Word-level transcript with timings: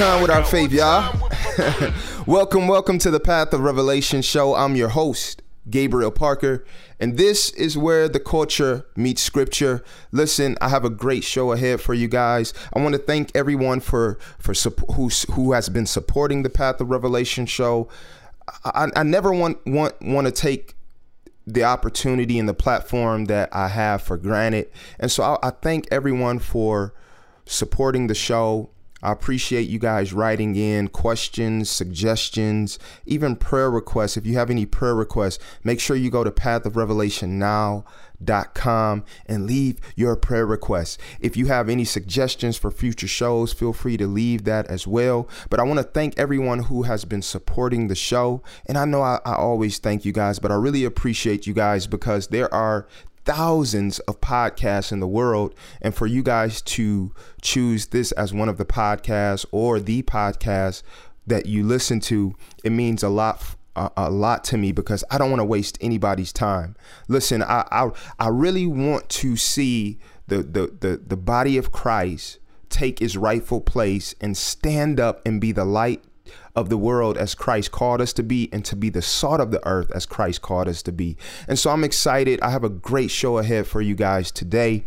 time 0.00 0.22
with 0.22 0.30
our 0.30 0.42
faith, 0.42 0.72
y'all. 0.72 1.14
welcome, 2.26 2.66
welcome 2.66 2.98
to 2.98 3.10
the 3.10 3.20
Path 3.20 3.52
of 3.52 3.60
Revelation 3.60 4.22
show. 4.22 4.54
I'm 4.54 4.74
your 4.74 4.88
host, 4.88 5.42
Gabriel 5.68 6.10
Parker, 6.10 6.64
and 6.98 7.18
this 7.18 7.50
is 7.50 7.76
where 7.76 8.08
the 8.08 8.18
culture 8.18 8.86
meets 8.96 9.20
scripture. 9.20 9.84
Listen, 10.10 10.56
I 10.58 10.70
have 10.70 10.86
a 10.86 10.90
great 10.90 11.22
show 11.22 11.52
ahead 11.52 11.82
for 11.82 11.92
you 11.92 12.08
guys. 12.08 12.54
I 12.74 12.80
want 12.80 12.94
to 12.94 12.98
thank 12.98 13.30
everyone 13.34 13.80
for 13.80 14.18
for 14.38 14.54
who 14.94 15.10
who 15.32 15.52
has 15.52 15.68
been 15.68 15.84
supporting 15.84 16.44
the 16.44 16.50
Path 16.50 16.80
of 16.80 16.88
Revelation 16.88 17.44
show. 17.44 17.86
I, 18.64 18.88
I 18.96 19.02
never 19.02 19.34
want 19.34 19.58
want 19.66 20.00
want 20.00 20.26
to 20.26 20.32
take 20.32 20.76
the 21.46 21.64
opportunity 21.64 22.38
and 22.38 22.48
the 22.48 22.54
platform 22.54 23.26
that 23.26 23.54
I 23.54 23.68
have 23.68 24.00
for 24.00 24.16
granted. 24.16 24.70
And 24.98 25.12
so 25.12 25.22
I, 25.24 25.48
I 25.48 25.50
thank 25.50 25.88
everyone 25.90 26.38
for 26.38 26.94
supporting 27.44 28.06
the 28.06 28.14
show. 28.14 28.70
I 29.02 29.12
appreciate 29.12 29.68
you 29.68 29.78
guys 29.78 30.12
writing 30.12 30.56
in 30.56 30.88
questions, 30.88 31.70
suggestions, 31.70 32.78
even 33.06 33.36
prayer 33.36 33.70
requests. 33.70 34.16
If 34.16 34.26
you 34.26 34.34
have 34.34 34.50
any 34.50 34.66
prayer 34.66 34.94
requests, 34.94 35.38
make 35.64 35.80
sure 35.80 35.96
you 35.96 36.10
go 36.10 36.24
to 36.24 36.30
pathofrevelationnow.com 36.30 39.04
and 39.26 39.46
leave 39.46 39.80
your 39.96 40.16
prayer 40.16 40.44
requests. 40.44 40.98
If 41.20 41.34
you 41.36 41.46
have 41.46 41.70
any 41.70 41.84
suggestions 41.84 42.58
for 42.58 42.70
future 42.70 43.08
shows, 43.08 43.54
feel 43.54 43.72
free 43.72 43.96
to 43.96 44.06
leave 44.06 44.44
that 44.44 44.66
as 44.66 44.86
well. 44.86 45.26
But 45.48 45.60
I 45.60 45.62
want 45.62 45.78
to 45.78 45.84
thank 45.84 46.18
everyone 46.18 46.64
who 46.64 46.82
has 46.82 47.06
been 47.06 47.22
supporting 47.22 47.88
the 47.88 47.94
show. 47.94 48.42
And 48.66 48.76
I 48.76 48.84
know 48.84 49.00
I, 49.00 49.20
I 49.24 49.32
always 49.34 49.78
thank 49.78 50.04
you 50.04 50.12
guys, 50.12 50.38
but 50.38 50.52
I 50.52 50.56
really 50.56 50.84
appreciate 50.84 51.46
you 51.46 51.54
guys 51.54 51.86
because 51.86 52.26
there 52.28 52.52
are 52.52 52.86
thousands 53.24 53.98
of 54.00 54.20
podcasts 54.20 54.92
in 54.92 55.00
the 55.00 55.06
world 55.06 55.54
and 55.82 55.94
for 55.94 56.06
you 56.06 56.22
guys 56.22 56.62
to 56.62 57.12
choose 57.42 57.86
this 57.86 58.12
as 58.12 58.32
one 58.32 58.48
of 58.48 58.58
the 58.58 58.64
podcasts 58.64 59.44
or 59.52 59.78
the 59.78 60.02
podcast 60.02 60.82
that 61.26 61.46
you 61.46 61.62
listen 61.62 62.00
to 62.00 62.34
it 62.64 62.70
means 62.70 63.02
a 63.02 63.08
lot 63.08 63.56
a, 63.96 64.10
lot 64.10 64.44
to 64.44 64.58
me 64.58 64.72
because 64.72 65.04
I 65.10 65.18
don't 65.18 65.30
want 65.30 65.40
to 65.40 65.44
waste 65.44 65.78
anybody's 65.80 66.32
time. 66.32 66.76
Listen, 67.08 67.42
I 67.42 67.66
I, 67.70 67.90
I 68.18 68.28
really 68.28 68.66
want 68.66 69.08
to 69.10 69.36
see 69.36 69.98
the, 70.26 70.42
the 70.42 70.76
the 70.80 70.96
the 70.96 71.16
body 71.16 71.56
of 71.56 71.72
Christ 71.72 72.38
take 72.68 73.00
its 73.00 73.16
rightful 73.16 73.60
place 73.60 74.14
and 74.20 74.36
stand 74.36 75.00
up 75.00 75.20
and 75.26 75.40
be 75.40 75.52
the 75.52 75.64
light 75.64 76.02
of 76.56 76.68
the 76.68 76.76
world 76.76 77.16
as 77.16 77.34
Christ 77.34 77.70
called 77.70 78.00
us 78.00 78.12
to 78.14 78.22
be 78.22 78.48
and 78.52 78.64
to 78.64 78.76
be 78.76 78.90
the 78.90 79.02
salt 79.02 79.40
of 79.40 79.50
the 79.50 79.64
earth 79.66 79.90
as 79.92 80.06
Christ 80.06 80.42
called 80.42 80.68
us 80.68 80.82
to 80.82 80.92
be. 80.92 81.16
And 81.46 81.58
so 81.58 81.70
I'm 81.70 81.84
excited. 81.84 82.40
I 82.40 82.50
have 82.50 82.64
a 82.64 82.68
great 82.68 83.10
show 83.10 83.38
ahead 83.38 83.66
for 83.66 83.80
you 83.80 83.94
guys 83.94 84.30
today. 84.30 84.84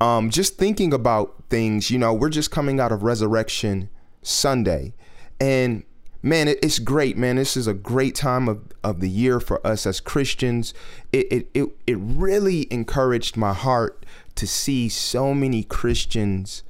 Um, 0.00 0.30
just 0.30 0.56
thinking 0.58 0.92
about 0.92 1.44
things, 1.48 1.90
you 1.90 1.98
know, 1.98 2.12
we're 2.12 2.28
just 2.28 2.50
coming 2.50 2.80
out 2.80 2.92
of 2.92 3.02
Resurrection 3.02 3.88
Sunday. 4.22 4.94
And 5.40 5.84
man, 6.22 6.48
it's 6.48 6.78
great, 6.78 7.16
man. 7.16 7.36
This 7.36 7.56
is 7.56 7.66
a 7.66 7.74
great 7.74 8.14
time 8.14 8.48
of, 8.48 8.60
of 8.82 9.00
the 9.00 9.08
year 9.08 9.40
for 9.40 9.64
us 9.66 9.86
as 9.86 10.00
Christians. 10.00 10.74
It, 11.12 11.32
it, 11.32 11.50
it, 11.54 11.68
it 11.86 11.98
really 11.98 12.66
encouraged 12.70 13.36
my 13.36 13.52
heart 13.52 14.04
to 14.34 14.46
see 14.46 14.88
so 14.88 15.32
many 15.32 15.62
Christians 15.62 16.62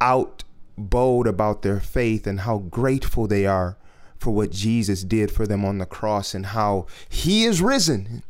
out 0.00 0.44
bold 0.76 1.26
about 1.26 1.62
their 1.62 1.80
faith 1.80 2.26
and 2.26 2.40
how 2.40 2.58
grateful 2.58 3.26
they 3.26 3.46
are 3.46 3.78
for 4.18 4.30
what 4.30 4.50
Jesus 4.50 5.02
did 5.04 5.30
for 5.30 5.46
them 5.46 5.64
on 5.64 5.78
the 5.78 5.86
cross 5.86 6.34
and 6.34 6.46
how 6.46 6.86
he 7.08 7.44
is 7.44 7.60
risen. 7.60 8.22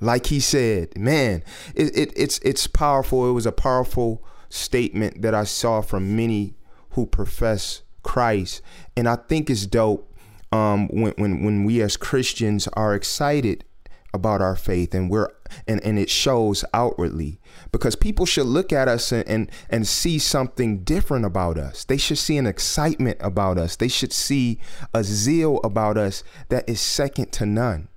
Like 0.00 0.26
he 0.26 0.40
said, 0.40 0.96
man, 0.96 1.44
it, 1.74 1.96
it, 1.96 2.12
it's 2.16 2.38
it's 2.38 2.66
powerful. 2.66 3.28
It 3.28 3.32
was 3.32 3.44
a 3.44 3.52
powerful 3.52 4.24
statement 4.48 5.20
that 5.20 5.34
I 5.34 5.44
saw 5.44 5.82
from 5.82 6.16
many 6.16 6.54
who 6.90 7.04
profess 7.04 7.82
Christ, 8.02 8.62
and 8.96 9.06
I 9.06 9.16
think 9.16 9.50
it's 9.50 9.66
dope 9.66 10.10
um, 10.52 10.88
when 10.88 11.12
when 11.16 11.44
when 11.44 11.64
we 11.64 11.82
as 11.82 11.98
Christians 11.98 12.66
are 12.68 12.94
excited 12.94 13.64
about 14.12 14.40
our 14.40 14.56
faith 14.56 14.94
and 14.94 15.10
we're 15.10 15.28
and, 15.66 15.84
and 15.84 15.98
it 15.98 16.10
shows 16.10 16.64
outwardly 16.72 17.39
because 17.72 17.96
people 17.96 18.26
should 18.26 18.46
look 18.46 18.72
at 18.72 18.88
us 18.88 19.12
and, 19.12 19.26
and 19.28 19.50
and 19.68 19.86
see 19.86 20.18
something 20.18 20.78
different 20.84 21.24
about 21.24 21.58
us. 21.58 21.84
They 21.84 21.96
should 21.96 22.18
see 22.18 22.36
an 22.36 22.46
excitement 22.46 23.18
about 23.20 23.58
us. 23.58 23.76
They 23.76 23.88
should 23.88 24.12
see 24.12 24.58
a 24.92 25.04
zeal 25.04 25.60
about 25.62 25.96
us 25.96 26.22
that 26.48 26.68
is 26.68 26.80
second 26.80 27.32
to 27.32 27.46
none. 27.46 27.88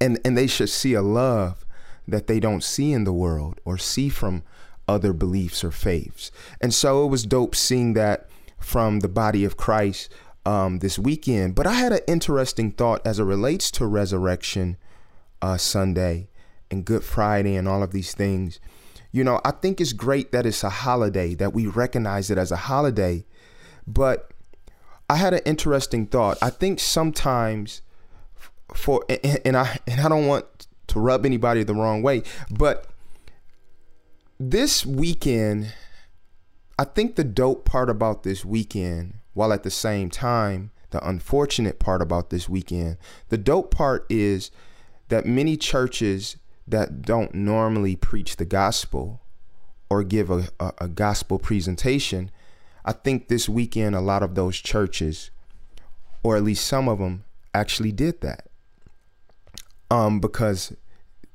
And 0.00 0.18
and 0.24 0.36
they 0.36 0.46
should 0.46 0.70
see 0.70 0.94
a 0.94 1.02
love 1.02 1.64
that 2.06 2.26
they 2.26 2.40
don't 2.40 2.62
see 2.62 2.92
in 2.92 3.04
the 3.04 3.12
world 3.12 3.60
or 3.64 3.78
see 3.78 4.08
from 4.08 4.42
other 4.86 5.12
beliefs 5.12 5.64
or 5.64 5.72
faiths. 5.72 6.30
And 6.60 6.72
so 6.72 7.04
it 7.04 7.08
was 7.08 7.24
dope 7.24 7.56
seeing 7.56 7.94
that 7.94 8.28
from 8.58 9.00
the 9.00 9.08
body 9.08 9.44
of 9.44 9.56
christ 9.56 10.12
um, 10.44 10.78
this 10.78 10.98
weekend. 10.98 11.54
But 11.54 11.66
i 11.66 11.74
had 11.74 11.92
an 11.92 12.00
interesting 12.06 12.70
thought 12.70 13.04
as 13.06 13.18
it 13.18 13.24
relates 13.24 13.70
to 13.72 13.86
resurrection 13.86 14.76
uh, 15.42 15.56
Sunday 15.56 16.28
and 16.70 16.84
Good 16.84 17.04
Friday 17.04 17.56
and 17.56 17.68
all 17.68 17.82
of 17.82 17.92
these 17.92 18.14
things. 18.14 18.60
You 19.12 19.24
know, 19.24 19.40
I 19.44 19.50
think 19.50 19.80
it's 19.80 19.92
great 19.92 20.32
that 20.32 20.46
it's 20.46 20.64
a 20.64 20.70
holiday, 20.70 21.34
that 21.34 21.54
we 21.54 21.66
recognize 21.66 22.30
it 22.30 22.38
as 22.38 22.52
a 22.52 22.56
holiday. 22.56 23.24
But 23.86 24.32
I 25.08 25.16
had 25.16 25.34
an 25.34 25.42
interesting 25.44 26.06
thought. 26.06 26.38
I 26.42 26.50
think 26.50 26.80
sometimes 26.80 27.82
for 28.74 29.04
and 29.44 29.56
I 29.56 29.78
and 29.86 30.00
I 30.00 30.08
don't 30.08 30.26
want 30.26 30.66
to 30.88 31.00
rub 31.00 31.24
anybody 31.24 31.62
the 31.62 31.74
wrong 31.74 32.02
way, 32.02 32.22
but 32.50 32.86
this 34.38 34.84
weekend, 34.84 35.72
I 36.78 36.84
think 36.84 37.16
the 37.16 37.24
dope 37.24 37.64
part 37.64 37.88
about 37.88 38.22
this 38.22 38.44
weekend, 38.44 39.14
while 39.32 39.52
at 39.52 39.62
the 39.62 39.70
same 39.70 40.10
time, 40.10 40.72
the 40.90 41.06
unfortunate 41.08 41.78
part 41.78 42.02
about 42.02 42.30
this 42.30 42.48
weekend, 42.48 42.98
the 43.28 43.38
dope 43.38 43.70
part 43.70 44.04
is 44.10 44.50
that 45.08 45.26
many 45.26 45.56
churches 45.56 46.36
that 46.66 47.02
don't 47.02 47.34
normally 47.34 47.96
preach 47.96 48.36
the 48.36 48.44
gospel 48.44 49.20
or 49.88 50.02
give 50.02 50.30
a, 50.30 50.48
a, 50.58 50.72
a, 50.78 50.88
gospel 50.88 51.38
presentation, 51.38 52.30
I 52.84 52.92
think 52.92 53.28
this 53.28 53.48
weekend 53.48 53.94
a 53.94 54.00
lot 54.00 54.22
of 54.22 54.34
those 54.34 54.56
churches, 54.56 55.30
or 56.22 56.36
at 56.36 56.42
least 56.42 56.66
some 56.66 56.88
of 56.88 56.98
them, 56.98 57.24
actually 57.54 57.92
did 57.92 58.20
that. 58.20 58.48
Um, 59.90 60.18
because 60.18 60.74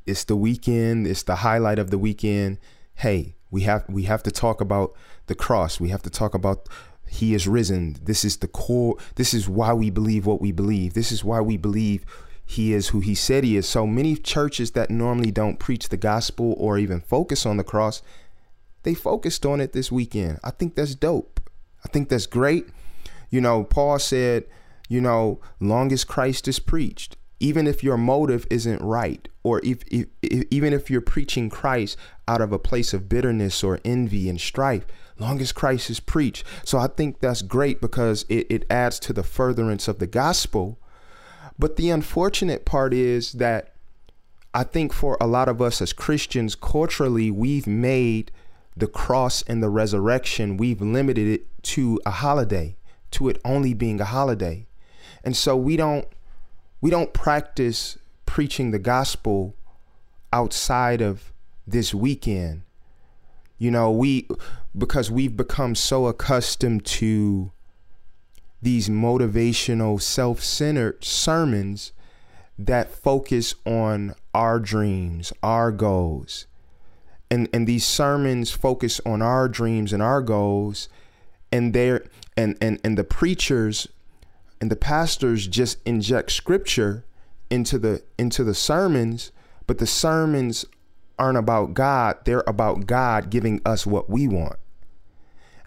it's 0.05 0.25
the 0.25 0.35
weekend, 0.35 1.07
it's 1.07 1.23
the 1.23 1.37
highlight 1.37 1.79
of 1.79 1.91
the 1.91 1.97
weekend. 1.97 2.57
Hey, 2.95 3.35
we 3.49 3.61
have 3.61 3.85
we 3.87 4.03
have 4.03 4.23
to 4.23 4.31
talk 4.31 4.59
about 4.59 4.93
the 5.27 5.35
cross. 5.35 5.79
We 5.79 5.89
have 5.89 6.01
to 6.03 6.09
talk 6.09 6.34
about 6.34 6.67
he 7.07 7.34
is 7.34 7.47
risen. 7.47 7.97
This 8.01 8.23
is 8.23 8.37
the 8.37 8.47
core. 8.47 8.97
This 9.16 9.34
is 9.34 9.47
why 9.47 9.73
we 9.73 9.89
believe 9.89 10.25
what 10.25 10.41
we 10.41 10.51
believe. 10.51 10.93
This 10.93 11.11
is 11.11 11.23
why 11.23 11.41
we 11.41 11.57
believe 11.57 12.05
he 12.51 12.73
is 12.73 12.89
who 12.89 12.99
he 12.99 13.15
said 13.15 13.45
he 13.45 13.55
is. 13.55 13.67
So 13.67 13.87
many 13.87 14.15
churches 14.17 14.71
that 14.71 14.89
normally 14.89 15.31
don't 15.31 15.57
preach 15.57 15.87
the 15.87 15.95
gospel 15.95 16.53
or 16.57 16.77
even 16.77 16.99
focus 16.99 17.45
on 17.45 17.55
the 17.55 17.63
cross, 17.63 18.01
they 18.83 18.93
focused 18.93 19.45
on 19.45 19.61
it 19.61 19.71
this 19.71 19.89
weekend. 19.89 20.39
I 20.43 20.51
think 20.51 20.75
that's 20.75 20.93
dope. 20.93 21.39
I 21.85 21.87
think 21.87 22.09
that's 22.09 22.25
great. 22.25 22.67
You 23.29 23.39
know, 23.39 23.63
Paul 23.63 23.99
said, 23.99 24.45
you 24.89 24.99
know, 24.99 25.39
long 25.61 25.93
as 25.93 26.03
Christ 26.03 26.45
is 26.49 26.59
preached, 26.59 27.15
even 27.39 27.67
if 27.67 27.85
your 27.85 27.97
motive 27.97 28.45
isn't 28.49 28.81
right, 28.81 29.29
or 29.43 29.61
if, 29.63 29.83
if, 29.89 30.07
if 30.21 30.43
even 30.51 30.73
if 30.73 30.91
you're 30.91 30.99
preaching 30.99 31.49
Christ 31.49 31.97
out 32.27 32.41
of 32.41 32.51
a 32.51 32.59
place 32.59 32.93
of 32.93 33.07
bitterness 33.07 33.63
or 33.63 33.79
envy 33.85 34.27
and 34.27 34.41
strife, 34.41 34.85
long 35.17 35.39
as 35.39 35.53
Christ 35.53 35.89
is 35.89 36.01
preached. 36.01 36.43
So 36.65 36.77
I 36.77 36.87
think 36.87 37.21
that's 37.21 37.41
great 37.41 37.79
because 37.79 38.25
it, 38.27 38.47
it 38.49 38.65
adds 38.69 38.99
to 38.99 39.13
the 39.13 39.23
furtherance 39.23 39.87
of 39.87 39.99
the 39.99 40.07
gospel 40.07 40.80
but 41.57 41.75
the 41.75 41.89
unfortunate 41.89 42.65
part 42.65 42.93
is 42.93 43.33
that 43.33 43.73
I 44.53 44.63
think 44.63 44.93
for 44.93 45.17
a 45.21 45.27
lot 45.27 45.47
of 45.47 45.61
us 45.61 45.81
as 45.81 45.93
Christians, 45.93 46.55
culturally, 46.55 47.31
we've 47.31 47.67
made 47.67 48.31
the 48.75 48.87
cross 48.87 49.43
and 49.43 49.61
the 49.61 49.69
resurrection, 49.69 50.57
we've 50.57 50.81
limited 50.81 51.27
it 51.27 51.63
to 51.63 51.99
a 52.05 52.11
holiday, 52.11 52.75
to 53.11 53.29
it 53.29 53.39
only 53.45 53.73
being 53.73 54.01
a 54.01 54.05
holiday. 54.05 54.67
And 55.23 55.35
so 55.35 55.55
we 55.55 55.77
don't 55.77 56.07
we 56.81 56.89
don't 56.89 57.13
practice 57.13 57.97
preaching 58.25 58.71
the 58.71 58.79
gospel 58.79 59.55
outside 60.33 61.01
of 61.01 61.31
this 61.67 61.93
weekend. 61.93 62.63
You 63.57 63.71
know, 63.71 63.91
we 63.91 64.27
because 64.75 65.11
we've 65.11 65.37
become 65.37 65.75
so 65.75 66.07
accustomed 66.07 66.85
to 66.85 67.51
these 68.61 68.90
motivational, 68.90 70.02
self 70.02 70.43
centered 70.43 71.03
sermons 71.03 71.91
that 72.58 72.93
focus 72.93 73.55
on 73.66 74.16
our 74.34 74.59
dreams, 74.59 75.34
our 75.41 75.72
goals. 75.72 76.46
And, 77.29 77.47
and 77.53 77.66
these 77.66 77.85
sermons 77.85 78.52
focus 78.52 78.99
on 79.05 79.22
our 79.22 79.47
dreams 79.47 79.93
and 79.93 80.03
our 80.03 80.22
goals 80.22 80.90
and 81.52 81.73
they're 81.73 82.05
and, 82.37 82.58
and 82.61 82.79
and 82.84 82.97
the 82.97 83.03
preachers 83.03 83.87
and 84.59 84.72
the 84.72 84.75
pastors 84.75 85.47
just 85.47 85.79
inject 85.85 86.31
scripture 86.31 87.05
into 87.49 87.78
the 87.78 88.02
into 88.17 88.43
the 88.43 88.53
sermons, 88.53 89.31
but 89.67 89.78
the 89.78 89.87
sermons 89.87 90.66
aren't 91.19 91.37
about 91.37 91.73
God, 91.73 92.17
they're 92.25 92.43
about 92.47 92.87
God 92.87 93.29
giving 93.29 93.61
us 93.66 93.85
what 93.85 94.09
we 94.09 94.28
want. 94.28 94.58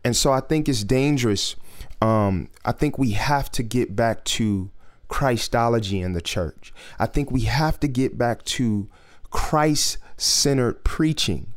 And 0.04 0.16
so 0.16 0.32
I 0.32 0.40
think 0.40 0.68
it's 0.68 0.84
dangerous. 0.84 1.56
Um, 2.00 2.48
I 2.64 2.72
think 2.72 2.98
we 2.98 3.12
have 3.12 3.50
to 3.52 3.62
get 3.62 3.96
back 3.96 4.24
to 4.24 4.70
Christology 5.08 6.00
in 6.00 6.12
the 6.12 6.20
church. 6.20 6.72
I 6.98 7.06
think 7.06 7.30
we 7.30 7.42
have 7.42 7.78
to 7.80 7.88
get 7.88 8.18
back 8.18 8.44
to 8.44 8.88
Christ 9.30 9.98
centered 10.16 10.84
preaching 10.84 11.52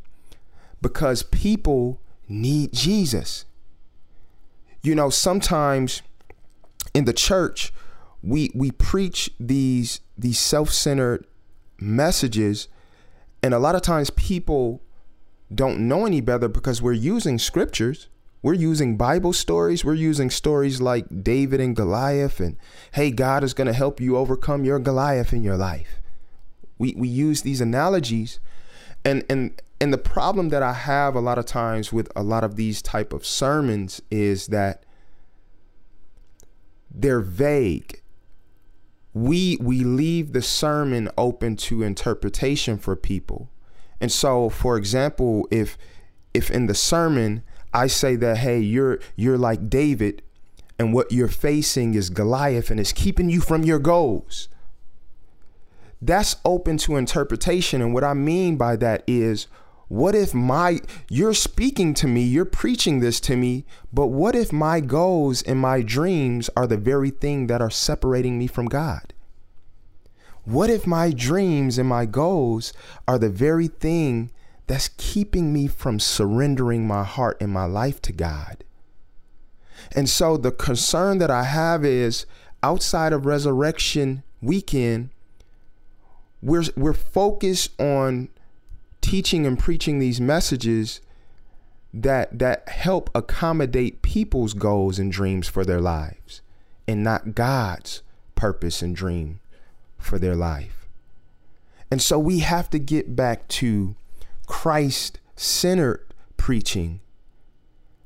because 0.82 1.24
people 1.24 2.00
need 2.28 2.74
Jesus. 2.74 3.46
You 4.82 4.96
know, 4.96 5.10
sometimes 5.10 6.02
in 6.94 7.06
the 7.06 7.14
church, 7.14 7.74
we 8.24 8.52
we 8.54 8.72
preach 8.72 9.30
these 9.40 10.02
these 10.18 10.40
self-centered 10.40 11.26
messages 11.80 12.68
and 13.44 13.54
a 13.54 13.60
lot 13.60 13.76
of 13.76 13.82
times 13.82 14.10
people 14.12 14.82
don't 15.54 15.88
know 15.88 16.06
any 16.06 16.22
better 16.22 16.48
because 16.48 16.82
we're 16.82 16.94
using 16.94 17.38
scriptures 17.38 18.08
we're 18.42 18.54
using 18.54 18.98
bible 18.98 19.34
stories. 19.34 19.84
We're 19.84 19.94
using 19.96 20.30
stories 20.30 20.80
like 20.82 21.24
david 21.24 21.60
and 21.60 21.76
goliath 21.76 22.40
and 22.40 22.58
hey 22.94 23.12
god 23.12 23.44
is 23.44 23.54
going 23.54 23.68
to 23.68 23.74
help 23.74 24.00
you 24.00 24.18
overcome 24.18 24.64
your 24.64 24.80
goliath 24.80 25.34
in 25.34 25.44
your 25.44 25.58
life. 25.58 26.02
We 26.78 26.94
we 26.96 27.08
use 27.08 27.42
these 27.42 27.62
analogies. 27.62 28.40
And 29.04 29.24
and 29.30 29.62
and 29.80 29.94
the 29.94 29.98
problem 29.98 30.50
that 30.50 30.64
i 30.64 30.74
have 30.74 31.16
a 31.16 31.20
lot 31.20 31.38
of 31.38 31.46
times 31.46 31.94
with 31.94 32.12
a 32.16 32.24
lot 32.24 32.44
of 32.44 32.56
these 32.56 32.82
type 32.82 33.14
of 33.14 33.26
sermons 33.26 34.02
is 34.10 34.48
that 34.48 34.84
they're 36.90 37.22
vague. 37.22 38.02
We 39.14 39.58
we 39.60 39.84
leave 39.84 40.34
the 40.34 40.42
sermon 40.42 41.10
open 41.18 41.56
to 41.58 41.84
interpretation 41.84 42.78
for 42.78 42.96
people. 42.96 43.50
And 44.00 44.12
so 44.12 44.50
for 44.50 44.78
example, 44.78 45.48
if 45.52 45.78
if 46.34 46.52
in 46.52 46.68
the 46.68 46.76
sermon 46.76 47.44
I 47.78 47.86
say 47.86 48.16
that 48.16 48.38
hey, 48.38 48.60
you're 48.60 49.00
you're 49.16 49.38
like 49.38 49.70
David 49.70 50.24
and 50.80 50.94
what 50.94 51.12
you're 51.12 51.28
facing 51.28 51.94
is 51.94 52.10
Goliath 52.10 52.72
and 52.72 52.80
it's 52.80 52.92
keeping 52.92 53.30
you 53.30 53.40
from 53.40 53.64
your 53.64 53.78
goals. 53.78 54.50
That's 56.02 56.38
open 56.44 56.78
to 56.80 56.96
interpretation 56.96 57.80
and 57.84 57.94
what 57.94 58.04
I 58.04 58.16
mean 58.16 58.58
by 58.58 58.78
that 58.78 59.04
is 59.06 59.46
what 59.90 60.16
if 60.16 60.34
my 60.34 60.80
you're 61.08 61.36
speaking 61.36 61.94
to 61.96 62.08
me, 62.08 62.24
you're 62.24 62.46
preaching 62.46 63.00
this 63.00 63.20
to 63.22 63.36
me, 63.38 63.64
but 63.94 64.08
what 64.08 64.36
if 64.36 64.52
my 64.52 64.80
goals 64.80 65.44
and 65.44 65.60
my 65.60 65.84
dreams 65.84 66.50
are 66.58 66.66
the 66.66 66.78
very 66.78 67.12
thing 67.12 67.46
that 67.46 67.62
are 67.62 67.70
separating 67.70 68.40
me 68.40 68.48
from 68.48 68.66
God? 68.66 69.14
What 70.46 70.72
if 70.72 70.88
my 70.88 71.12
dreams 71.12 71.78
and 71.78 71.88
my 71.88 72.08
goals 72.08 72.74
are 73.08 73.20
the 73.20 73.30
very 73.30 73.68
thing 73.68 74.32
that's 74.68 74.90
keeping 74.98 75.52
me 75.52 75.68
from 75.68 76.00
surrendering 76.00 76.86
my 76.86 77.04
heart 77.04 77.38
and 77.42 77.52
my 77.52 77.66
life 77.66 78.02
to 78.04 78.14
God? 78.14 78.64
And 79.96 80.10
so 80.10 80.38
the 80.38 80.52
concern 80.52 81.18
that 81.20 81.32
I 81.32 81.44
have 81.44 81.86
is 81.86 82.26
outside 82.62 83.14
of 83.14 83.26
resurrection 83.26 84.24
weekend, 84.42 85.10
we're 86.42 86.66
we're 86.76 86.94
focused 86.94 87.80
on 87.80 88.30
teaching 89.02 89.46
and 89.46 89.58
preaching 89.58 90.00
these 90.00 90.20
messages 90.20 91.02
that 91.94 92.38
that 92.38 92.68
help 92.70 93.10
accommodate 93.16 94.02
people's 94.02 94.54
goals 94.54 95.00
and 95.00 95.12
dreams 95.12 95.48
for 95.48 95.66
their 95.66 95.82
lives 95.82 96.42
and 96.88 97.04
not 97.04 97.34
God's 97.34 98.02
purpose 98.36 98.82
and 98.82 98.96
dream 98.96 99.40
for 99.98 100.20
their 100.20 100.36
life. 100.36 100.88
And 101.90 102.02
so 102.02 102.20
we 102.20 102.40
have 102.40 102.70
to 102.72 102.80
get 102.80 103.16
back 103.16 103.48
to 103.48 103.96
Christ 104.48 105.20
centered 105.36 106.06
preaching. 106.38 107.02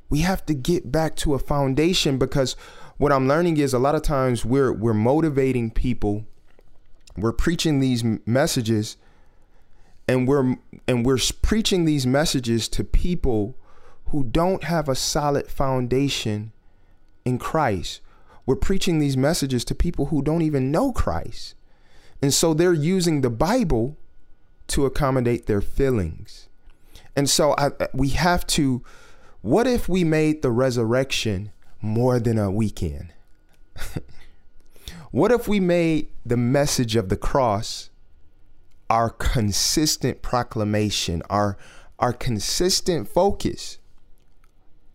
We 0.09 0.19
have 0.19 0.45
to 0.47 0.53
get 0.53 0.91
back 0.91 1.15
to 1.17 1.33
a 1.33 1.39
foundation 1.39 2.17
because 2.17 2.57
what 2.97 3.13
I'm 3.13 3.27
learning 3.27 3.57
is 3.57 3.73
a 3.73 3.79
lot 3.79 3.95
of 3.95 4.01
times 4.01 4.43
we're 4.43 4.73
we're 4.73 4.93
motivating 4.93 5.71
people, 5.71 6.25
we're 7.15 7.31
preaching 7.31 7.79
these 7.79 8.03
messages 8.25 8.97
and 10.07 10.27
we're 10.27 10.57
and 10.87 11.05
we're 11.05 11.19
preaching 11.41 11.85
these 11.85 12.05
messages 12.05 12.67
to 12.69 12.83
people 12.83 13.55
who 14.07 14.23
don't 14.25 14.65
have 14.65 14.89
a 14.89 14.95
solid 14.95 15.47
foundation 15.47 16.51
in 17.23 17.37
Christ. 17.37 18.01
We're 18.45 18.55
preaching 18.57 18.99
these 18.99 19.15
messages 19.15 19.63
to 19.65 19.75
people 19.75 20.07
who 20.07 20.21
don't 20.21 20.41
even 20.41 20.71
know 20.71 20.91
Christ. 20.91 21.55
And 22.21 22.33
so 22.33 22.53
they're 22.53 22.73
using 22.73 23.21
the 23.21 23.29
Bible 23.29 23.95
to 24.67 24.85
accommodate 24.85 25.45
their 25.45 25.61
feelings. 25.61 26.47
And 27.15 27.29
so 27.29 27.55
I, 27.57 27.71
we 27.93 28.09
have 28.09 28.47
to 28.47 28.83
what 29.41 29.65
if 29.65 29.89
we 29.89 30.03
made 30.03 30.43
the 30.43 30.51
resurrection 30.51 31.51
more 31.81 32.19
than 32.19 32.37
a 32.37 32.51
weekend? 32.51 33.11
what 35.11 35.31
if 35.31 35.47
we 35.47 35.59
made 35.59 36.09
the 36.25 36.37
message 36.37 36.95
of 36.95 37.09
the 37.09 37.17
cross 37.17 37.89
our 38.91 39.09
consistent 39.09 40.21
proclamation, 40.21 41.23
our 41.29 41.57
our 41.97 42.11
consistent 42.11 43.07
focus, 43.07 43.77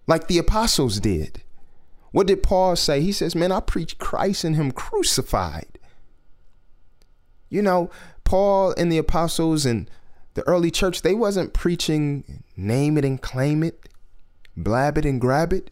like 0.07 0.29
the 0.29 0.37
apostles 0.37 1.01
did. 1.01 1.43
What 2.11 2.27
did 2.27 2.43
Paul 2.43 2.77
say? 2.77 3.01
He 3.01 3.13
says, 3.13 3.35
Man, 3.35 3.51
I 3.51 3.61
preach 3.61 3.97
Christ 3.97 4.45
and 4.45 4.55
Him 4.55 4.71
crucified. 4.71 5.79
You 7.49 7.63
know, 7.63 7.91
Paul 8.27 8.75
and 8.77 8.93
the 8.93 8.99
apostles 8.99 9.65
and 9.65 9.89
the 10.35 10.47
early 10.47 10.71
church, 10.71 11.01
they 11.01 11.15
wasn't 11.15 11.55
preaching 11.55 12.43
name 12.57 12.99
it 12.99 13.05
and 13.07 13.23
claim 13.23 13.63
it, 13.63 13.89
blab 14.55 14.99
it 14.99 15.07
and 15.07 15.19
grab 15.19 15.55
it. 15.55 15.71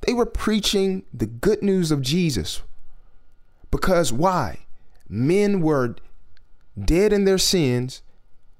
They 0.00 0.14
were 0.14 0.24
preaching 0.24 1.04
the 1.12 1.26
good 1.26 1.62
news 1.62 1.90
of 1.90 2.00
Jesus. 2.00 2.62
Because 3.70 4.12
why? 4.12 4.66
Men 5.08 5.60
were 5.60 5.96
dead 6.82 7.12
in 7.12 7.24
their 7.24 7.38
sins 7.38 8.02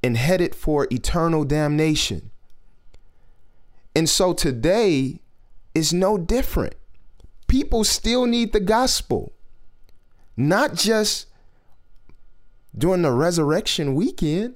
and 0.02 0.16
headed 0.16 0.54
for 0.54 0.88
eternal 0.90 1.44
damnation. 1.44 2.30
And 3.94 4.08
so 4.08 4.35
today 4.35 5.20
is 5.75 5.92
no 5.92 6.18
different. 6.18 6.75
People 7.46 7.85
still 7.85 8.26
need 8.26 8.52
the 8.52 8.61
gospel, 8.61 9.32
not 10.37 10.75
just 10.75 11.26
during 12.76 13.02
the 13.02 13.12
resurrection 13.12 13.95
weekend. 13.95 14.54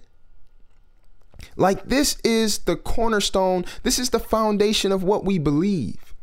Like 1.56 1.86
this 1.86 2.18
is 2.22 2.58
the 2.58 2.76
cornerstone, 2.76 3.64
this 3.82 3.98
is 3.98 4.10
the 4.10 4.20
foundation 4.20 4.92
of 4.92 5.02
what 5.02 5.24
we 5.24 5.38
believe. 5.38 6.14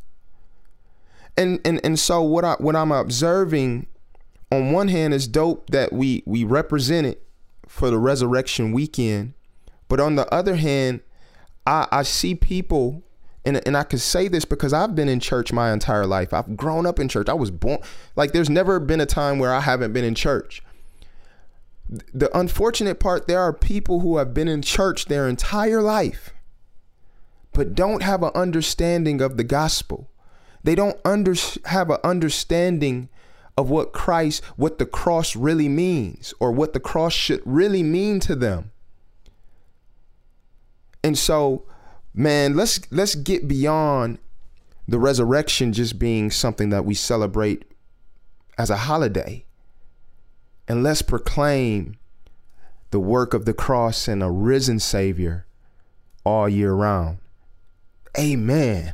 And 1.35 1.59
and 1.65 1.79
and 1.83 1.99
so 1.99 2.21
what 2.21 2.45
I 2.45 2.53
what 2.59 2.75
I'm 2.75 2.91
observing 2.91 3.87
on 4.51 4.71
one 4.71 4.87
hand 4.87 5.13
is 5.13 5.27
dope 5.27 5.69
that 5.71 5.91
we 5.91 6.23
we 6.25 6.43
represent 6.43 7.07
it 7.07 7.23
for 7.67 7.89
the 7.89 7.97
resurrection 7.97 8.71
weekend. 8.71 9.33
But 9.87 9.99
on 9.99 10.15
the 10.15 10.31
other 10.33 10.55
hand, 10.55 11.01
I, 11.65 11.87
I 11.91 12.03
see 12.03 12.35
people, 12.35 13.03
and, 13.45 13.65
and 13.65 13.77
I 13.77 13.83
can 13.83 13.99
say 13.99 14.27
this 14.27 14.45
because 14.45 14.73
I've 14.73 14.95
been 14.95 15.09
in 15.09 15.19
church 15.19 15.53
my 15.53 15.71
entire 15.71 16.05
life. 16.05 16.33
I've 16.33 16.57
grown 16.57 16.85
up 16.85 16.99
in 16.99 17.07
church. 17.07 17.29
I 17.29 17.33
was 17.33 17.51
born, 17.51 17.79
like, 18.15 18.31
there's 18.31 18.49
never 18.49 18.79
been 18.79 19.01
a 19.01 19.05
time 19.05 19.39
where 19.39 19.53
I 19.53 19.61
haven't 19.61 19.93
been 19.93 20.05
in 20.05 20.15
church. 20.15 20.61
The 21.89 22.35
unfortunate 22.37 22.99
part, 22.99 23.27
there 23.27 23.39
are 23.39 23.53
people 23.53 24.01
who 24.01 24.17
have 24.17 24.33
been 24.33 24.47
in 24.47 24.61
church 24.61 25.05
their 25.05 25.27
entire 25.27 25.81
life, 25.81 26.33
but 27.53 27.75
don't 27.75 28.03
have 28.03 28.23
an 28.23 28.31
understanding 28.35 29.21
of 29.21 29.37
the 29.37 29.43
gospel. 29.43 30.09
They 30.63 30.75
don't 30.75 30.99
under, 31.05 31.33
have 31.65 31.89
an 31.89 31.99
understanding 32.03 33.07
of 33.57 33.69
what 33.69 33.93
Christ, 33.93 34.43
what 34.55 34.79
the 34.79 34.85
cross 34.85 35.35
really 35.35 35.69
means, 35.69 36.33
or 36.39 36.51
what 36.51 36.73
the 36.73 36.79
cross 36.79 37.13
should 37.13 37.41
really 37.45 37.83
mean 37.83 38.19
to 38.21 38.35
them. 38.35 38.71
And 41.03 41.17
so, 41.17 41.63
man, 42.13 42.55
let's 42.55 42.79
let's 42.91 43.15
get 43.15 43.47
beyond 43.47 44.19
the 44.87 44.99
resurrection 44.99 45.73
just 45.73 45.97
being 45.97 46.29
something 46.29 46.69
that 46.69 46.85
we 46.85 46.93
celebrate 46.93 47.63
as 48.57 48.69
a 48.69 48.77
holiday. 48.77 49.45
And 50.67 50.83
let's 50.83 51.01
proclaim 51.01 51.97
the 52.91 52.99
work 52.99 53.33
of 53.33 53.45
the 53.45 53.53
cross 53.53 54.07
and 54.07 54.21
a 54.21 54.29
risen 54.29 54.79
Savior 54.79 55.45
all 56.23 56.49
year 56.49 56.73
round. 56.73 57.19
Amen. 58.17 58.93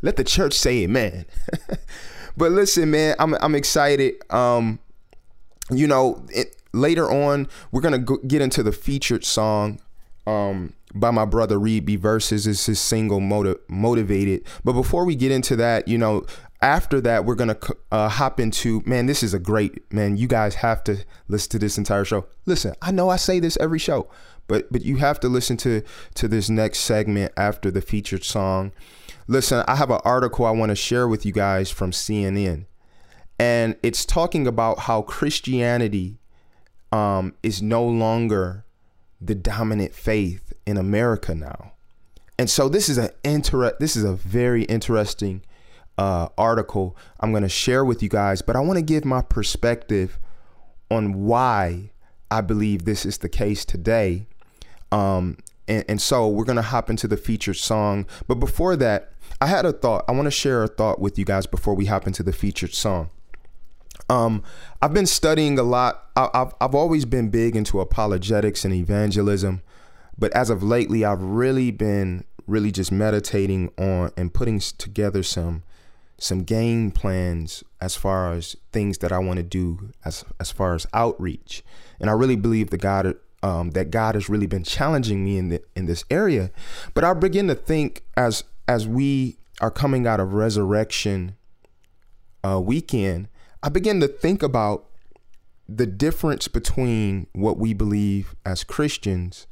Let 0.00 0.16
the 0.16 0.24
church 0.24 0.54
say 0.54 0.84
amen. 0.84 1.26
But 2.38 2.52
listen, 2.52 2.92
man, 2.92 3.16
I'm 3.18 3.34
I'm 3.34 3.56
excited. 3.56 4.14
Um, 4.32 4.78
you 5.70 5.88
know, 5.88 6.24
it, 6.30 6.54
later 6.72 7.10
on 7.10 7.48
we're 7.72 7.80
gonna 7.80 7.98
get 7.98 8.40
into 8.40 8.62
the 8.62 8.72
featured 8.72 9.24
song. 9.24 9.80
Um, 10.26 10.74
by 10.94 11.10
my 11.10 11.24
brother 11.24 11.58
Reed 11.58 11.84
B 11.84 11.96
verses 11.96 12.46
is 12.46 12.64
his 12.64 12.78
single 12.78 13.18
motiv- 13.18 13.58
motivated. 13.68 14.44
But 14.62 14.74
before 14.74 15.04
we 15.04 15.16
get 15.16 15.32
into 15.32 15.56
that, 15.56 15.88
you 15.88 15.98
know, 15.98 16.26
after 16.60 17.00
that, 17.02 17.24
we're 17.24 17.36
gonna 17.36 17.58
uh, 17.92 18.08
hop 18.08 18.40
into 18.40 18.82
man. 18.84 19.06
This 19.06 19.22
is 19.22 19.34
a 19.34 19.38
great 19.38 19.92
man. 19.92 20.16
You 20.16 20.26
guys 20.26 20.56
have 20.56 20.82
to 20.84 21.04
listen 21.28 21.50
to 21.50 21.58
this 21.58 21.78
entire 21.78 22.04
show. 22.04 22.26
Listen, 22.46 22.74
I 22.82 22.90
know 22.90 23.08
I 23.08 23.16
say 23.16 23.38
this 23.38 23.56
every 23.60 23.78
show, 23.78 24.08
but 24.48 24.70
but 24.72 24.82
you 24.82 24.96
have 24.96 25.20
to 25.20 25.28
listen 25.28 25.56
to 25.58 25.82
to 26.14 26.26
this 26.28 26.48
next 26.48 26.80
segment 26.80 27.32
after 27.36 27.70
the 27.70 27.80
featured 27.80 28.24
song. 28.24 28.72
Listen, 29.28 29.64
I 29.68 29.76
have 29.76 29.90
an 29.90 30.00
article 30.04 30.46
I 30.46 30.50
want 30.50 30.70
to 30.70 30.76
share 30.76 31.06
with 31.06 31.24
you 31.24 31.32
guys 31.32 31.70
from 31.70 31.92
CNN, 31.92 32.66
and 33.38 33.76
it's 33.82 34.04
talking 34.04 34.46
about 34.46 34.80
how 34.80 35.02
Christianity 35.02 36.18
um, 36.90 37.34
is 37.42 37.62
no 37.62 37.84
longer 37.84 38.64
the 39.20 39.34
dominant 39.34 39.94
faith 39.94 40.52
in 40.66 40.76
America 40.76 41.34
now. 41.34 41.72
And 42.38 42.48
so 42.48 42.68
this 42.68 42.88
is 42.88 42.98
an 42.98 43.10
inter- 43.24 43.76
this 43.78 43.96
is 43.96 44.04
a 44.04 44.14
very 44.14 44.62
interesting 44.64 45.42
uh, 45.98 46.28
article 46.38 46.96
I'm 47.20 47.32
going 47.32 47.42
to 47.42 47.48
share 47.48 47.84
with 47.84 48.02
you 48.02 48.08
guys, 48.08 48.40
but 48.40 48.56
I 48.56 48.60
want 48.60 48.78
to 48.78 48.82
give 48.82 49.04
my 49.04 49.20
perspective 49.20 50.18
on 50.90 51.24
why 51.24 51.90
I 52.30 52.40
believe 52.40 52.84
this 52.84 53.04
is 53.04 53.18
the 53.18 53.28
case 53.28 53.64
today. 53.64 54.26
Um, 54.92 55.36
and, 55.66 55.84
and 55.88 56.00
so 56.00 56.28
we're 56.28 56.44
going 56.44 56.56
to 56.56 56.62
hop 56.62 56.88
into 56.88 57.08
the 57.08 57.16
featured 57.16 57.56
song. 57.56 58.06
But 58.26 58.36
before 58.36 58.76
that, 58.76 59.12
I 59.40 59.46
had 59.46 59.66
a 59.66 59.72
thought. 59.72 60.04
I 60.08 60.12
want 60.12 60.26
to 60.26 60.30
share 60.30 60.62
a 60.62 60.68
thought 60.68 61.00
with 61.00 61.18
you 61.18 61.24
guys 61.24 61.46
before 61.46 61.74
we 61.74 61.86
hop 61.86 62.06
into 62.06 62.22
the 62.22 62.32
featured 62.32 62.72
song. 62.72 63.10
Um, 64.08 64.42
I've 64.80 64.94
been 64.94 65.06
studying 65.06 65.58
a 65.58 65.62
lot. 65.62 66.08
I, 66.16 66.30
I've 66.32 66.54
I've 66.60 66.74
always 66.74 67.04
been 67.04 67.28
big 67.28 67.56
into 67.56 67.80
apologetics 67.80 68.64
and 68.64 68.72
evangelism, 68.72 69.60
but 70.16 70.32
as 70.32 70.48
of 70.48 70.62
lately, 70.62 71.04
I've 71.04 71.22
really 71.22 71.70
been 71.70 72.24
really 72.46 72.72
just 72.72 72.90
meditating 72.90 73.70
on 73.76 74.10
and 74.16 74.32
putting 74.32 74.58
together 74.60 75.22
some 75.22 75.62
some 76.18 76.42
game 76.42 76.90
plans 76.90 77.62
as 77.80 77.94
far 77.94 78.32
as 78.32 78.56
things 78.72 78.98
that 78.98 79.12
I 79.12 79.18
want 79.18 79.38
to 79.38 79.42
do 79.42 79.90
as 80.04 80.24
as 80.40 80.50
far 80.50 80.74
as 80.74 80.86
outreach. 80.92 81.62
And 82.00 82.10
I 82.10 82.12
really 82.12 82.36
believe 82.36 82.70
that 82.70 82.80
God 82.80 83.14
um, 83.42 83.70
that 83.70 83.90
God 83.90 84.14
has 84.14 84.28
really 84.28 84.46
been 84.46 84.64
challenging 84.64 85.24
me 85.24 85.38
in 85.38 85.48
the 85.48 85.62
in 85.76 85.86
this 85.86 86.04
area. 86.10 86.50
But 86.94 87.04
I 87.04 87.14
begin 87.14 87.46
to 87.48 87.54
think 87.54 88.02
as 88.16 88.44
as 88.66 88.86
we 88.86 89.38
are 89.60 89.70
coming 89.70 90.06
out 90.06 90.20
of 90.20 90.34
resurrection 90.34 91.36
uh, 92.44 92.60
weekend, 92.60 93.28
I 93.62 93.68
begin 93.68 94.00
to 94.00 94.08
think 94.08 94.42
about 94.42 94.86
the 95.68 95.86
difference 95.86 96.48
between 96.48 97.26
what 97.32 97.58
we 97.58 97.74
believe 97.74 98.34
as 98.44 98.64
Christians 98.64 99.46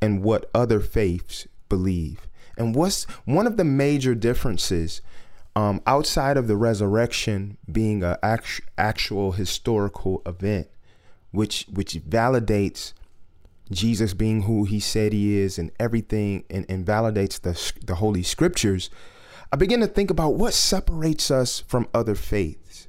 and 0.00 0.22
what 0.22 0.50
other 0.54 0.80
faiths 0.80 1.46
believe. 1.68 2.28
And 2.56 2.74
what's 2.74 3.04
one 3.24 3.46
of 3.46 3.56
the 3.56 3.64
major 3.64 4.14
differences 4.14 5.00
um, 5.56 5.80
outside 5.86 6.36
of 6.36 6.48
the 6.48 6.56
resurrection 6.56 7.56
being 7.70 8.02
an 8.02 8.16
act- 8.22 8.62
actual 8.76 9.32
historical 9.32 10.22
event, 10.26 10.68
which 11.30 11.66
which 11.72 11.94
validates 11.94 12.92
Jesus 13.70 14.14
being 14.14 14.42
who 14.42 14.64
he 14.64 14.80
said 14.80 15.12
he 15.12 15.38
is 15.38 15.58
and 15.58 15.70
everything 15.80 16.44
and, 16.50 16.66
and 16.68 16.84
validates 16.84 17.40
the, 17.40 17.86
the 17.86 17.96
Holy 17.96 18.22
Scriptures, 18.22 18.90
I 19.52 19.56
begin 19.56 19.80
to 19.80 19.86
think 19.86 20.10
about 20.10 20.34
what 20.34 20.52
separates 20.52 21.30
us 21.30 21.60
from 21.60 21.88
other 21.94 22.14
faiths. 22.14 22.88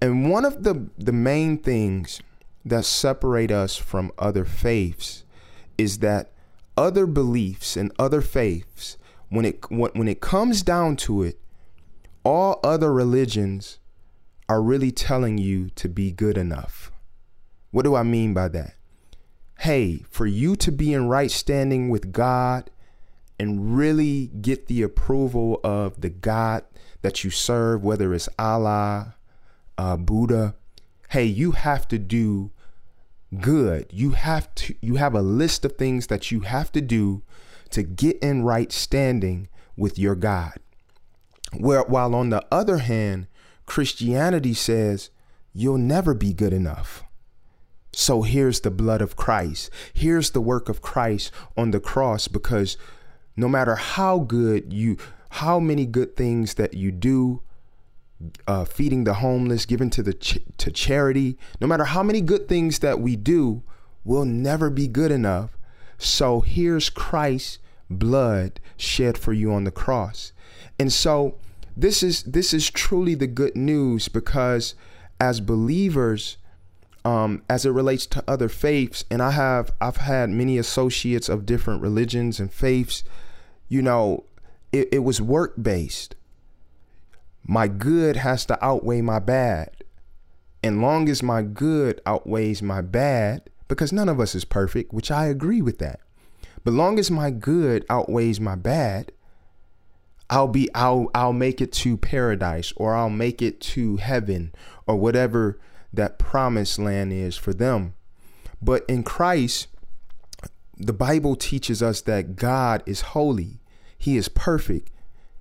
And 0.00 0.30
one 0.30 0.44
of 0.44 0.64
the, 0.64 0.88
the 0.96 1.12
main 1.12 1.58
things 1.58 2.20
that 2.64 2.84
separate 2.84 3.50
us 3.50 3.76
from 3.76 4.12
other 4.18 4.44
faiths 4.44 5.24
is 5.76 5.98
that 5.98 6.32
other 6.76 7.06
beliefs 7.06 7.76
and 7.76 7.92
other 7.98 8.20
faiths, 8.20 8.96
when 9.28 9.44
it 9.44 9.70
when, 9.70 9.90
when 9.92 10.08
it 10.08 10.20
comes 10.20 10.62
down 10.62 10.96
to 10.96 11.22
it, 11.22 11.38
all 12.28 12.60
other 12.62 12.92
religions 12.92 13.78
are 14.50 14.60
really 14.60 14.90
telling 14.90 15.38
you 15.38 15.70
to 15.70 15.88
be 15.88 16.12
good 16.12 16.36
enough. 16.36 16.92
What 17.70 17.84
do 17.84 17.94
I 17.94 18.02
mean 18.02 18.34
by 18.34 18.48
that? 18.48 18.74
Hey, 19.60 20.04
for 20.10 20.26
you 20.26 20.54
to 20.56 20.70
be 20.70 20.92
in 20.92 21.08
right 21.08 21.30
standing 21.30 21.88
with 21.88 22.12
God 22.12 22.68
and 23.38 23.74
really 23.74 24.26
get 24.42 24.66
the 24.66 24.82
approval 24.82 25.58
of 25.64 26.02
the 26.02 26.10
God 26.10 26.64
that 27.00 27.24
you 27.24 27.30
serve, 27.30 27.82
whether 27.82 28.12
it's 28.12 28.28
Allah, 28.38 29.16
uh, 29.78 29.96
Buddha, 29.96 30.54
hey, 31.08 31.24
you 31.24 31.52
have 31.52 31.88
to 31.88 31.98
do 31.98 32.50
good. 33.40 33.86
You 33.90 34.10
have 34.10 34.54
to 34.56 34.74
you 34.82 34.96
have 34.96 35.14
a 35.14 35.22
list 35.22 35.64
of 35.64 35.76
things 35.76 36.08
that 36.08 36.30
you 36.30 36.40
have 36.40 36.72
to 36.72 36.82
do 36.82 37.22
to 37.70 37.82
get 37.82 38.18
in 38.18 38.42
right 38.42 38.70
standing 38.70 39.48
with 39.78 39.98
your 39.98 40.14
God. 40.14 40.58
Where, 41.56 41.82
while 41.82 42.14
on 42.14 42.30
the 42.30 42.44
other 42.50 42.78
hand, 42.78 43.26
Christianity 43.66 44.54
says 44.54 45.10
you'll 45.52 45.78
never 45.78 46.14
be 46.14 46.32
good 46.32 46.52
enough. 46.52 47.04
So 47.92 48.22
here's 48.22 48.60
the 48.60 48.70
blood 48.70 49.02
of 49.02 49.16
Christ. 49.16 49.70
Here's 49.92 50.30
the 50.30 50.40
work 50.40 50.68
of 50.68 50.82
Christ 50.82 51.32
on 51.56 51.70
the 51.70 51.80
cross 51.80 52.28
because 52.28 52.76
no 53.36 53.48
matter 53.48 53.74
how 53.74 54.20
good 54.20 54.72
you, 54.72 54.96
how 55.30 55.58
many 55.58 55.86
good 55.86 56.16
things 56.16 56.54
that 56.54 56.74
you 56.74 56.92
do, 56.92 57.42
uh, 58.46 58.64
feeding 58.64 59.04
the 59.04 59.14
homeless, 59.14 59.66
giving 59.66 59.90
to 59.90 60.02
the 60.02 60.14
ch- 60.14 60.38
to 60.58 60.70
charity, 60.70 61.38
no 61.60 61.66
matter 61.66 61.84
how 61.84 62.02
many 62.02 62.20
good 62.20 62.48
things 62.48 62.80
that 62.80 63.00
we 63.00 63.16
do, 63.16 63.62
will 64.04 64.24
never 64.24 64.70
be 64.70 64.88
good 64.88 65.10
enough. 65.10 65.56
So 65.98 66.40
here's 66.40 66.90
Christ's 66.90 67.58
blood 67.90 68.60
shed 68.76 69.18
for 69.18 69.32
you 69.32 69.52
on 69.52 69.64
the 69.64 69.70
cross. 69.70 70.32
And 70.78 70.92
so 70.92 71.36
this 71.76 72.02
is 72.02 72.22
this 72.24 72.52
is 72.52 72.70
truly 72.70 73.14
the 73.14 73.26
good 73.26 73.56
news 73.56 74.08
because 74.08 74.74
as 75.20 75.40
believers, 75.40 76.36
um, 77.04 77.42
as 77.48 77.64
it 77.64 77.70
relates 77.70 78.06
to 78.06 78.24
other 78.28 78.48
faiths, 78.48 79.04
and 79.10 79.22
I 79.22 79.30
have 79.32 79.72
I've 79.80 79.98
had 79.98 80.30
many 80.30 80.58
associates 80.58 81.28
of 81.28 81.46
different 81.46 81.82
religions 81.82 82.40
and 82.40 82.52
faiths, 82.52 83.04
you 83.68 83.82
know, 83.82 84.24
it, 84.72 84.88
it 84.92 84.98
was 85.00 85.20
work 85.20 85.54
based. 85.60 86.14
My 87.44 87.68
good 87.68 88.16
has 88.16 88.44
to 88.46 88.64
outweigh 88.64 89.00
my 89.00 89.18
bad. 89.18 89.70
And 90.62 90.82
long 90.82 91.08
as 91.08 91.22
my 91.22 91.42
good 91.42 92.00
outweighs 92.04 92.62
my 92.62 92.80
bad, 92.80 93.48
because 93.68 93.92
none 93.92 94.08
of 94.08 94.18
us 94.18 94.34
is 94.34 94.44
perfect, 94.44 94.92
which 94.92 95.10
I 95.10 95.26
agree 95.26 95.62
with 95.62 95.78
that. 95.78 96.00
But 96.64 96.74
long 96.74 96.98
as 96.98 97.10
my 97.10 97.30
good 97.30 97.84
outweighs 97.88 98.40
my 98.40 98.54
bad, 98.54 99.12
I'll 100.30 100.48
be 100.48 100.68
I'll 100.74 101.10
I'll 101.14 101.32
make 101.32 101.60
it 101.60 101.72
to 101.72 101.96
paradise 101.96 102.72
or 102.76 102.94
I'll 102.94 103.10
make 103.10 103.40
it 103.40 103.60
to 103.60 103.96
heaven 103.96 104.52
or 104.86 104.96
whatever 104.96 105.58
that 105.92 106.18
promised 106.18 106.78
land 106.78 107.12
is 107.12 107.36
for 107.36 107.54
them. 107.54 107.94
But 108.60 108.84
in 108.88 109.02
Christ, 109.04 109.68
the 110.76 110.92
Bible 110.92 111.34
teaches 111.34 111.82
us 111.82 112.02
that 112.02 112.36
God 112.36 112.82
is 112.86 113.00
holy. 113.00 113.60
He 113.96 114.16
is 114.16 114.28
perfect. 114.28 114.90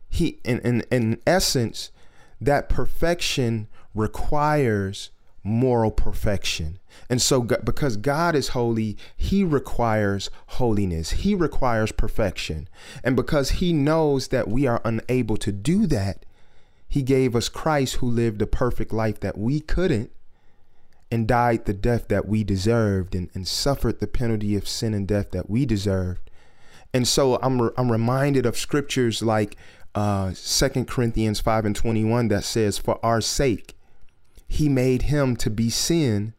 He 0.09 0.39
in 0.43 0.59
in, 0.59 0.83
in 0.89 1.19
essence, 1.27 1.91
that 2.39 2.69
perfection 2.69 3.67
requires 3.93 5.09
moral 5.47 5.91
perfection. 5.91 6.77
And 7.09 7.21
so, 7.21 7.41
because 7.41 7.97
God 7.97 8.35
is 8.35 8.49
holy, 8.49 8.97
He 9.15 9.43
requires 9.43 10.29
holiness, 10.47 11.11
He 11.11 11.33
requires 11.33 11.91
perfection. 11.91 12.67
And 13.03 13.15
because 13.15 13.51
He 13.51 13.73
knows 13.73 14.27
that 14.29 14.47
we 14.47 14.67
are 14.67 14.81
unable 14.83 15.37
to 15.37 15.51
do 15.51 15.87
that, 15.87 16.25
He 16.87 17.01
gave 17.01 17.35
us 17.35 17.49
Christ 17.49 17.95
who 17.95 18.07
lived 18.07 18.41
a 18.41 18.47
perfect 18.47 18.91
life 18.91 19.19
that 19.21 19.37
we 19.37 19.59
couldn't 19.59 20.11
and 21.09 21.27
died 21.27 21.65
the 21.65 21.73
death 21.73 22.09
that 22.09 22.27
we 22.27 22.43
deserved 22.43 23.15
and, 23.15 23.29
and 23.33 23.47
suffered 23.47 23.99
the 23.99 24.07
penalty 24.07 24.57
of 24.57 24.67
sin 24.67 24.93
and 24.93 25.07
death 25.07 25.31
that 25.31 25.49
we 25.49 25.65
deserved. 25.65 26.29
And 26.93 27.07
so 27.07 27.37
I'm, 27.41 27.61
re- 27.61 27.71
I'm 27.77 27.91
reminded 27.91 28.45
of 28.45 28.57
scriptures 28.57 29.21
like 29.21 29.55
uh, 29.95 30.33
2 30.35 30.85
Corinthians 30.85 31.39
5 31.39 31.65
and 31.65 31.75
21 31.75 32.27
that 32.27 32.43
says, 32.43 32.77
For 32.77 32.99
our 33.03 33.21
sake, 33.21 33.76
he 34.47 34.69
made 34.69 35.03
him 35.03 35.35
to 35.37 35.49
be 35.49 35.69
sin 35.69 36.33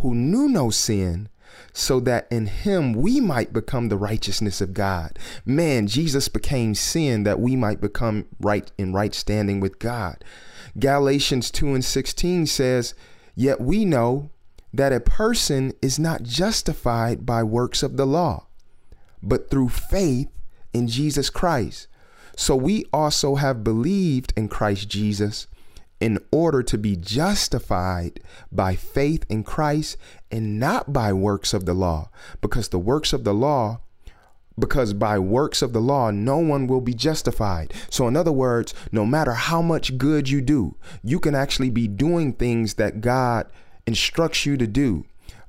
who 0.00 0.14
knew 0.14 0.48
no 0.48 0.70
sin, 0.70 1.28
so 1.72 2.00
that 2.00 2.26
in 2.30 2.46
him 2.46 2.92
we 2.92 3.20
might 3.20 3.52
become 3.52 3.88
the 3.88 3.96
righteousness 3.96 4.60
of 4.60 4.74
God. 4.74 5.18
Man, 5.44 5.86
Jesus 5.86 6.28
became 6.28 6.74
sin 6.74 7.24
that 7.24 7.38
we 7.38 7.54
might 7.54 7.80
become 7.80 8.26
right 8.40 8.70
in 8.78 8.92
right 8.92 9.14
standing 9.14 9.60
with 9.60 9.78
God. 9.78 10.24
Galatians 10.78 11.50
2 11.50 11.74
and 11.74 11.84
16 11.84 12.46
says, 12.46 12.94
Yet 13.34 13.60
we 13.60 13.84
know 13.84 14.30
that 14.72 14.92
a 14.92 15.00
person 15.00 15.72
is 15.82 15.98
not 15.98 16.22
justified 16.22 17.26
by 17.26 17.42
works 17.42 17.82
of 17.82 17.96
the 17.96 18.06
law, 18.06 18.46
but 19.22 19.50
through 19.50 19.68
faith 19.68 20.28
in 20.72 20.88
Jesus 20.88 21.28
Christ. 21.30 21.88
So 22.36 22.56
we 22.56 22.86
also 22.92 23.34
have 23.34 23.64
believed 23.64 24.32
in 24.36 24.48
Christ 24.48 24.88
Jesus 24.88 25.46
in 26.00 26.18
order 26.32 26.62
to 26.62 26.78
be 26.78 26.96
justified 26.96 28.20
by 28.50 28.74
faith 28.74 29.24
in 29.28 29.44
Christ 29.44 29.96
and 30.30 30.58
not 30.58 30.92
by 30.92 31.12
works 31.12 31.52
of 31.52 31.66
the 31.66 31.74
law, 31.74 32.10
because 32.40 32.68
the 32.68 32.78
works 32.78 33.12
of 33.12 33.24
the 33.24 33.34
law 33.34 33.80
because 34.60 34.92
by 34.92 35.18
works 35.18 35.62
of 35.62 35.72
the 35.72 35.80
law, 35.80 36.10
no 36.10 36.36
one 36.36 36.66
will 36.66 36.80
be 36.80 36.94
justified. 36.94 37.72
So, 37.88 38.06
in 38.06 38.14
other 38.14 38.32
words, 38.32 38.74
no 38.92 39.06
matter 39.06 39.32
how 39.32 39.62
much 39.62 39.98
good 39.98 40.28
you 40.28 40.40
do, 40.40 40.76
you 41.02 41.18
can 41.18 41.34
actually 41.34 41.70
be 41.70 41.88
doing 41.88 42.34
things 42.34 42.74
that 42.74 43.00
God 43.00 43.46
instructs 43.86 44.46
you 44.46 44.56
to 44.58 44.66
do. 44.66 45.06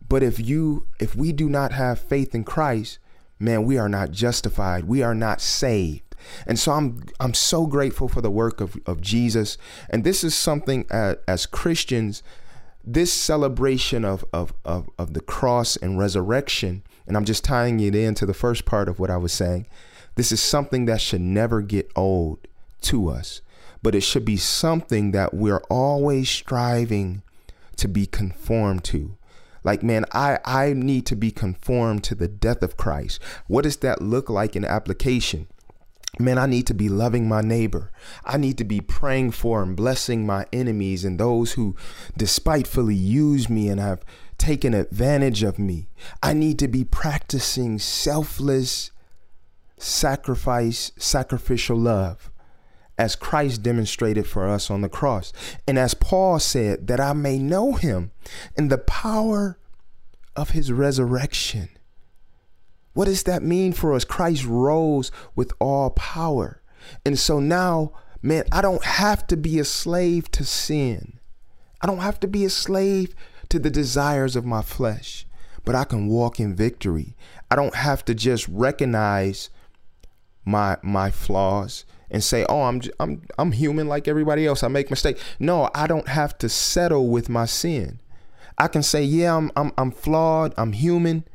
But 0.08 0.24
if 0.24 0.40
you, 0.40 0.88
if 1.00 1.16
we 1.16 1.32
do 1.32 1.50
not 1.50 1.72
have 1.74 2.00
faith 2.00 2.34
in 2.34 2.44
Christ, 2.44 3.00
man, 3.40 3.64
we 3.64 3.78
are 3.78 3.90
not 3.90 4.12
justified. 4.12 4.86
We 4.86 5.04
are 5.04 5.16
not 5.16 5.42
saved. 5.42 6.11
And 6.46 6.60
so 6.60 6.72
I'm 6.74 7.04
I'm 7.20 7.34
so 7.34 7.66
grateful 7.66 8.08
for 8.08 8.22
the 8.22 8.32
work 8.32 8.62
of, 8.62 8.78
of 8.86 9.02
Jesus. 9.02 9.58
And 9.90 10.04
this 10.04 10.24
is 10.24 10.36
something 10.36 10.86
as, 10.90 11.18
as 11.28 11.46
Christians, 11.46 12.24
this 12.84 13.14
celebration 13.14 14.04
of, 14.06 14.26
of, 14.34 14.54
of, 14.66 14.90
of 14.98 15.14
the 15.14 15.22
cross 15.22 15.76
and 15.78 16.00
resurrection 16.00 16.84
and 17.12 17.18
I'm 17.18 17.26
just 17.26 17.44
tying 17.44 17.82
it 17.82 17.94
into 17.94 18.26
the 18.26 18.34
first 18.34 18.64
part 18.64 18.88
of 18.88 18.98
what 18.98 19.10
I 19.10 19.18
was 19.18 19.34
saying. 19.34 19.68
This 20.16 20.32
is 20.32 20.40
something 20.40 20.86
that 20.86 21.02
should 21.02 21.20
never 21.20 21.62
get 21.62 21.92
old 21.94 22.48
to 22.84 23.10
us, 23.10 23.42
but 23.82 23.96
it 23.96 24.02
should 24.02 24.24
be 24.24 24.38
something 24.38 25.12
that 25.12 25.34
we're 25.34 25.62
always 25.70 26.30
striving 26.30 27.22
to 27.76 27.88
be 27.88 28.06
conformed 28.06 28.86
to. 28.86 29.18
Like, 29.64 29.84
man, 29.84 30.06
I, 30.14 30.40
I 30.46 30.74
need 30.74 31.06
to 31.08 31.16
be 31.16 31.32
conformed 31.32 32.06
to 32.06 32.16
the 32.16 32.30
death 32.30 32.64
of 32.64 32.78
Christ. 32.78 33.22
What 33.48 33.64
does 33.64 33.76
that 33.78 34.02
look 34.02 34.30
like 34.30 34.56
in 34.56 34.64
application? 34.64 35.48
Man, 36.20 36.38
I 36.38 36.46
need 36.46 36.68
to 36.68 36.74
be 36.74 36.90
loving 36.90 37.28
my 37.28 37.42
neighbor. 37.42 37.92
I 38.26 38.38
need 38.38 38.58
to 38.58 38.66
be 38.66 38.82
praying 38.82 39.32
for 39.32 39.64
and 39.64 39.76
blessing 39.76 40.26
my 40.26 40.46
enemies 40.52 41.06
and 41.06 41.20
those 41.20 41.54
who 41.54 41.76
despitefully 42.18 42.96
use 42.96 43.50
me 43.50 43.70
and 43.70 43.80
have 43.80 44.04
taken 44.38 44.74
advantage 44.74 45.42
of 45.42 45.58
me. 45.58 45.88
I 46.22 46.34
need 46.34 46.60
to 46.60 46.68
be 46.68 46.84
practicing 46.84 47.80
selfless 47.80 48.92
sacrifice, 49.78 50.92
sacrificial 50.98 51.78
love, 51.78 52.32
as 52.98 53.16
Christ 53.16 53.64
demonstrated 53.64 54.28
for 54.28 54.48
us 54.48 54.70
on 54.70 54.82
the 54.82 54.90
cross. 54.90 55.34
And 55.68 55.80
as 55.80 55.94
Paul 55.94 56.40
said, 56.40 56.88
that 56.88 57.00
I 57.00 57.14
may 57.14 57.40
know 57.40 57.74
him 57.74 58.12
in 58.56 58.68
the 58.68 58.78
power 58.78 59.58
of 60.36 60.52
his 60.52 60.72
resurrection. 60.72 61.70
What 62.94 63.06
does 63.06 63.24
that 63.24 63.44
mean 63.44 63.74
for 63.74 63.94
us? 63.94 64.04
Christ 64.04 64.46
rose 64.46 65.12
with 65.36 65.52
all 65.60 65.92
power. 65.92 66.62
And 67.06 67.18
so 67.18 67.40
now, 67.40 67.94
man, 68.22 68.44
I 68.52 68.62
don't 68.62 68.84
have 68.84 69.26
to 69.28 69.38
be 69.38 69.60
a 69.60 69.66
slave 69.66 70.30
to 70.32 70.44
sin. 70.44 71.20
I 71.82 71.88
don't 71.88 72.00
have 72.00 72.20
to 72.22 72.28
be 72.28 72.46
a 72.46 72.50
slave 72.50 73.16
to 73.50 73.60
the 73.60 73.70
desires 73.70 74.36
of 74.36 74.46
my 74.46 74.62
flesh, 74.62 75.26
but 75.66 75.76
I 75.76 75.84
can 75.84 76.08
walk 76.08 76.40
in 76.40 76.56
victory. 76.56 77.16
I 77.50 77.56
don't 77.56 77.76
have 77.76 78.06
to 78.06 78.16
just 78.16 78.48
recognize 78.48 79.50
my 80.46 80.78
my 80.82 81.12
flaws 81.12 81.86
and 82.10 82.24
say, 82.24 82.46
"Oh, 82.50 82.64
I'm 82.64 82.82
I'm 83.00 83.22
I'm 83.38 83.52
human 83.52 83.88
like 83.88 84.08
everybody 84.08 84.46
else. 84.46 84.64
I 84.64 84.68
make 84.68 84.90
mistakes." 84.90 85.22
No, 85.40 85.70
I 85.74 85.88
don't 85.88 86.08
have 86.08 86.38
to 86.40 86.50
settle 86.50 87.10
with 87.10 87.30
my 87.30 87.46
sin. 87.46 88.00
I 88.58 88.68
can 88.68 88.84
say, 88.84 89.04
"Yeah, 89.04 89.36
I'm 89.36 89.52
I'm 89.56 89.72
I'm 89.78 89.92
flawed. 89.92 90.54
I'm 90.58 90.74
human." 90.74 91.26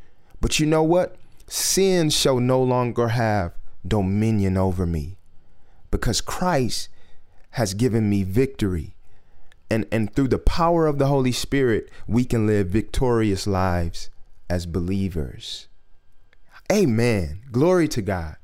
But 0.41 0.61
you 0.61 0.67
know 0.67 0.83
what? 0.83 1.17
Sin 1.47 2.11
shall 2.11 2.41
no 2.41 2.63
longer 2.63 3.09
have 3.09 3.53
dominion 3.87 4.57
over 4.57 4.87
me 4.87 5.17
because 5.91 6.21
Christ 6.21 6.89
has 7.51 7.75
given 7.75 8.11
me 8.11 8.23
victory 8.23 8.97
and 9.71 9.87
and 9.91 10.13
through 10.15 10.29
the 10.29 10.39
power 10.39 10.87
of 10.87 10.99
the 10.99 11.07
Holy 11.07 11.33
Spirit, 11.33 11.91
we 12.07 12.25
can 12.25 12.47
live 12.47 12.69
victorious 12.69 13.47
lives 13.47 14.11
as 14.49 14.67
believers. 14.67 15.69
Amen. 16.71 17.41
Glory 17.51 17.89
to 17.89 18.03
God. 18.03 18.37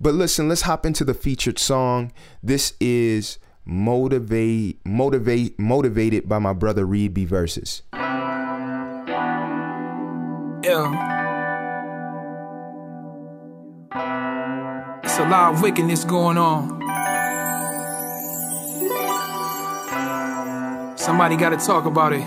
But 0.00 0.14
listen, 0.14 0.48
let's 0.48 0.62
hop 0.62 0.84
into 0.84 1.04
the 1.04 1.14
featured 1.14 1.58
song. 1.58 2.12
This 2.42 2.74
is 2.80 3.38
motivate 3.64 4.80
motivate 4.84 5.58
motivated 5.58 6.28
by 6.28 6.38
my 6.38 6.52
brother 6.52 6.84
Reed 6.84 7.14
B 7.14 7.24
verses. 7.24 7.82
Yeah. 10.64 11.25
A 15.18 15.28
lot 15.28 15.54
of 15.54 15.62
wickedness 15.62 16.04
going 16.04 16.36
on. 16.36 16.68
Somebody 20.98 21.36
gotta 21.36 21.56
talk 21.56 21.86
about 21.86 22.12
it. 22.12 22.22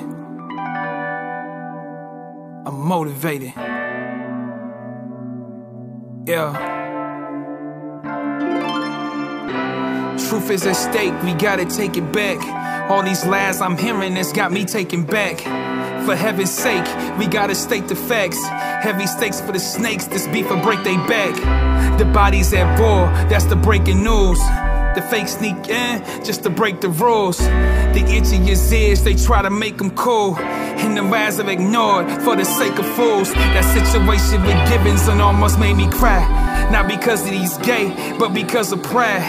I'm 2.66 2.80
motivated. 2.80 3.54
Yeah. 6.28 6.68
Truth 10.28 10.50
is 10.50 10.66
at 10.66 10.76
stake, 10.76 11.14
we 11.24 11.34
gotta 11.36 11.66
take 11.66 11.96
it 11.96 12.12
back. 12.12 12.40
All 12.90 13.04
these 13.04 13.24
lies 13.26 13.62
I'm 13.62 13.78
hearing 13.78 14.16
that's 14.16 14.34
got 14.34 14.52
me 14.52 14.66
taken 14.66 15.04
back. 15.04 15.40
For 16.10 16.16
heaven's 16.16 16.50
sake, 16.50 16.88
we 17.20 17.28
gotta 17.28 17.54
state 17.54 17.88
the 17.88 17.96
facts. 17.96 18.44
Heavy 18.48 19.06
stakes 19.06 19.40
for 19.42 19.52
the 19.52 19.60
snakes, 19.60 20.08
this 20.08 20.26
beef 20.30 20.50
will 20.50 20.60
break 20.60 20.84
they 20.84 20.98
back. 21.06 21.36
The 22.00 22.06
body's 22.06 22.52
at 22.52 22.80
war, 22.80 23.06
that's 23.30 23.46
the 23.46 23.56
breaking 23.56 24.04
news. 24.04 24.40
The 24.96 25.06
fake 25.08 25.28
sneak 25.28 25.70
in 25.70 26.02
just 26.26 26.42
to 26.46 26.50
break 26.50 26.82
the 26.82 26.90
rules. 26.90 27.38
The 27.38 28.02
itchiest 28.10 28.74
ears, 28.74 29.04
they 29.04 29.14
try 29.14 29.44
to 29.44 29.52
make 29.52 29.78
them 29.78 29.92
cool. 29.92 30.36
And 30.36 30.98
the 30.98 31.04
rise 31.04 31.40
are 31.40 31.48
ignored 31.48 32.10
for 32.24 32.36
the 32.36 32.44
sake 32.44 32.80
of 32.80 32.88
fools. 32.96 33.32
That 33.32 33.66
situation 33.66 34.42
with 34.42 34.58
Gibbons 34.68 35.08
and 35.08 35.22
almost 35.22 35.60
made 35.60 35.76
me 35.76 35.88
cry. 35.92 36.26
Not 36.72 36.88
because 36.88 37.24
that 37.24 37.34
he's 37.34 37.56
gay, 37.60 38.16
but 38.18 38.34
because 38.34 38.72
of 38.72 38.82
pride. 38.82 39.22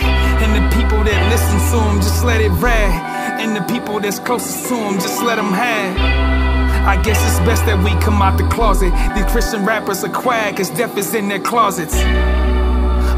And 0.43 0.51
the 0.57 0.67
people 0.75 1.05
that 1.05 1.31
listen 1.31 1.59
to 1.73 1.91
him, 1.91 2.01
just 2.01 2.25
let 2.25 2.41
it 2.41 2.49
ride. 2.49 3.39
And 3.39 3.55
the 3.55 3.71
people 3.71 4.01
that's 4.01 4.19
closest 4.19 4.67
to 4.69 4.77
him, 4.77 4.95
just 4.95 5.23
let 5.23 5.37
them 5.37 5.53
have. 5.53 6.40
I 6.87 7.01
guess 7.03 7.21
it's 7.23 7.39
best 7.47 7.67
that 7.67 7.79
we 7.85 7.91
come 8.03 8.23
out 8.23 8.39
the 8.39 8.49
closet. 8.49 8.93
These 9.15 9.27
Christian 9.27 9.65
rappers 9.65 10.03
are 10.03 10.13
quiet, 10.13 10.57
cause 10.57 10.71
death 10.71 10.97
is 10.97 11.15
in 11.15 11.29
their 11.29 11.41
closets. 11.41 11.95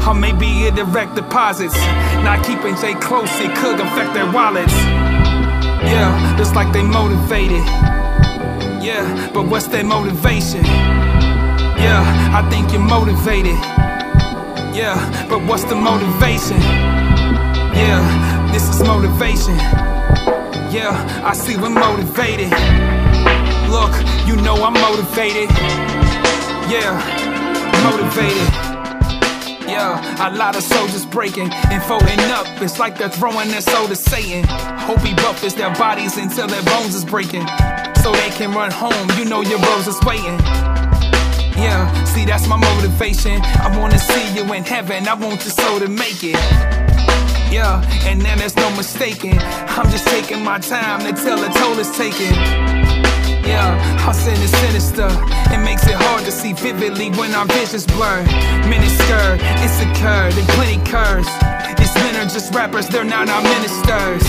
Or 0.05 0.13
maybe 0.13 0.45
it 0.67 0.75
direct 0.75 1.15
deposits. 1.15 1.75
Not 2.23 2.45
keeping 2.45 2.75
J 2.75 2.93
close, 2.95 3.31
it 3.39 3.55
could 3.55 3.79
affect 3.79 4.13
their 4.13 4.29
wallets. 4.31 4.73
Yeah, 4.73 6.35
just 6.37 6.55
like 6.55 6.73
they 6.73 6.83
motivated. 6.83 7.63
Yeah, 8.83 9.31
but 9.33 9.47
what's 9.47 9.67
their 9.67 9.83
motivation? 9.83 10.65
Yeah, 10.65 12.03
I 12.33 12.47
think 12.49 12.71
you're 12.71 12.81
motivated. 12.81 13.55
Yeah, 14.75 15.27
but 15.29 15.41
what's 15.43 15.63
the 15.63 15.75
motivation? 15.75 16.59
Yeah, 17.75 18.49
this 18.51 18.67
is 18.67 18.81
motivation. 18.83 19.55
Yeah, 20.71 21.21
I 21.23 21.33
see 21.33 21.55
we're 21.55 21.69
motivated. 21.69 22.51
Look, 23.73 23.95
you 24.27 24.35
know 24.35 24.53
I'm 24.53 24.73
motivated. 24.73 25.49
Yeah, 26.69 26.93
motivated. 27.81 28.47
Yeah, 29.67 30.29
a 30.29 30.29
lot 30.37 30.55
of 30.55 30.61
soldiers 30.61 31.07
breaking 31.07 31.51
and 31.51 31.81
folding 31.81 32.19
up. 32.29 32.45
It's 32.61 32.77
like 32.77 32.99
they're 32.99 33.09
throwing 33.09 33.49
their 33.49 33.61
soul 33.61 33.87
to 33.87 33.95
Satan. 33.95 34.43
Hope 34.77 34.99
he 34.99 35.15
buffers 35.15 35.55
their 35.55 35.73
bodies 35.73 36.17
until 36.19 36.45
their 36.45 36.61
bones 36.61 36.93
is 36.93 37.03
breaking. 37.03 37.47
So 38.03 38.11
they 38.11 38.29
can 38.37 38.53
run 38.53 38.69
home, 38.69 39.09
you 39.17 39.25
know 39.25 39.41
your 39.41 39.57
rose 39.57 39.87
is 39.87 39.99
waiting. 40.05 40.37
Yeah, 41.57 41.91
see, 42.03 42.25
that's 42.25 42.47
my 42.47 42.57
motivation. 42.57 43.41
I 43.41 43.75
wanna 43.75 43.97
see 43.97 44.35
you 44.35 44.53
in 44.53 44.63
heaven, 44.63 45.07
I 45.07 45.15
want 45.15 45.41
your 45.41 45.49
soul 45.49 45.79
to 45.79 45.87
make 45.87 46.23
it. 46.23 46.37
Yeah, 47.51 47.81
and 48.05 48.21
then 48.21 48.37
there's 48.37 48.55
no 48.55 48.69
mistaking. 48.77 49.39
I'm 49.39 49.89
just 49.89 50.07
taking 50.09 50.43
my 50.43 50.59
time 50.59 51.07
until 51.07 51.37
the 51.37 51.49
toll 51.49 51.79
is 51.79 51.89
taken. 51.97 52.72
Yeah, 53.45 53.77
hustling 53.99 54.39
is 54.41 54.51
sinister. 54.51 55.07
It 55.53 55.59
makes 55.63 55.85
it 55.87 55.95
hard 55.95 56.23
to 56.25 56.31
see 56.31 56.53
vividly 56.53 57.09
when 57.11 57.33
our 57.35 57.45
visions 57.45 57.85
blur. 57.85 58.23
Minister, 58.67 59.37
insecure, 59.59 60.31
and 60.31 60.47
plenty 60.55 60.79
curse. 60.89 61.27
These 61.77 61.93
men 61.95 62.15
are 62.15 62.29
just 62.29 62.53
rappers, 62.55 62.87
they're 62.87 63.03
not 63.03 63.27
our 63.29 63.41
ministers. 63.41 64.23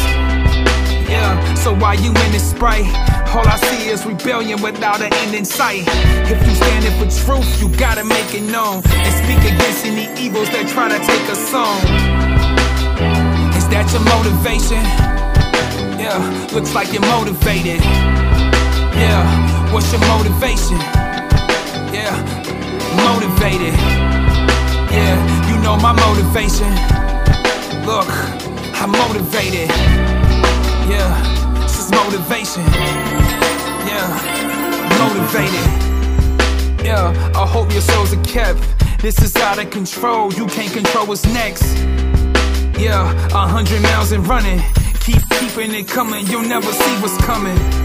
Yeah, 1.09 1.55
so 1.55 1.75
why 1.75 1.95
you 1.95 2.11
in 2.11 2.33
this 2.33 2.51
sprite? 2.51 2.87
All 3.35 3.47
I 3.47 3.57
see 3.57 3.89
is 3.89 4.05
rebellion 4.05 4.63
without 4.63 5.01
an 5.01 5.13
end 5.15 5.35
in 5.35 5.45
sight. 5.45 5.85
If 6.31 6.39
you 6.47 6.55
standing 6.55 6.95
for 6.99 7.09
truth, 7.25 7.61
you 7.61 7.69
gotta 7.77 8.05
make 8.05 8.35
it 8.35 8.43
known 8.43 8.83
and 8.87 9.13
speak 9.23 9.39
against 9.39 9.85
any 9.85 10.07
evils 10.21 10.51
that 10.51 10.69
try 10.69 10.89
to 10.89 10.99
take 10.99 11.27
us 11.31 11.55
on. 11.55 11.79
Is 13.55 13.69
that 13.69 13.87
your 13.93 14.03
motivation? 14.11 14.83
Yeah, 15.99 16.19
looks 16.53 16.75
like 16.75 16.93
you're 16.93 17.03
motivated. 17.03 17.81
Yeah, 18.97 19.73
what's 19.73 19.91
your 19.93 20.01
motivation? 20.07 20.79
Yeah, 21.93 22.15
motivated. 23.03 23.75
Yeah, 24.91 25.17
you 25.49 25.61
know 25.63 25.77
my 25.77 25.93
motivation. 25.93 26.71
Look, 27.85 28.09
I'm 28.81 28.93
motivated. 28.93 29.69
Yeah, 30.89 31.11
this 31.61 31.79
is 31.81 31.91
motivation. 31.91 32.63
Yeah, 33.91 34.07
motivated. 34.99 35.85
Yeah, 36.85 37.33
I 37.35 37.47
hope 37.47 37.73
your 37.73 37.81
souls 37.81 38.13
are 38.13 38.23
kept 38.25 38.61
This 39.01 39.21
is 39.21 39.37
out 39.37 39.59
of 39.59 39.71
control, 39.71 40.33
you 40.33 40.47
can't 40.47 40.73
control 40.73 41.07
what's 41.07 41.27
next. 41.27 41.77
Yeah, 42.79 43.13
a 43.33 43.47
hundred 43.47 43.83
miles 43.83 44.13
and 44.13 44.27
running. 44.27 44.63
Keep 45.01 45.29
keeping 45.39 45.75
it 45.75 45.89
coming, 45.89 46.27
you'll 46.27 46.49
never 46.49 46.73
see 46.73 46.95
what's 47.03 47.19
coming. 47.27 47.84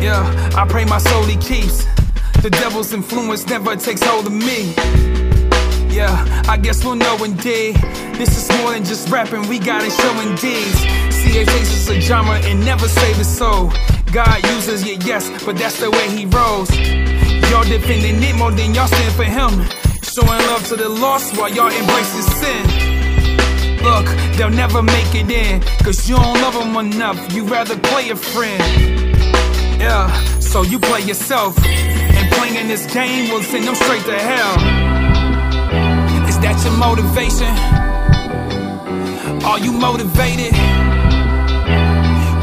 Yeah, 0.00 0.24
I 0.56 0.66
pray 0.66 0.86
my 0.86 0.96
soul 0.96 1.24
he 1.24 1.36
keeps. 1.36 1.84
The 2.40 2.48
devil's 2.48 2.94
influence 2.94 3.46
never 3.46 3.76
takes 3.76 4.02
hold 4.02 4.26
of 4.26 4.32
me. 4.32 4.72
Yeah, 5.94 6.44
I 6.48 6.56
guess 6.56 6.82
we'll 6.82 6.94
know 6.94 7.22
indeed. 7.22 7.76
This 8.16 8.34
is 8.38 8.48
more 8.58 8.72
than 8.72 8.82
just 8.82 9.10
rapping, 9.10 9.46
we 9.46 9.58
got 9.58 9.82
it 9.84 9.92
showing 9.92 10.34
deeds. 10.36 10.80
CA 11.20 11.44
faces 11.44 11.88
a 11.90 12.00
genre 12.00 12.38
and 12.44 12.64
never 12.64 12.88
save 12.88 13.16
his 13.16 13.28
soul. 13.28 13.70
God 14.10 14.42
uses 14.54 14.86
you, 14.86 14.96
yes, 15.04 15.28
but 15.44 15.58
that's 15.58 15.78
the 15.78 15.90
way 15.90 16.08
he 16.08 16.24
rolls. 16.24 16.70
Y'all 17.50 17.64
defending 17.64 18.22
it 18.22 18.34
more 18.36 18.52
than 18.52 18.74
y'all 18.74 18.86
stand 18.86 19.14
for 19.14 19.24
him. 19.24 19.50
Showing 20.02 20.40
love 20.48 20.66
to 20.68 20.76
the 20.76 20.88
lost 20.88 21.36
while 21.36 21.52
y'all 21.52 21.68
embrace 21.68 22.14
his 22.14 22.26
sin. 22.40 22.64
Look, 23.84 24.06
they'll 24.38 24.48
never 24.48 24.82
make 24.82 25.14
it 25.14 25.30
in, 25.30 25.60
cause 25.84 26.08
you 26.08 26.16
don't 26.16 26.40
love 26.40 26.54
them 26.54 26.74
enough. 26.76 27.34
You 27.34 27.44
rather 27.44 27.76
play 27.78 28.08
a 28.08 28.16
friend. 28.16 29.19
Yeah, 29.80 30.12
so 30.40 30.60
you 30.62 30.78
play 30.78 31.00
yourself. 31.00 31.56
And 31.64 32.30
playing 32.32 32.68
this 32.68 32.84
game 32.92 33.32
will 33.32 33.42
send 33.42 33.64
them 33.64 33.74
straight 33.74 34.04
to 34.04 34.12
hell. 34.12 34.56
Is 36.28 36.38
that 36.40 36.60
your 36.62 36.76
motivation? 36.76 37.48
Are 39.42 39.58
you 39.58 39.72
motivated? 39.72 40.52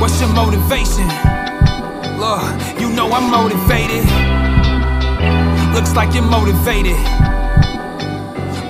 What's 0.02 0.20
your 0.20 0.34
motivation? 0.34 1.06
Look, 2.18 2.82
you 2.82 2.90
know 2.90 3.08
I'm 3.12 3.30
motivated. 3.30 4.04
Looks 5.76 5.96
like 5.96 6.16
you're 6.16 6.24
motivated. 6.24 6.98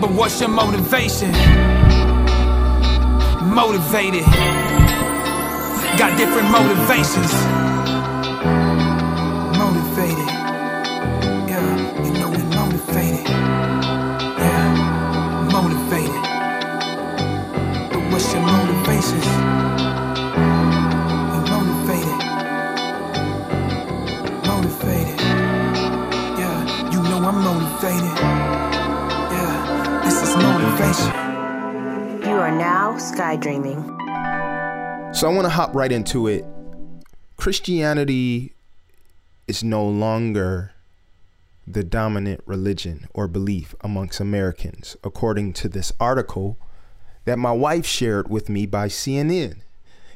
But 0.01 0.11
what's 0.11 0.41
your 0.41 0.49
motivation? 0.49 1.31
Motivated. 3.47 4.25
Got 5.97 6.17
different 6.17 6.51
motivations. 6.51 7.76
So 35.17 35.27
I 35.27 35.33
want 35.33 35.45
to 35.45 35.49
hop 35.49 35.73
right 35.73 35.91
into 35.91 36.27
it. 36.27 36.45
Christianity 37.37 38.53
is 39.47 39.63
no 39.63 39.83
longer 39.83 40.73
the 41.65 41.83
dominant 41.83 42.41
religion 42.45 43.07
or 43.15 43.27
belief 43.27 43.73
amongst 43.81 44.19
Americans, 44.19 44.95
according 45.03 45.53
to 45.53 45.69
this 45.69 45.91
article 45.99 46.59
that 47.25 47.39
my 47.39 47.51
wife 47.51 47.83
shared 47.83 48.29
with 48.29 48.47
me 48.47 48.67
by 48.67 48.89
CNN. 48.89 49.61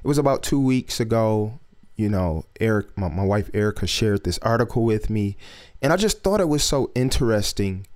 It 0.03 0.07
was 0.07 0.19
about 0.19 0.43
two 0.43 0.61
weeks 0.61 0.99
ago. 0.99 1.59
You 1.95 2.07
know, 2.07 2.45
Eric, 2.59 2.95
my, 2.95 3.07
my 3.07 3.25
wife 3.25 3.49
Erica 3.55 3.87
shared 3.87 4.23
this 4.23 4.37
article 4.43 4.83
with 4.83 5.09
me, 5.09 5.35
and 5.81 5.91
I 5.91 5.95
just 5.95 6.21
thought 6.21 6.41
it 6.41 6.47
was 6.47 6.63
so 6.63 6.91
interesting. 6.93 7.87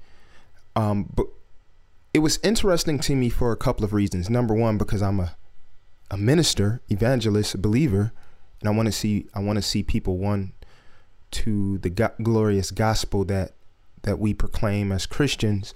Um, 0.75 1.07
but 1.13 1.27
it 2.15 2.19
was 2.19 2.39
interesting 2.41 2.97
to 3.01 3.15
me 3.15 3.29
for 3.29 3.51
a 3.51 3.57
couple 3.57 3.85
of 3.85 3.93
reasons. 3.93 4.27
Number 4.27 4.55
one, 4.55 4.79
because 4.79 5.03
I'm 5.03 5.19
a 5.19 5.35
a 6.11 6.17
minister, 6.17 6.81
evangelist, 6.89 7.61
believer, 7.61 8.11
and 8.59 8.69
I 8.69 8.71
want 8.71 8.87
to 8.87 8.91
see 8.91 9.27
I 9.33 9.39
want 9.39 9.57
to 9.57 9.61
see 9.61 9.83
people 9.83 10.17
one 10.17 10.53
to 11.31 11.77
the 11.79 11.89
go- 11.89 12.13
glorious 12.21 12.71
gospel 12.71 13.25
that 13.25 13.53
that 14.03 14.19
we 14.19 14.33
proclaim 14.33 14.91
as 14.91 15.05
Christians. 15.05 15.73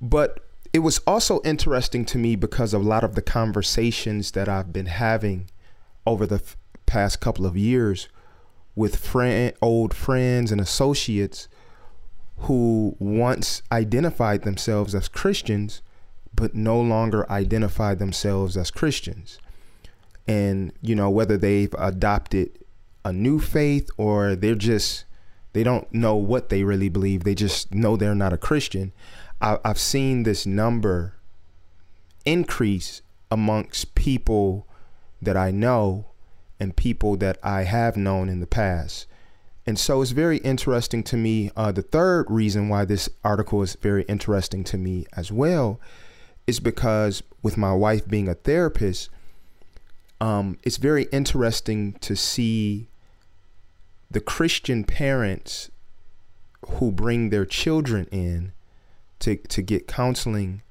But 0.00 0.40
it 0.72 0.80
was 0.80 1.00
also 1.06 1.40
interesting 1.44 2.04
to 2.06 2.18
me 2.18 2.36
because 2.36 2.72
of 2.72 2.82
a 2.82 2.88
lot 2.88 3.04
of 3.04 3.14
the 3.14 3.22
conversations 3.22 4.32
that 4.32 4.48
I've 4.48 4.72
been 4.72 4.86
having 4.86 5.50
over 6.06 6.26
the 6.26 6.36
f- 6.36 6.56
past 6.86 7.20
couple 7.20 7.46
of 7.46 7.56
years 7.56 8.08
with 8.74 8.96
friend, 8.96 9.52
old 9.60 9.92
friends 9.92 10.52
and 10.52 10.60
associates 10.60 11.48
who 12.42 12.94
once 13.00 13.62
identified 13.72 14.42
themselves 14.42 14.94
as 14.94 15.08
Christians 15.08 15.82
but 16.38 16.54
no 16.54 16.80
longer 16.80 17.30
identify 17.30 17.96
themselves 17.96 18.56
as 18.56 18.70
Christians. 18.70 19.38
And, 20.28 20.72
you 20.80 20.94
know, 20.94 21.10
whether 21.10 21.36
they've 21.36 21.74
adopted 21.76 22.50
a 23.04 23.12
new 23.12 23.40
faith 23.40 23.90
or 23.96 24.36
they're 24.36 24.54
just, 24.54 25.04
they 25.52 25.64
don't 25.64 25.92
know 25.92 26.14
what 26.14 26.48
they 26.48 26.62
really 26.62 26.88
believe. 26.88 27.24
They 27.24 27.34
just 27.34 27.74
know 27.74 27.96
they're 27.96 28.14
not 28.14 28.32
a 28.32 28.38
Christian. 28.38 28.92
I, 29.40 29.58
I've 29.64 29.80
seen 29.80 30.22
this 30.22 30.46
number 30.46 31.14
increase 32.24 33.02
amongst 33.32 33.96
people 33.96 34.68
that 35.20 35.36
I 35.36 35.50
know 35.50 36.06
and 36.60 36.76
people 36.76 37.16
that 37.16 37.38
I 37.42 37.64
have 37.64 37.96
known 37.96 38.28
in 38.28 38.38
the 38.38 38.46
past. 38.46 39.06
And 39.66 39.76
so 39.76 40.02
it's 40.02 40.12
very 40.12 40.38
interesting 40.38 41.02
to 41.04 41.16
me. 41.16 41.50
Uh, 41.56 41.72
the 41.72 41.82
third 41.82 42.26
reason 42.30 42.68
why 42.68 42.84
this 42.84 43.08
article 43.24 43.60
is 43.62 43.74
very 43.74 44.04
interesting 44.04 44.62
to 44.64 44.78
me 44.78 45.04
as 45.16 45.32
well 45.32 45.80
is 46.48 46.60
because 46.60 47.22
with 47.42 47.58
my 47.58 47.74
wife 47.74 48.08
being 48.08 48.26
a 48.26 48.34
therapist, 48.34 49.10
um, 50.20 50.58
it's 50.64 50.78
very 50.78 51.04
interesting 51.12 51.92
to 52.00 52.16
see 52.16 52.88
the 54.10 54.20
Christian 54.20 54.82
parents 54.82 55.70
who 56.66 56.90
bring 56.90 57.28
their 57.28 57.44
children 57.44 58.06
in 58.10 58.52
to, 59.20 59.36
to 59.36 59.60
get 59.60 59.86
counseling 59.86 60.62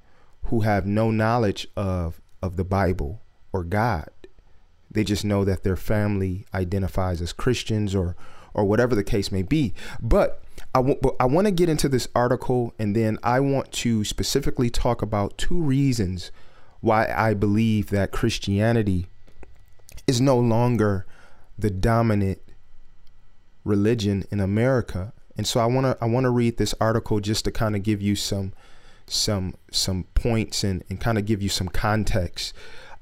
who 0.46 0.62
have 0.62 0.88
no 0.88 1.12
knowledge 1.12 1.68
of, 1.76 2.20
of 2.42 2.56
the 2.56 2.64
Bible 2.64 3.22
or 3.54 3.64
God. 3.64 4.10
They 4.90 5.04
just 5.04 5.24
know 5.24 5.46
that 5.46 5.64
their 5.64 5.76
family 5.76 6.46
identifies 6.56 7.22
as 7.22 7.34
Christians 7.34 7.94
or 7.94 8.16
or 8.54 8.66
whatever 8.66 8.96
the 8.96 9.04
case 9.04 9.32
may 9.32 9.44
be. 9.44 9.74
But 10.02 10.42
I, 10.78 10.82
w- 10.82 11.16
I 11.20 11.26
want 11.26 11.46
to 11.48 11.52
get 11.52 11.70
into 11.70 11.90
this 11.90 12.08
article 12.14 12.72
and 12.78 12.96
then 12.96 13.18
I 13.24 13.40
want 13.40 13.72
to 13.74 14.04
specifically 14.04 14.70
talk 14.70 15.02
about 15.02 15.36
two 15.36 15.60
reasons 15.60 16.32
why 16.82 17.12
I 17.12 17.34
believe 17.34 17.90
that 17.90 18.12
Christianity 18.12 19.08
is 20.06 20.22
no 20.22 20.38
longer 20.38 21.08
the 21.58 21.72
dominant 21.72 22.40
religion 23.64 24.26
in 24.30 24.40
America. 24.40 25.14
And 25.36 25.48
so 25.48 25.60
I 25.60 25.66
want 25.66 25.86
to 25.86 25.98
I 26.00 26.06
want 26.06 26.26
to 26.26 26.30
read 26.30 26.58
this 26.58 26.76
article 26.80 27.20
just 27.20 27.46
to 27.46 27.52
kind 27.52 27.76
of 27.76 27.82
give 27.82 28.00
you 28.00 28.16
some 28.16 28.54
some 29.08 29.56
some 29.72 30.04
points 30.14 30.64
and, 30.64 30.84
and 30.90 31.02
kind 31.02 31.18
of 31.18 31.26
give 31.26 31.42
you 31.42 31.50
some 31.50 31.70
context. 31.70 32.54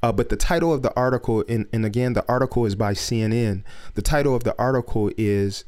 Uh, 0.01 0.13
but 0.13 0.29
the 0.29 0.37
title 0.37 0.73
of 0.73 0.81
the 0.81 0.93
article, 0.95 1.43
and, 1.49 1.67
and 1.73 1.85
again, 1.85 2.13
the 2.13 2.25
article 2.29 2.65
is 2.65 2.75
by 2.75 2.93
CNN. 2.93 3.63
The 3.95 4.01
title 4.01 4.33
of 4.33 4.43
the 4.43 4.55
article 4.57 5.11
is 5.17 5.65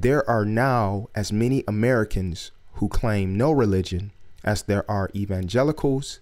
There 0.00 0.28
Are 0.30 0.44
Now 0.44 1.08
As 1.16 1.32
Many 1.32 1.64
Americans 1.66 2.52
Who 2.74 2.88
Claim 2.88 3.36
No 3.36 3.50
Religion 3.50 4.12
as 4.44 4.62
There 4.62 4.88
Are 4.88 5.10
Evangelicals 5.12 6.20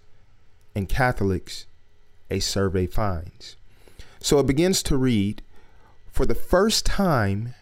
and 0.73 0.89
Catholics, 0.89 1.67
a 2.31 2.39
survey 2.39 2.87
finds. 2.87 3.55
So 4.19 4.39
it 4.39 4.47
begins 4.47 4.81
to 4.81 4.97
read 4.97 5.43
For 6.11 6.25
the 6.25 6.33
first 6.33 6.87
time, 6.87 7.53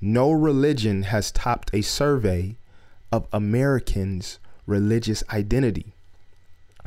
no 0.00 0.30
religion 0.30 1.02
has 1.02 1.32
topped 1.32 1.70
a 1.72 1.82
survey 1.82 2.56
of 3.10 3.26
Americans' 3.32 4.38
religious 4.64 5.24
identity 5.30 5.94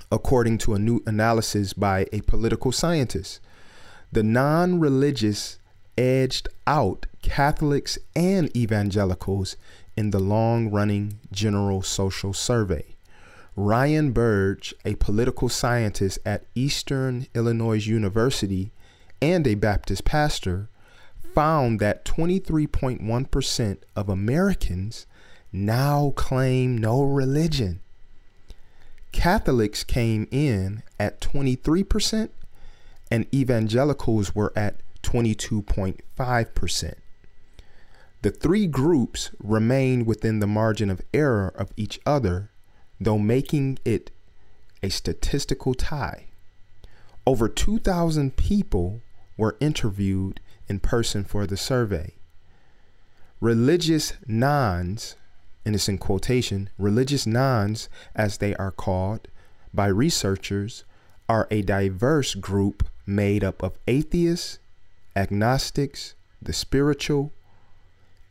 according 0.09 0.59
to 0.59 0.75
a 0.75 0.79
new 0.79 1.03
analysis 1.05 1.73
by 1.73 2.05
a 2.13 2.21
political 2.21 2.71
scientist. 2.71 3.41
The 4.13 4.23
non 4.23 4.79
religious 4.79 5.58
edged 5.99 6.47
out 6.65 7.05
Catholics 7.21 7.99
and 8.15 8.55
evangelicals 8.55 9.57
in 9.97 10.11
the 10.11 10.19
long 10.19 10.71
running 10.71 11.19
General 11.29 11.81
Social 11.81 12.31
Survey. 12.31 12.85
Ryan 13.57 14.11
Burge, 14.11 14.73
a 14.85 14.95
political 14.95 15.49
scientist 15.49 16.17
at 16.25 16.45
Eastern 16.55 17.27
Illinois 17.35 17.85
University 17.85 18.71
and 19.21 19.45
a 19.45 19.55
Baptist 19.55 20.05
pastor, 20.05 20.69
found 21.35 21.81
that 21.81 22.05
23.1% 22.05 23.77
of 23.97 24.07
Americans 24.07 25.05
now 25.51 26.13
claim 26.15 26.77
no 26.77 27.03
religion. 27.03 27.81
Catholics 29.11 29.83
came 29.83 30.27
in 30.31 30.81
at 30.97 31.19
23%, 31.19 32.29
and 33.11 33.33
evangelicals 33.33 34.33
were 34.33 34.53
at 34.55 34.75
22.5%. 35.03 36.93
The 38.21 38.31
three 38.31 38.67
groups 38.67 39.31
remain 39.39 40.05
within 40.05 40.39
the 40.39 40.47
margin 40.47 40.89
of 40.89 41.01
error 41.13 41.53
of 41.55 41.71
each 41.77 41.99
other 42.05 42.51
though 42.99 43.17
making 43.17 43.79
it 43.85 44.11
a 44.83 44.89
statistical 44.89 45.73
tie. 45.73 46.25
Over 47.25 47.47
2,000 47.47 48.35
people 48.35 49.01
were 49.37 49.57
interviewed 49.59 50.39
in 50.67 50.79
person 50.79 51.23
for 51.23 51.45
the 51.45 51.57
survey. 51.57 52.15
Religious 53.39 54.13
nons, 54.27 55.15
and 55.65 55.75
it's 55.75 55.87
in 55.87 55.97
quotation, 55.97 56.69
religious 56.77 57.25
nons, 57.25 57.87
as 58.15 58.37
they 58.37 58.53
are 58.55 58.71
called 58.71 59.27
by 59.73 59.87
researchers, 59.87 60.83
are 61.29 61.47
a 61.51 61.61
diverse 61.61 62.35
group 62.35 62.87
made 63.05 63.43
up 63.43 63.61
of 63.61 63.77
atheists, 63.87 64.59
agnostics, 65.15 66.15
the 66.41 66.53
spiritual, 66.53 67.33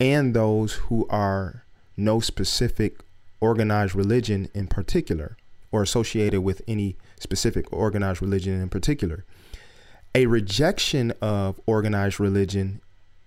and 0.01 0.35
those 0.35 0.75
who 0.75 1.07
are 1.09 1.65
no 1.97 2.21
specific 2.21 3.01
organized 3.41 3.95
religion 3.95 4.49
in 4.55 4.67
particular 4.67 5.37
or 5.71 5.83
associated 5.83 6.41
with 6.41 6.63
any 6.67 6.97
specific 7.19 7.73
organized 7.73 8.23
religion 8.23 8.61
in 8.61 8.69
particular. 8.69 9.25
A 10.15 10.27
rejection 10.27 11.13
of 11.21 11.61
organized 11.67 12.19
religion 12.19 12.81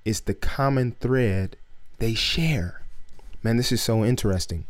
is 0.03 0.21
the 0.21 0.33
common 0.33 0.93
thread 0.93 1.55
they 1.99 2.13
share. 2.13 2.81
Man, 3.43 3.57
this 3.57 3.71
is 3.71 3.81
so 3.81 4.03
interesting. 4.03 4.65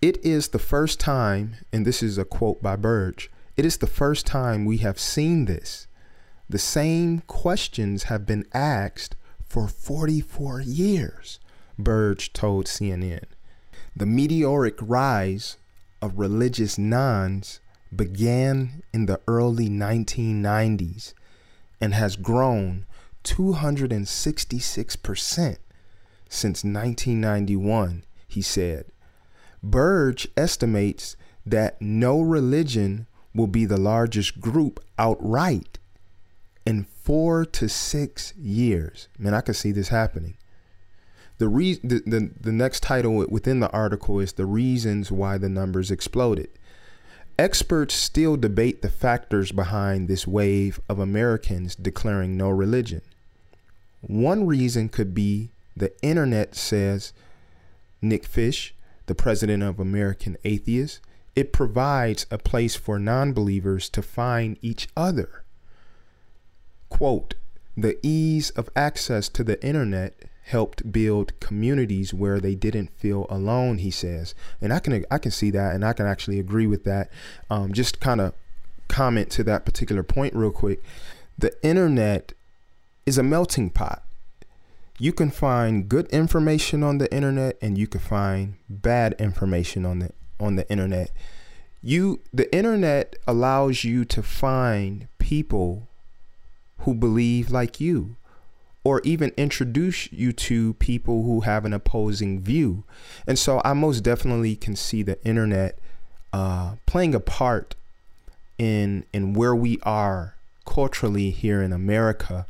It 0.00 0.24
is 0.24 0.48
the 0.48 0.58
first 0.58 0.98
time, 0.98 1.56
and 1.72 1.86
this 1.86 2.02
is 2.02 2.16
a 2.16 2.24
quote 2.24 2.62
by 2.62 2.76
Burge, 2.76 3.30
it 3.56 3.66
is 3.66 3.76
the 3.76 3.86
first 3.86 4.26
time 4.26 4.64
we 4.64 4.78
have 4.78 4.98
seen 4.98 5.44
this. 5.44 5.86
The 6.50 6.58
same 6.58 7.20
questions 7.28 8.02
have 8.04 8.24
been 8.26 8.44
asked 8.52 9.14
for 9.44 9.66
44 9.68 10.62
years, 10.62 11.38
Burge 11.78 12.32
told 12.32 12.66
CNN. 12.66 13.26
The 13.94 14.06
meteoric 14.06 14.74
rise 14.80 15.58
of 16.02 16.18
religious 16.18 16.76
nons 16.76 17.60
began 17.94 18.82
in 18.92 19.06
the 19.06 19.20
early 19.28 19.68
1990s 19.68 21.14
and 21.80 21.94
has 21.94 22.16
grown 22.16 22.84
266% 23.22 25.56
since 26.28 26.64
1991, 26.64 28.02
he 28.26 28.42
said. 28.42 28.86
Burge 29.62 30.26
estimates 30.36 31.16
that 31.46 31.80
no 31.80 32.20
religion 32.20 33.06
will 33.32 33.46
be 33.46 33.64
the 33.64 33.76
largest 33.76 34.40
group 34.40 34.84
outright 34.98 35.78
in 36.70 36.86
four 37.02 37.44
to 37.44 37.68
six 37.68 38.32
years. 38.36 39.08
Man, 39.18 39.34
I 39.34 39.40
can 39.40 39.54
see 39.54 39.72
this 39.72 39.88
happening. 39.88 40.36
The, 41.38 41.48
re- 41.48 41.80
the, 41.82 42.00
the, 42.06 42.30
the 42.40 42.52
next 42.52 42.84
title 42.84 43.26
within 43.28 43.58
the 43.58 43.70
article 43.70 44.20
is 44.20 44.34
The 44.34 44.46
Reasons 44.46 45.10
Why 45.10 45.36
the 45.36 45.48
Numbers 45.48 45.90
Exploded. 45.90 46.48
Experts 47.36 47.94
still 47.94 48.36
debate 48.36 48.82
the 48.82 48.88
factors 48.88 49.50
behind 49.50 50.06
this 50.06 50.28
wave 50.28 50.78
of 50.88 51.00
Americans 51.00 51.74
declaring 51.74 52.36
no 52.36 52.50
religion. 52.50 53.02
One 54.02 54.46
reason 54.46 54.90
could 54.90 55.12
be 55.12 55.50
the 55.76 55.92
internet, 56.02 56.54
says 56.54 57.12
Nick 58.00 58.24
Fish, 58.24 58.76
the 59.06 59.14
president 59.16 59.64
of 59.64 59.80
American 59.80 60.36
Atheists. 60.44 61.00
It 61.34 61.52
provides 61.52 62.26
a 62.30 62.38
place 62.38 62.76
for 62.76 63.00
non 63.00 63.32
believers 63.32 63.88
to 63.88 64.02
find 64.02 64.56
each 64.62 64.86
other. 64.96 65.42
Quote, 66.90 67.34
the 67.76 67.98
ease 68.02 68.50
of 68.50 68.68
access 68.76 69.28
to 69.30 69.42
the 69.42 69.64
internet 69.64 70.14
helped 70.44 70.90
build 70.90 71.38
communities 71.40 72.12
where 72.12 72.40
they 72.40 72.54
didn't 72.54 72.90
feel 72.98 73.26
alone 73.30 73.78
he 73.78 73.90
says. 73.90 74.34
And 74.60 74.72
i 74.72 74.80
can 74.80 75.04
i 75.10 75.18
can 75.18 75.30
see 75.30 75.50
that 75.52 75.74
and 75.74 75.84
i 75.84 75.92
can 75.92 76.06
actually 76.06 76.38
agree 76.38 76.66
with 76.66 76.84
that. 76.84 77.10
Um, 77.48 77.72
just 77.72 78.00
kind 78.00 78.20
of 78.20 78.34
comment 78.88 79.30
to 79.30 79.44
that 79.44 79.64
particular 79.64 80.02
point 80.02 80.34
real 80.34 80.50
quick. 80.50 80.82
The 81.38 81.52
internet 81.64 82.32
is 83.06 83.16
a 83.16 83.22
melting 83.22 83.70
pot. 83.70 84.02
You 84.98 85.12
can 85.12 85.30
find 85.30 85.88
good 85.88 86.08
information 86.08 86.82
on 86.82 86.98
the 86.98 87.10
internet 87.14 87.56
and 87.62 87.78
you 87.78 87.86
can 87.86 88.00
find 88.00 88.56
bad 88.68 89.14
information 89.18 89.86
on 89.86 90.00
the 90.00 90.10
on 90.38 90.56
the 90.56 90.68
internet. 90.70 91.12
You 91.80 92.20
the 92.32 92.52
internet 92.54 93.16
allows 93.26 93.84
you 93.84 94.04
to 94.06 94.22
find 94.22 95.08
people 95.18 95.88
who 96.80 96.94
believe 96.94 97.50
like 97.50 97.80
you 97.80 98.16
or 98.82 99.00
even 99.04 99.32
introduce 99.36 100.10
you 100.12 100.32
to 100.32 100.74
people 100.74 101.22
who 101.24 101.40
have 101.40 101.64
an 101.64 101.72
opposing 101.72 102.40
view. 102.40 102.84
And 103.26 103.38
so 103.38 103.60
I 103.64 103.74
most 103.74 104.00
definitely 104.00 104.56
can 104.56 104.74
see 104.74 105.02
the 105.02 105.22
internet 105.24 105.78
uh, 106.32 106.76
playing 106.86 107.14
a 107.14 107.20
part 107.20 107.74
in 108.58 109.04
in 109.12 109.34
where 109.34 109.54
we 109.54 109.78
are 109.82 110.34
culturally 110.64 111.30
here 111.30 111.62
in 111.62 111.72
America. 111.72 112.46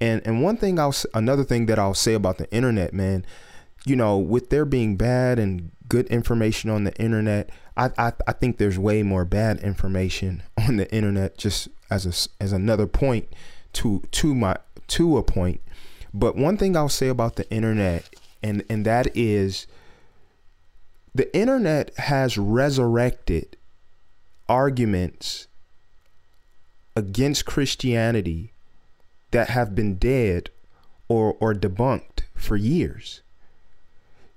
And 0.00 0.20
and 0.26 0.42
one 0.42 0.56
thing 0.56 0.78
I'll 0.78 0.94
another 1.14 1.44
thing 1.44 1.66
that 1.66 1.78
I'll 1.78 1.94
say 1.94 2.14
about 2.14 2.38
the 2.38 2.50
internet, 2.52 2.92
man, 2.92 3.24
you 3.86 3.96
know, 3.96 4.18
with 4.18 4.50
there 4.50 4.64
being 4.64 4.96
bad 4.96 5.38
and 5.38 5.70
good 5.88 6.06
information 6.06 6.70
on 6.70 6.84
the 6.84 6.94
internet, 6.96 7.50
I 7.76 7.90
I, 7.98 8.12
I 8.26 8.32
think 8.32 8.58
there's 8.58 8.78
way 8.78 9.02
more 9.02 9.24
bad 9.24 9.60
information 9.60 10.42
on 10.58 10.76
the 10.76 10.92
internet. 10.94 11.38
Just 11.38 11.68
as 11.90 12.06
a 12.06 12.42
as 12.42 12.52
another 12.52 12.86
point 12.86 13.28
to 13.74 14.02
to 14.12 14.34
my 14.34 14.56
to 14.88 15.16
a 15.16 15.22
point. 15.22 15.60
But 16.12 16.36
one 16.36 16.56
thing 16.56 16.76
I'll 16.76 16.88
say 16.88 17.08
about 17.08 17.36
the 17.36 17.50
internet, 17.50 18.08
and 18.42 18.64
and 18.68 18.84
that 18.86 19.16
is, 19.16 19.66
the 21.14 21.34
internet 21.36 21.96
has 21.98 22.38
resurrected 22.38 23.56
arguments 24.48 25.48
against 26.94 27.44
Christianity 27.44 28.52
that 29.32 29.48
have 29.48 29.74
been 29.74 29.96
dead 29.96 30.50
or 31.08 31.36
or 31.40 31.54
debunked 31.54 32.20
for 32.34 32.56
years. 32.56 33.22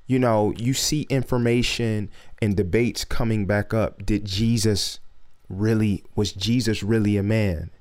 You 0.08 0.20
know, 0.20 0.54
you 0.58 0.74
see 0.74 1.06
information 1.10 2.10
and 2.42 2.56
debates 2.56 3.04
coming 3.04 3.46
back 3.46 3.74
up. 3.74 4.06
Did 4.06 4.26
Jesus 4.26 5.00
really 5.50 6.04
was 6.16 6.32
Jesus 6.32 6.82
really 6.82 7.18
a 7.18 7.24
man? 7.24 7.72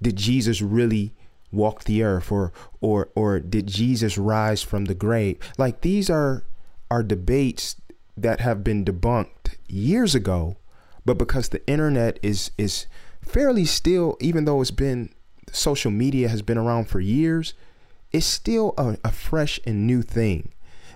Did 0.00 0.16
Jesus 0.16 0.62
really 0.62 1.12
walk 1.52 1.84
the 1.84 2.02
earth 2.02 2.30
or 2.30 2.52
or 2.80 3.10
or 3.14 3.40
did 3.40 3.66
Jesus 3.66 4.16
rise 4.16 4.62
from 4.62 4.84
the 4.84 4.94
grave? 4.94 5.38
Like 5.58 5.80
these 5.80 6.08
are 6.08 6.44
are 6.90 7.02
debates 7.02 7.76
that 8.16 8.40
have 8.40 8.62
been 8.62 8.84
debunked 8.84 9.56
years 9.68 10.14
ago, 10.14 10.56
but 11.04 11.18
because 11.18 11.48
the 11.48 11.66
internet 11.66 12.20
is 12.22 12.52
is 12.56 12.86
fairly 13.20 13.64
still 13.64 14.16
even 14.20 14.44
though 14.44 14.60
it's 14.60 14.70
been 14.70 15.10
social 15.50 15.90
media 15.90 16.28
has 16.28 16.42
been 16.42 16.58
around 16.58 16.88
for 16.88 17.00
years, 17.00 17.54
it's 18.12 18.26
still 18.26 18.74
a, 18.76 18.96
a 19.04 19.10
fresh 19.10 19.60
and 19.66 19.86
new 19.86 20.02
thing. 20.02 20.52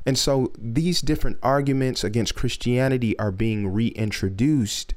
And 0.08 0.18
so 0.18 0.50
these 0.56 1.02
different 1.02 1.36
arguments 1.42 2.02
against 2.02 2.34
Christianity 2.34 3.18
are 3.18 3.30
being 3.30 3.68
reintroduced 3.68 4.94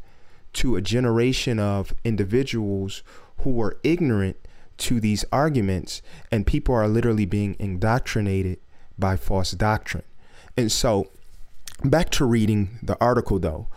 to 0.53 0.77
a 0.77 0.81
generation 0.81 1.59
of 1.59 1.93
individuals 2.05 3.03
who 3.39 3.61
are 3.61 3.77
ignorant 3.83 4.37
to 4.77 5.01
these 5.01 5.25
arguments, 5.29 6.01
and 6.31 6.47
people 6.47 6.73
are 6.73 6.87
literally 6.87 7.25
being 7.25 7.57
indoctrinated 7.59 8.59
by 8.97 9.17
false 9.17 9.51
doctrine. 9.51 10.05
And 10.55 10.71
so, 10.71 11.09
back 11.83 12.09
to 12.11 12.23
reading 12.23 12.79
the 12.81 12.97
article 13.01 13.37
though, 13.37 13.67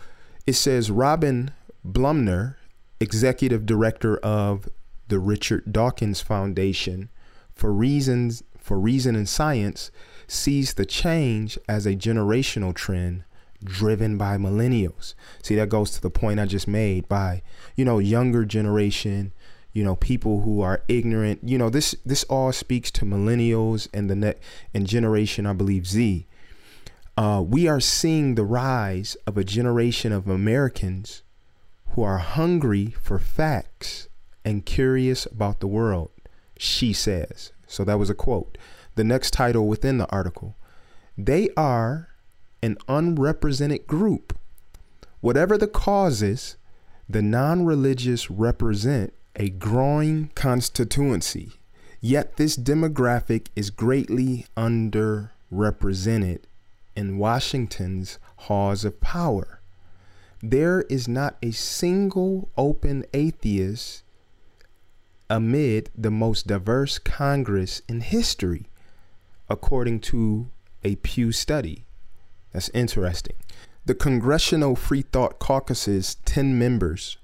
it 0.47 0.53
says 0.53 0.89
Robyn 0.89 1.51
Blumner, 1.85 2.55
executive 3.01 3.65
director 3.65 4.15
of 4.19 4.69
the 5.09 5.19
Richard 5.19 5.73
Dawkins 5.73 6.21
Foundation 6.21 7.09
for 7.51 7.73
reasons 7.73 8.41
for 8.57 8.79
reason 8.79 9.17
and 9.17 9.27
science, 9.27 9.91
sees 10.27 10.73
the 10.73 10.85
change 10.85 11.57
as 11.67 11.85
a 11.85 11.95
generational 11.95 12.73
trend 12.73 13.23
driven 13.63 14.17
by 14.17 14.37
millennials. 14.37 15.15
See, 15.41 15.55
that 15.55 15.69
goes 15.69 15.91
to 15.91 16.01
the 16.01 16.09
point 16.09 16.39
I 16.39 16.45
just 16.45 16.67
made 16.67 17.07
by, 17.07 17.41
you 17.75 17.85
know, 17.85 17.99
younger 17.99 18.45
generation 18.45 19.33
you 19.75 19.83
know 19.83 19.97
people 19.97 20.41
who 20.41 20.61
are 20.61 20.81
ignorant. 20.87 21.41
You 21.43 21.57
know 21.57 21.69
this 21.69 21.95
this 22.05 22.23
all 22.23 22.51
speaks 22.53 22.89
to 22.91 23.05
millennials 23.05 23.89
and 23.93 24.09
the 24.09 24.15
net 24.15 24.39
and 24.73 24.87
generation 24.87 25.45
i 25.45 25.53
believe 25.53 25.85
z. 25.85 26.25
Uh, 27.17 27.43
we 27.45 27.67
are 27.67 27.81
seeing 27.81 28.35
the 28.35 28.45
rise 28.45 29.15
of 29.27 29.37
a 29.37 29.43
generation 29.43 30.13
of 30.13 30.29
americans 30.29 31.23
who 31.89 32.03
are 32.03 32.17
hungry 32.17 32.95
for 33.01 33.19
facts 33.19 34.07
and 34.45 34.65
curious 34.65 35.25
about 35.25 35.59
the 35.59 35.67
world 35.67 36.09
she 36.57 36.93
says. 36.93 37.51
So 37.67 37.83
that 37.83 37.99
was 37.99 38.09
a 38.09 38.15
quote 38.15 38.57
the 38.95 39.03
next 39.03 39.31
title 39.31 39.67
within 39.67 39.97
the 39.97 40.09
article. 40.09 40.55
They 41.17 41.49
are 41.55 42.09
an 42.61 42.77
unrepresented 42.87 43.87
group. 43.87 44.37
Whatever 45.21 45.57
the 45.57 45.67
causes 45.67 46.57
the 47.07 47.21
non-religious 47.21 48.31
represent 48.31 49.13
a 49.35 49.49
growing 49.49 50.31
constituency, 50.33 51.51
yet 52.01 52.37
this 52.37 52.57
demographic 52.57 53.47
is 53.55 53.69
greatly 53.69 54.47
underrepresented 54.57 56.39
in 56.95 57.17
Washington's 57.17 58.17
halls 58.37 58.85
of 58.85 58.99
power. 59.01 59.59
There 60.41 60.81
is 60.83 61.07
not 61.07 61.37
a 61.43 61.51
single 61.51 62.49
open 62.57 63.05
atheist 63.13 64.03
amid 65.29 65.89
the 65.95 66.11
most 66.11 66.47
diverse 66.47 66.97
Congress 66.97 67.81
in 67.87 68.01
history, 68.01 68.67
according 69.49 69.99
to 69.99 70.47
a 70.83 70.95
Pew 70.97 71.31
study. 71.31 71.85
That's 72.51 72.69
interesting. 72.69 73.35
The 73.85 73.95
Congressional 73.95 74.75
Free 74.75 75.03
Thought 75.03 75.39
Caucus's 75.39 76.15
10 76.25 76.57
members 76.57 77.17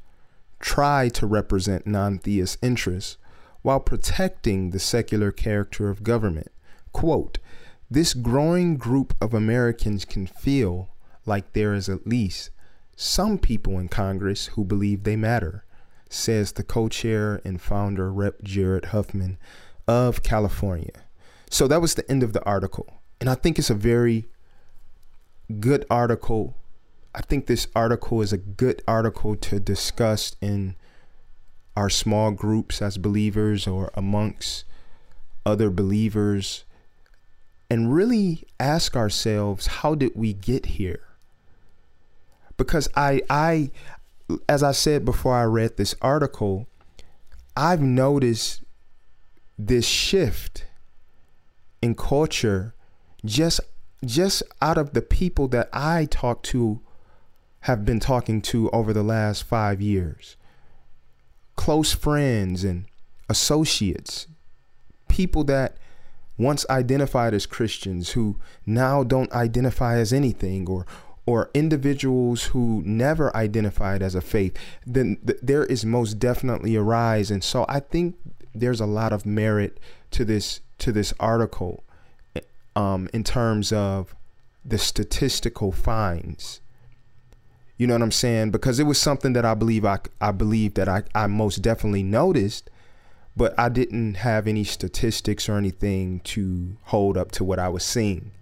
try 0.60 1.10
to 1.10 1.26
represent 1.26 1.88
non 1.88 2.20
theist 2.20 2.58
interests 2.62 3.18
while 3.62 3.80
protecting 3.80 4.70
the 4.70 4.80
secular 4.80 5.32
character 5.32 5.90
of 5.90 6.04
government. 6.04 6.52
Quote, 6.94 7.40
this 7.90 8.14
growing 8.14 8.78
group 8.78 9.14
of 9.20 9.34
Americans 9.34 10.06
can 10.06 10.26
feel 10.26 10.90
like 11.26 11.54
there 11.54 11.74
is 11.74 11.90
at 11.90 12.08
least 12.08 12.50
some 12.96 13.38
people 13.38 13.80
in 13.80 13.90
Congress 13.90 14.48
who 14.48 14.64
believe 14.64 15.04
they 15.04 15.16
matter, 15.16 15.66
says 16.10 16.52
the 16.52 16.64
co 16.64 16.88
chair 16.88 17.42
and 17.44 17.62
founder, 17.62 18.12
Rep. 18.12 18.44
Jared 18.44 18.86
Huffman 18.86 19.38
of 19.88 20.24
California. 20.24 21.04
So 21.52 21.68
that 21.68 21.82
was 21.82 21.96
the 21.96 22.10
end 22.10 22.24
of 22.24 22.32
the 22.32 22.44
article. 22.46 23.02
And 23.20 23.30
I 23.30 23.36
think 23.36 23.60
it's 23.60 23.70
a 23.70 23.76
very 23.76 24.26
good 25.60 25.86
article. 25.92 26.56
I 27.14 27.22
think 27.22 27.46
this 27.46 27.68
article 27.76 28.22
is 28.22 28.32
a 28.32 28.38
good 28.38 28.82
article 28.88 29.36
to 29.36 29.60
discuss 29.60 30.34
in 30.40 30.76
our 31.76 31.90
small 31.90 32.32
groups 32.32 32.82
as 32.82 32.98
believers 32.98 33.68
or 33.68 33.92
amongst 33.96 34.64
other 35.46 35.70
believers 35.70 36.64
and 37.70 37.94
really 37.94 38.46
ask 38.60 38.96
ourselves 38.96 39.68
how 39.68 39.94
did 39.96 40.12
we 40.16 40.34
get 40.34 40.66
here 40.68 41.02
because 42.58 42.88
i 42.96 43.22
i 43.30 43.72
as 44.48 44.62
i 44.62 44.72
said 44.72 45.04
before 45.04 45.34
i 45.34 45.44
read 45.44 45.78
this 45.78 45.96
article 46.02 46.68
i've 47.56 47.82
noticed 47.82 48.62
this 49.58 49.86
shift 49.86 50.66
in 51.82 51.96
culture 51.96 52.74
just 53.24 53.60
just 54.04 54.42
out 54.62 54.78
of 54.78 54.94
the 54.94 55.02
people 55.02 55.48
that 55.48 55.70
i 55.72 56.06
talk 56.06 56.42
to 56.42 56.82
have 57.62 57.86
been 57.86 58.00
talking 58.00 58.42
to 58.42 58.70
over 58.72 58.94
the 58.94 59.04
last 59.04 59.44
5 59.44 59.82
years. 59.82 60.36
Close 61.56 61.94
friends 61.94 62.64
and 62.64 62.86
associates, 63.30 64.28
people 65.08 65.44
that 65.46 65.78
once 66.38 66.66
identified 66.70 67.34
as 67.34 67.46
Christians 67.46 68.12
who 68.12 68.38
now 68.66 69.04
don't 69.04 69.32
identify 69.32 69.98
as 69.98 70.12
anything 70.12 70.68
or 70.68 70.86
or 71.28 71.52
individuals 71.54 72.46
who 72.46 72.82
never 72.84 73.36
identified 73.38 74.02
as 74.02 74.16
a 74.16 74.22
faith, 74.22 74.58
then 74.88 75.18
th- 75.26 75.38
there 75.44 75.64
is 75.66 75.86
most 75.86 76.18
definitely 76.18 76.76
a 76.76 76.82
rise. 76.82 77.30
And 77.30 77.44
so 77.44 77.64
I 77.70 77.80
think 77.80 78.16
there's 78.54 78.82
a 78.82 78.86
lot 78.86 79.14
of 79.14 79.26
merit 79.26 79.80
to 80.12 80.26
this 80.26 80.62
to 80.80 80.92
this 80.92 81.14
article 81.20 81.84
um, 82.76 83.10
in 83.14 83.24
terms 83.24 83.72
of 83.72 84.16
the 84.64 84.78
statistical 84.78 85.72
finds 85.72 86.62
you 87.82 87.88
know 87.88 87.96
what 87.96 88.04
I'm 88.04 88.12
saying? 88.12 88.52
Because 88.52 88.80
it 88.80 88.84
was 88.84 89.00
something 89.00 89.34
that 89.34 89.44
I 89.44 89.56
believe 89.56 89.86
I 89.86 89.98
I 90.22 90.32
believe 90.32 90.76
that 90.76 90.88
I, 90.88 91.02
I 91.16 91.26
most 91.26 91.64
definitely 91.64 92.04
noticed, 92.04 92.70
but 93.36 93.60
I 93.60 93.70
didn't 93.70 94.18
have 94.18 94.46
any 94.46 94.64
statistics 94.64 95.50
or 95.50 95.58
anything 95.58 96.20
to 96.26 96.78
hold 96.84 97.18
up 97.18 97.32
to 97.32 97.44
what 97.44 97.58
I 97.58 97.70
was 97.70 97.84
seeing. 97.84 98.34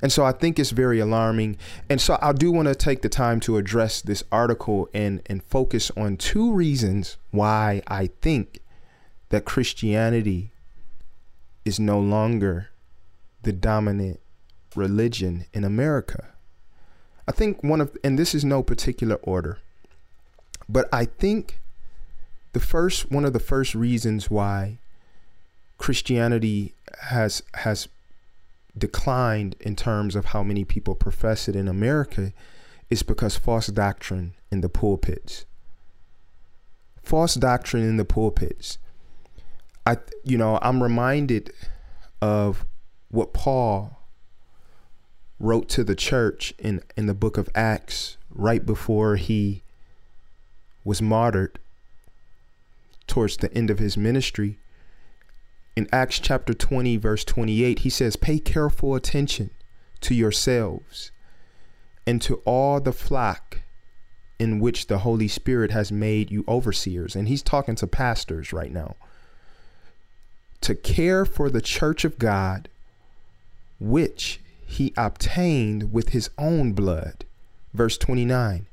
And 0.00 0.10
so 0.10 0.24
I 0.24 0.32
think 0.32 0.58
it's 0.58 0.70
very 0.70 0.98
alarming. 0.98 1.58
And 1.90 2.00
so 2.00 2.16
I 2.22 2.32
do 2.32 2.50
want 2.50 2.68
to 2.68 2.74
take 2.74 3.02
the 3.02 3.10
time 3.10 3.38
to 3.40 3.58
address 3.58 4.00
this 4.00 4.24
article 4.32 4.88
and, 4.94 5.20
and 5.26 5.44
focus 5.44 5.90
on 5.94 6.16
two 6.16 6.50
reasons 6.50 7.18
why 7.32 7.82
I 7.86 8.06
think 8.22 8.60
that 9.34 9.44
Christianity 9.44 10.52
is 11.64 11.80
no 11.80 11.98
longer 11.98 12.68
the 13.42 13.50
dominant 13.50 14.20
religion 14.76 15.44
in 15.52 15.64
America. 15.64 16.28
I 17.26 17.32
think 17.32 17.60
one 17.64 17.80
of, 17.80 17.96
and 18.04 18.16
this 18.16 18.32
is 18.32 18.44
no 18.44 18.62
particular 18.62 19.16
order, 19.24 19.58
but 20.68 20.88
I 20.92 21.06
think 21.06 21.58
the 22.52 22.60
first, 22.60 23.10
one 23.10 23.24
of 23.24 23.32
the 23.32 23.40
first 23.40 23.74
reasons 23.74 24.30
why 24.30 24.78
Christianity 25.78 26.72
has, 27.00 27.42
has 27.54 27.88
declined 28.78 29.56
in 29.58 29.74
terms 29.74 30.14
of 30.14 30.26
how 30.26 30.44
many 30.44 30.64
people 30.64 30.94
profess 30.94 31.48
it 31.48 31.56
in 31.56 31.66
America 31.66 32.32
is 32.88 33.02
because 33.02 33.36
false 33.36 33.66
doctrine 33.66 34.34
in 34.52 34.60
the 34.60 34.68
pulpits. 34.68 35.44
False 37.02 37.34
doctrine 37.34 37.82
in 37.82 37.96
the 37.96 38.04
pulpits. 38.04 38.78
I, 39.86 39.98
you 40.22 40.38
know, 40.38 40.58
I'm 40.62 40.82
reminded 40.82 41.52
of 42.22 42.64
what 43.10 43.32
Paul 43.32 44.00
wrote 45.38 45.68
to 45.70 45.84
the 45.84 45.94
church 45.94 46.54
in, 46.58 46.82
in 46.96 47.06
the 47.06 47.14
book 47.14 47.36
of 47.36 47.50
Acts 47.54 48.16
right 48.30 48.64
before 48.64 49.16
he 49.16 49.62
was 50.84 51.02
martyred 51.02 51.58
towards 53.06 53.36
the 53.36 53.52
end 53.52 53.70
of 53.70 53.78
his 53.78 53.96
ministry. 53.96 54.58
In 55.76 55.88
Acts 55.92 56.18
chapter 56.18 56.54
20, 56.54 56.96
verse 56.96 57.24
28, 57.24 57.80
he 57.80 57.90
says, 57.90 58.16
Pay 58.16 58.38
careful 58.38 58.94
attention 58.94 59.50
to 60.00 60.14
yourselves 60.14 61.10
and 62.06 62.22
to 62.22 62.36
all 62.44 62.80
the 62.80 62.92
flock 62.92 63.60
in 64.38 64.60
which 64.60 64.86
the 64.86 64.98
Holy 64.98 65.28
Spirit 65.28 65.70
has 65.70 65.90
made 65.90 66.30
you 66.30 66.44
overseers. 66.46 67.16
And 67.16 67.28
he's 67.28 67.42
talking 67.42 67.74
to 67.76 67.86
pastors 67.86 68.52
right 68.52 68.72
now. 68.72 68.96
To 70.64 70.74
care 70.74 71.26
for 71.26 71.50
the 71.50 71.60
church 71.60 72.06
of 72.06 72.18
God, 72.18 72.70
which 73.78 74.40
he 74.64 74.94
obtained 74.96 75.92
with 75.92 76.08
his 76.08 76.30
own 76.38 76.72
blood. 76.72 77.26
Verse 77.74 77.98
29 77.98 78.66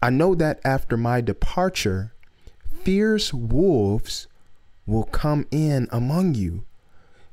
I 0.00 0.10
know 0.10 0.36
that 0.36 0.60
after 0.64 0.96
my 0.96 1.20
departure, 1.20 2.12
fierce 2.84 3.34
wolves 3.34 4.28
will 4.86 5.02
come 5.02 5.48
in 5.50 5.88
among 5.90 6.36
you, 6.36 6.66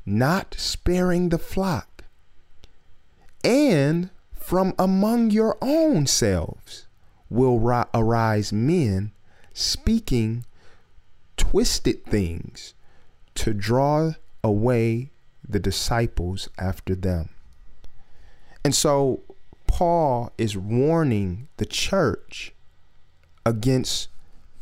not 0.03 0.55
sparing 0.57 1.29
the 1.29 1.37
flock. 1.37 2.05
And 3.43 4.09
from 4.33 4.73
among 4.79 5.29
your 5.29 5.59
own 5.61 6.07
selves 6.07 6.87
will 7.29 7.59
ri- 7.59 7.83
arise 7.93 8.51
men 8.51 9.11
speaking 9.53 10.43
twisted 11.37 12.03
things 12.03 12.73
to 13.41 13.55
draw 13.55 14.13
away 14.43 15.09
the 15.49 15.57
disciples 15.57 16.47
after 16.59 16.93
them. 16.93 17.29
And 18.63 18.75
so 18.75 19.21
Paul 19.65 20.31
is 20.37 20.55
warning 20.55 21.47
the 21.57 21.65
church 21.65 22.53
against 23.43 24.09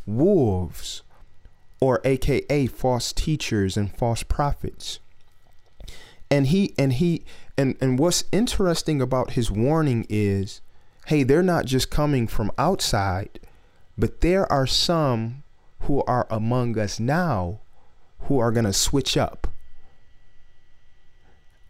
wolves 0.06 1.02
or 1.82 2.00
aka 2.06 2.68
false 2.68 3.12
teachers 3.12 3.76
and 3.76 3.94
false 3.94 4.24
prophets. 4.24 5.00
And 6.32 6.48
he 6.48 6.74
and 6.78 6.94
he 6.94 7.26
and 7.58 7.76
and 7.82 8.00
what's 8.00 8.24
interesting 8.32 9.02
about 9.02 9.32
his 9.32 9.52
warning 9.52 10.06
is 10.08 10.62
hey, 11.08 11.24
they're 11.24 11.44
not 11.44 11.66
just 11.66 11.92
coming 11.92 12.28
from 12.28 12.50
outside, 12.58 13.42
but 13.98 14.22
there 14.22 14.50
are 14.50 14.68
some 14.68 15.44
who 15.82 16.02
are 16.04 16.28
among 16.30 16.80
us 16.80 16.98
now 16.98 17.60
who 18.22 18.40
are 18.40 18.52
going 18.52 18.66
to 18.66 18.74
switch 18.74 19.18
up. 19.18 19.48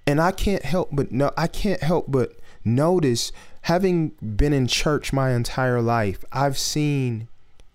And 0.05 0.19
I 0.19 0.31
can't 0.31 0.65
help 0.65 0.89
but 0.91 1.11
no 1.11 1.31
I 1.37 1.47
can't 1.47 1.83
help 1.83 2.05
but 2.07 2.33
notice 2.65 3.31
having 3.63 4.09
been 4.35 4.53
in 4.53 4.65
church 4.65 5.13
my 5.13 5.31
entire 5.31 5.81
life 5.81 6.25
I've 6.31 6.57
seen 6.57 7.27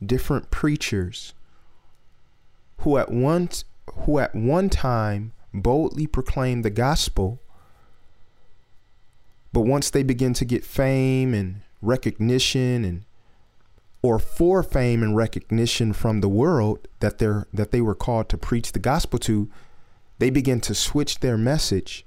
different 0.04 0.50
preachers 0.50 1.32
who 2.78 2.98
at 2.98 3.10
once 3.10 3.64
who 4.04 4.18
at 4.18 4.34
one 4.34 4.68
time 4.68 5.32
boldly 5.52 6.08
proclaimed 6.08 6.64
the 6.64 6.70
gospel 6.70 7.38
but 9.52 9.60
once 9.60 9.88
they 9.88 10.02
begin 10.02 10.34
to 10.34 10.44
get 10.44 10.64
fame 10.64 11.32
and 11.32 11.60
recognition 11.80 12.84
and 12.84 13.04
or 14.04 14.18
for 14.18 14.62
fame 14.62 15.02
and 15.02 15.16
recognition 15.16 15.90
from 15.90 16.20
the 16.20 16.28
world 16.28 16.86
that 17.00 17.16
they're 17.16 17.46
that 17.54 17.70
they 17.70 17.80
were 17.80 17.94
called 17.94 18.28
to 18.28 18.36
preach 18.36 18.72
the 18.72 18.78
gospel 18.78 19.18
to 19.18 19.48
they 20.18 20.28
begin 20.28 20.60
to 20.60 20.74
switch 20.74 21.20
their 21.20 21.38
message 21.38 22.04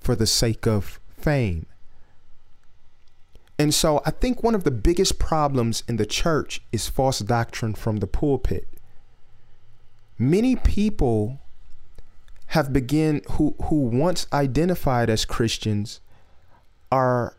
for 0.00 0.16
the 0.16 0.26
sake 0.26 0.66
of 0.66 0.98
fame. 1.18 1.66
And 3.58 3.74
so 3.74 4.00
I 4.06 4.10
think 4.10 4.42
one 4.42 4.54
of 4.54 4.64
the 4.64 4.70
biggest 4.70 5.18
problems 5.18 5.82
in 5.86 5.96
the 5.96 6.06
church 6.06 6.62
is 6.72 6.88
false 6.88 7.18
doctrine 7.18 7.74
from 7.74 7.98
the 7.98 8.06
pulpit. 8.06 8.66
Many 10.18 10.56
people 10.56 11.40
have 12.46 12.72
begun 12.72 13.20
who 13.32 13.54
who 13.64 13.80
once 13.80 14.26
identified 14.32 15.10
as 15.10 15.26
Christians 15.26 16.00
are 16.90 17.36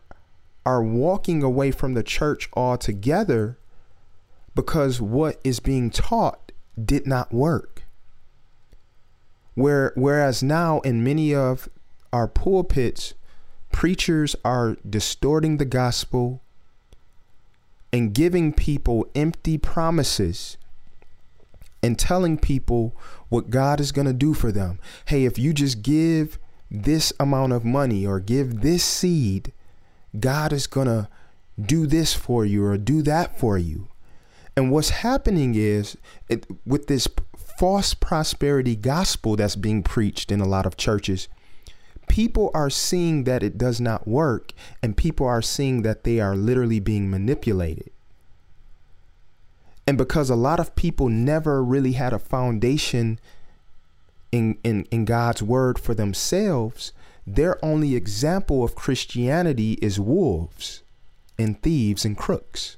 are 0.64 0.84
walking 0.84 1.42
away 1.42 1.72
from 1.72 1.94
the 1.94 2.04
church 2.04 2.48
altogether 2.54 3.58
because 4.56 5.00
what 5.02 5.38
is 5.44 5.60
being 5.60 5.90
taught 5.90 6.50
did 6.82 7.06
not 7.06 7.32
work. 7.32 7.84
Where, 9.54 9.92
whereas 9.94 10.42
now 10.42 10.80
in 10.80 11.04
many 11.04 11.34
of 11.34 11.68
our 12.12 12.26
pulpits, 12.26 13.14
preachers 13.70 14.34
are 14.44 14.76
distorting 14.88 15.58
the 15.58 15.64
gospel 15.66 16.42
and 17.92 18.14
giving 18.14 18.52
people 18.52 19.06
empty 19.14 19.58
promises 19.58 20.56
and 21.82 21.98
telling 21.98 22.38
people 22.38 22.96
what 23.28 23.50
God 23.50 23.78
is 23.78 23.92
going 23.92 24.06
to 24.06 24.12
do 24.14 24.32
for 24.32 24.50
them. 24.50 24.80
Hey, 25.04 25.26
if 25.26 25.38
you 25.38 25.52
just 25.52 25.82
give 25.82 26.38
this 26.70 27.12
amount 27.20 27.52
of 27.52 27.64
money 27.64 28.06
or 28.06 28.20
give 28.20 28.62
this 28.62 28.82
seed, 28.82 29.52
God 30.18 30.52
is 30.52 30.66
going 30.66 30.88
to 30.88 31.08
do 31.60 31.86
this 31.86 32.14
for 32.14 32.44
you 32.44 32.64
or 32.64 32.78
do 32.78 33.02
that 33.02 33.38
for 33.38 33.58
you. 33.58 33.88
And 34.56 34.70
what's 34.70 34.90
happening 34.90 35.54
is 35.54 35.96
it, 36.28 36.46
with 36.64 36.86
this 36.86 37.06
false 37.58 37.94
prosperity 37.94 38.74
gospel 38.74 39.36
that's 39.36 39.56
being 39.56 39.82
preached 39.82 40.32
in 40.32 40.40
a 40.40 40.48
lot 40.48 40.66
of 40.66 40.76
churches, 40.76 41.28
people 42.08 42.50
are 42.54 42.70
seeing 42.70 43.24
that 43.24 43.42
it 43.42 43.58
does 43.58 43.80
not 43.80 44.08
work 44.08 44.52
and 44.82 44.96
people 44.96 45.26
are 45.26 45.42
seeing 45.42 45.82
that 45.82 46.04
they 46.04 46.20
are 46.20 46.34
literally 46.36 46.80
being 46.80 47.10
manipulated. 47.10 47.90
And 49.86 49.98
because 49.98 50.30
a 50.30 50.36
lot 50.36 50.58
of 50.58 50.74
people 50.74 51.08
never 51.08 51.62
really 51.62 51.92
had 51.92 52.12
a 52.12 52.18
foundation 52.18 53.20
in, 54.32 54.58
in, 54.64 54.86
in 54.90 55.04
God's 55.04 55.42
word 55.42 55.78
for 55.78 55.94
themselves, 55.94 56.92
their 57.26 57.62
only 57.64 57.94
example 57.94 58.64
of 58.64 58.74
Christianity 58.74 59.74
is 59.74 60.00
wolves 60.00 60.82
and 61.38 61.60
thieves 61.62 62.04
and 62.04 62.16
crooks. 62.16 62.76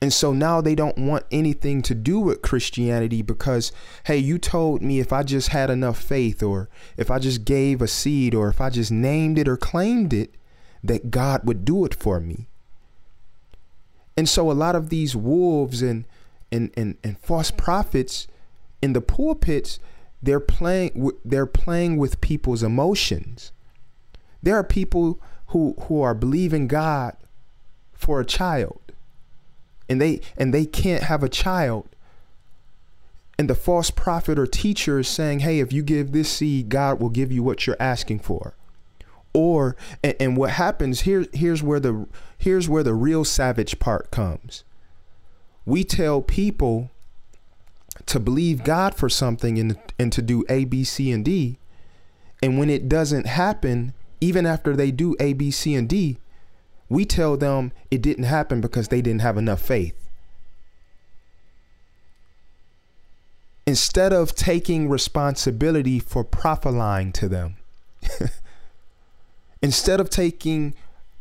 And 0.00 0.12
so 0.12 0.32
now 0.32 0.60
they 0.60 0.76
don't 0.76 0.96
want 0.96 1.24
anything 1.32 1.82
to 1.82 1.94
do 1.94 2.20
with 2.20 2.42
Christianity 2.42 3.20
because, 3.20 3.72
hey, 4.04 4.18
you 4.18 4.38
told 4.38 4.80
me 4.80 5.00
if 5.00 5.12
I 5.12 5.24
just 5.24 5.48
had 5.48 5.70
enough 5.70 6.00
faith 6.00 6.40
or 6.42 6.68
if 6.96 7.10
I 7.10 7.18
just 7.18 7.44
gave 7.44 7.82
a 7.82 7.88
seed 7.88 8.32
or 8.32 8.48
if 8.48 8.60
I 8.60 8.70
just 8.70 8.92
named 8.92 9.38
it 9.38 9.48
or 9.48 9.56
claimed 9.56 10.12
it, 10.12 10.34
that 10.84 11.10
God 11.10 11.40
would 11.44 11.64
do 11.64 11.84
it 11.84 11.94
for 11.94 12.20
me. 12.20 12.46
And 14.16 14.28
so 14.28 14.50
a 14.50 14.52
lot 14.52 14.76
of 14.76 14.88
these 14.88 15.16
wolves 15.16 15.82
and 15.82 16.04
and 16.50 16.70
and, 16.76 16.96
and 17.04 17.18
false 17.18 17.50
prophets 17.50 18.26
in 18.80 18.92
the 18.92 19.00
pulpits, 19.00 19.78
they're 20.22 20.40
playing 20.40 21.10
they're 21.24 21.46
playing 21.46 21.96
with 21.96 22.20
people's 22.20 22.62
emotions. 22.62 23.52
There 24.42 24.56
are 24.56 24.64
people 24.64 25.20
who 25.48 25.74
who 25.82 26.02
are 26.02 26.14
believing 26.14 26.68
God 26.68 27.16
for 27.92 28.20
a 28.20 28.24
child 28.24 28.87
and 29.88 30.00
they 30.00 30.20
and 30.36 30.52
they 30.52 30.66
can't 30.66 31.04
have 31.04 31.22
a 31.22 31.28
child. 31.28 31.88
And 33.38 33.48
the 33.48 33.54
false 33.54 33.90
prophet 33.90 34.38
or 34.38 34.46
teacher 34.46 34.98
is 34.98 35.08
saying 35.08 35.40
hey 35.40 35.60
if 35.60 35.72
you 35.72 35.82
give 35.82 36.12
this 36.12 36.30
seed 36.30 36.68
god 36.68 37.00
will 37.00 37.08
give 37.08 37.32
you 37.32 37.42
what 37.42 37.66
you're 37.66 37.76
asking 37.80 38.20
for. 38.20 38.54
Or 39.32 39.76
and, 40.02 40.14
and 40.20 40.36
what 40.36 40.50
happens 40.50 41.00
here 41.00 41.26
here's 41.32 41.62
where 41.62 41.80
the 41.80 42.06
here's 42.36 42.68
where 42.68 42.82
the 42.82 42.94
real 42.94 43.24
savage 43.24 43.78
part 43.78 44.10
comes. 44.10 44.64
We 45.64 45.84
tell 45.84 46.22
people 46.22 46.90
to 48.06 48.18
believe 48.18 48.64
god 48.64 48.94
for 48.94 49.08
something 49.08 49.58
and, 49.58 49.78
and 49.98 50.12
to 50.12 50.22
do 50.22 50.44
a 50.48 50.64
b 50.64 50.84
c 50.84 51.12
and 51.12 51.24
d. 51.24 51.58
And 52.42 52.58
when 52.58 52.70
it 52.70 52.88
doesn't 52.88 53.26
happen 53.26 53.94
even 54.20 54.46
after 54.46 54.74
they 54.74 54.90
do 54.90 55.14
a 55.20 55.32
b 55.32 55.50
c 55.50 55.74
and 55.74 55.88
d 55.88 56.18
we 56.88 57.04
tell 57.04 57.36
them 57.36 57.72
it 57.90 58.02
didn't 58.02 58.24
happen 58.24 58.60
because 58.60 58.88
they 58.88 59.02
didn't 59.02 59.20
have 59.20 59.36
enough 59.36 59.60
faith. 59.60 59.94
Instead 63.66 64.12
of 64.12 64.34
taking 64.34 64.88
responsibility 64.88 65.98
for 65.98 66.24
prophesying 66.24 67.12
to 67.12 67.28
them, 67.28 67.56
instead 69.62 70.00
of 70.00 70.08
taking 70.08 70.74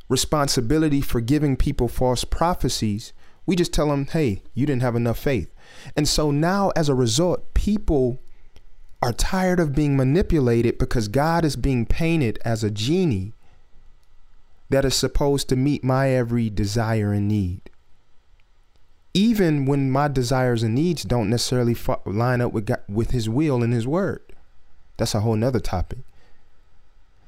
responsibility 0.07 1.01
for 1.01 1.19
giving 1.19 1.57
people 1.57 1.89
false 1.89 2.23
prophecies, 2.23 3.11
we 3.45 3.55
just 3.55 3.73
tell 3.73 3.89
them, 3.89 4.05
hey, 4.05 4.41
you 4.53 4.65
didn't 4.65 4.81
have 4.81 4.95
enough 4.95 5.19
faith. 5.19 5.53
And 5.95 6.07
so 6.07 6.31
now, 6.31 6.71
as 6.75 6.87
a 6.87 6.95
result, 6.95 7.53
people 7.53 8.19
are 9.01 9.13
tired 9.13 9.59
of 9.59 9.75
being 9.75 9.97
manipulated 9.97 10.77
because 10.77 11.07
God 11.09 11.43
is 11.43 11.55
being 11.55 11.85
painted 11.85 12.39
as 12.43 12.63
a 12.63 12.71
genie 12.71 13.33
that 14.69 14.85
is 14.85 14.95
supposed 14.95 15.49
to 15.49 15.55
meet 15.55 15.83
my 15.83 16.09
every 16.09 16.49
desire 16.49 17.13
and 17.13 17.27
need. 17.27 17.69
Even 19.13 19.65
when 19.65 19.89
my 19.89 20.07
desires 20.07 20.63
and 20.63 20.75
needs 20.75 21.03
don't 21.03 21.29
necessarily 21.29 21.75
line 22.05 22.41
up 22.41 22.51
with 22.51 22.65
God, 22.65 22.81
with 22.87 23.11
His 23.11 23.27
will 23.29 23.63
and 23.63 23.73
His 23.73 23.87
word. 23.87 24.21
That's 24.97 25.15
a 25.15 25.21
whole 25.21 25.35
nother 25.35 25.59
topic. 25.59 25.99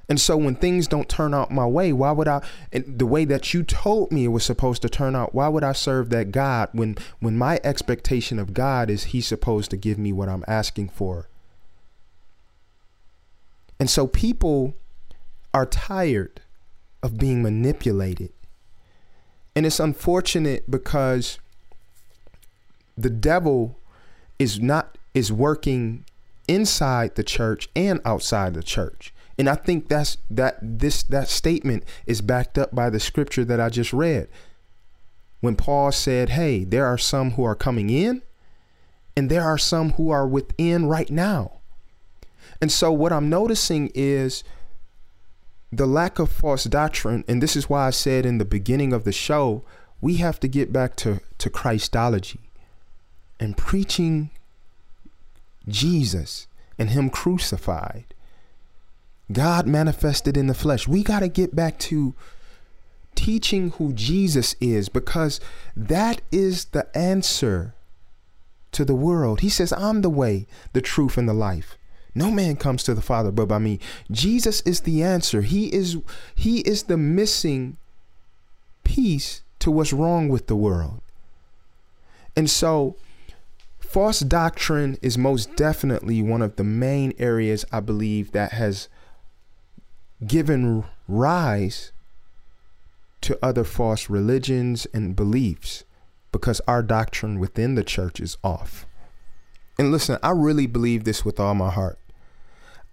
And 0.10 0.20
so 0.20 0.36
when 0.36 0.56
things 0.56 0.88
don't 0.88 1.08
turn 1.08 1.36
out 1.36 1.52
my 1.52 1.68
way, 1.68 1.94
why 1.94 2.12
would 2.12 2.28
I 2.28 2.42
the 2.72 3.06
way 3.06 3.26
that 3.26 3.54
you 3.54 3.62
told 3.62 4.12
me 4.12 4.26
it 4.26 4.30
was 4.30 4.44
supposed 4.44 4.82
to 4.82 4.90
turn 4.90 5.16
out, 5.16 5.36
why 5.36 5.48
would 5.48 5.64
I 5.64 5.72
serve 5.72 6.10
that 6.10 6.32
God 6.32 6.70
when 6.72 6.98
when 7.20 7.38
my 7.38 7.60
expectation 7.64 8.40
of 8.40 8.56
God 8.56 8.90
is 8.90 9.06
he's 9.06 9.28
supposed 9.28 9.70
to 9.70 9.78
give 9.78 10.00
me 10.00 10.12
what 10.12 10.28
I'm 10.28 10.44
asking 10.48 10.90
for? 10.90 11.30
And 13.80 13.88
so 13.88 14.08
people 14.08 14.74
are 15.54 15.68
tired 15.68 16.42
of 17.02 17.18
being 17.18 17.42
manipulated. 17.42 18.32
And 19.56 19.66
it's 19.66 19.80
unfortunate 19.80 20.70
because 20.70 21.40
the 22.98 23.10
devil 23.10 23.80
is 24.38 24.60
not 24.60 24.98
is 25.14 25.32
working 25.32 26.06
inside 26.48 27.16
the 27.16 27.24
church 27.24 27.70
and 27.76 28.00
outside 28.06 28.54
the 28.54 28.64
church. 28.64 29.14
And 29.38 29.50
I 29.50 29.56
think 29.56 29.88
that's 29.88 30.18
that 30.30 30.58
this 30.62 31.04
that 31.04 31.30
statement 31.30 31.84
is 32.06 32.22
backed 32.22 32.58
up 32.58 32.76
by 32.76 32.90
the 32.90 33.00
scripture 33.00 33.46
that 33.46 33.60
I 33.60 33.70
just 33.70 33.94
read. 33.94 34.28
When 35.40 35.56
Paul 35.56 35.92
said, 35.92 36.32
"Hey, 36.32 36.64
there 36.64 36.86
are 36.86 36.98
some 36.98 37.32
who 37.32 37.44
are 37.44 37.56
coming 37.56 37.90
in 37.90 38.22
and 39.16 39.30
there 39.30 39.44
are 39.44 39.58
some 39.58 39.92
who 39.94 40.10
are 40.10 40.28
within 40.28 40.88
right 40.88 41.10
now." 41.10 41.60
And 42.62 42.72
so 42.72 42.92
what 42.92 43.14
I'm 43.14 43.30
noticing 43.30 43.92
is 43.96 44.44
the 45.72 45.86
lack 45.86 46.20
of 46.20 46.32
false 46.32 46.64
doctrine, 46.66 47.24
and 47.28 47.42
this 47.42 47.56
is 47.56 47.70
why 47.70 47.88
I 47.88 47.92
said 47.92 48.26
in 48.26 48.38
the 48.38 48.46
beginning 48.46 48.94
of 48.94 49.04
the 49.04 49.12
show, 49.12 49.64
we 50.02 50.16
have 50.16 50.40
to 50.40 50.48
get 50.48 50.74
back 50.74 50.96
to, 50.98 51.20
to 51.38 51.50
Christology 51.50 52.50
and 53.40 53.56
preaching 53.56 54.32
Jesus 55.68 56.48
and 56.78 56.90
Him 56.90 57.10
crucified. 57.10 58.14
God 59.32 59.68
manifested 59.68 60.38
in 60.38 60.48
the 60.48 60.54
flesh. 60.54 60.88
We 60.88 61.04
got 61.04 61.20
to 61.20 61.28
get 61.28 61.56
back 61.56 61.78
to 61.80 62.16
teaching 63.14 63.72
who 63.72 63.94
Jesus 63.94 64.56
is 64.60 64.90
because 64.90 65.40
that 65.76 66.22
is 66.32 66.66
the 66.66 66.88
answer 66.98 67.76
to 68.72 68.86
the 68.86 68.96
world. 68.96 69.42
He 69.42 69.50
says, 69.50 69.74
I'm 69.74 70.02
the 70.02 70.10
way, 70.10 70.48
the 70.74 70.82
truth, 70.82 71.18
and 71.18 71.28
the 71.28 71.34
life. 71.34 71.78
No 72.16 72.32
man 72.32 72.56
comes 72.56 72.84
to 72.84 72.94
the 72.94 73.02
Father 73.02 73.32
but 73.32 73.48
by 73.48 73.60
me. 73.60 73.80
Jesus 74.12 74.62
is 74.62 74.82
the 74.82 75.04
answer. 75.04 75.42
He 75.42 75.74
is 75.74 75.98
he 76.36 76.60
is 76.60 76.84
the 76.84 76.98
missing 76.98 77.78
piece 78.84 79.42
to 79.60 79.72
what's 79.72 79.94
wrong 79.94 80.30
with 80.30 80.48
the 80.48 80.56
world. 80.56 81.02
And 82.36 82.50
so 82.50 82.96
false 83.80 84.20
doctrine 84.20 84.98
is 85.02 85.18
most 85.18 85.56
definitely 85.56 86.22
one 86.22 86.42
of 86.42 86.56
the 86.56 86.64
main 86.64 87.14
areas 87.20 87.66
I 87.72 87.80
believe 87.80 88.32
that 88.32 88.54
has 88.54 88.88
given 90.26 90.86
rise 91.08 91.92
to 93.22 93.38
other 93.44 93.64
false 93.64 94.10
religions 94.10 94.88
and 94.94 95.16
beliefs 95.16 95.84
because 96.32 96.62
our 96.68 96.82
doctrine 96.82 97.40
within 97.40 97.76
the 97.76 97.84
church 97.84 98.20
is 98.20 98.38
off. 98.44 98.86
And 99.80 99.94
listen, 99.94 100.20
I 100.22 100.32
really 100.32 100.68
believe 100.68 101.06
this 101.06 101.24
with 101.24 101.40
all 101.40 101.56
my 101.56 101.72
heart. 101.72 101.98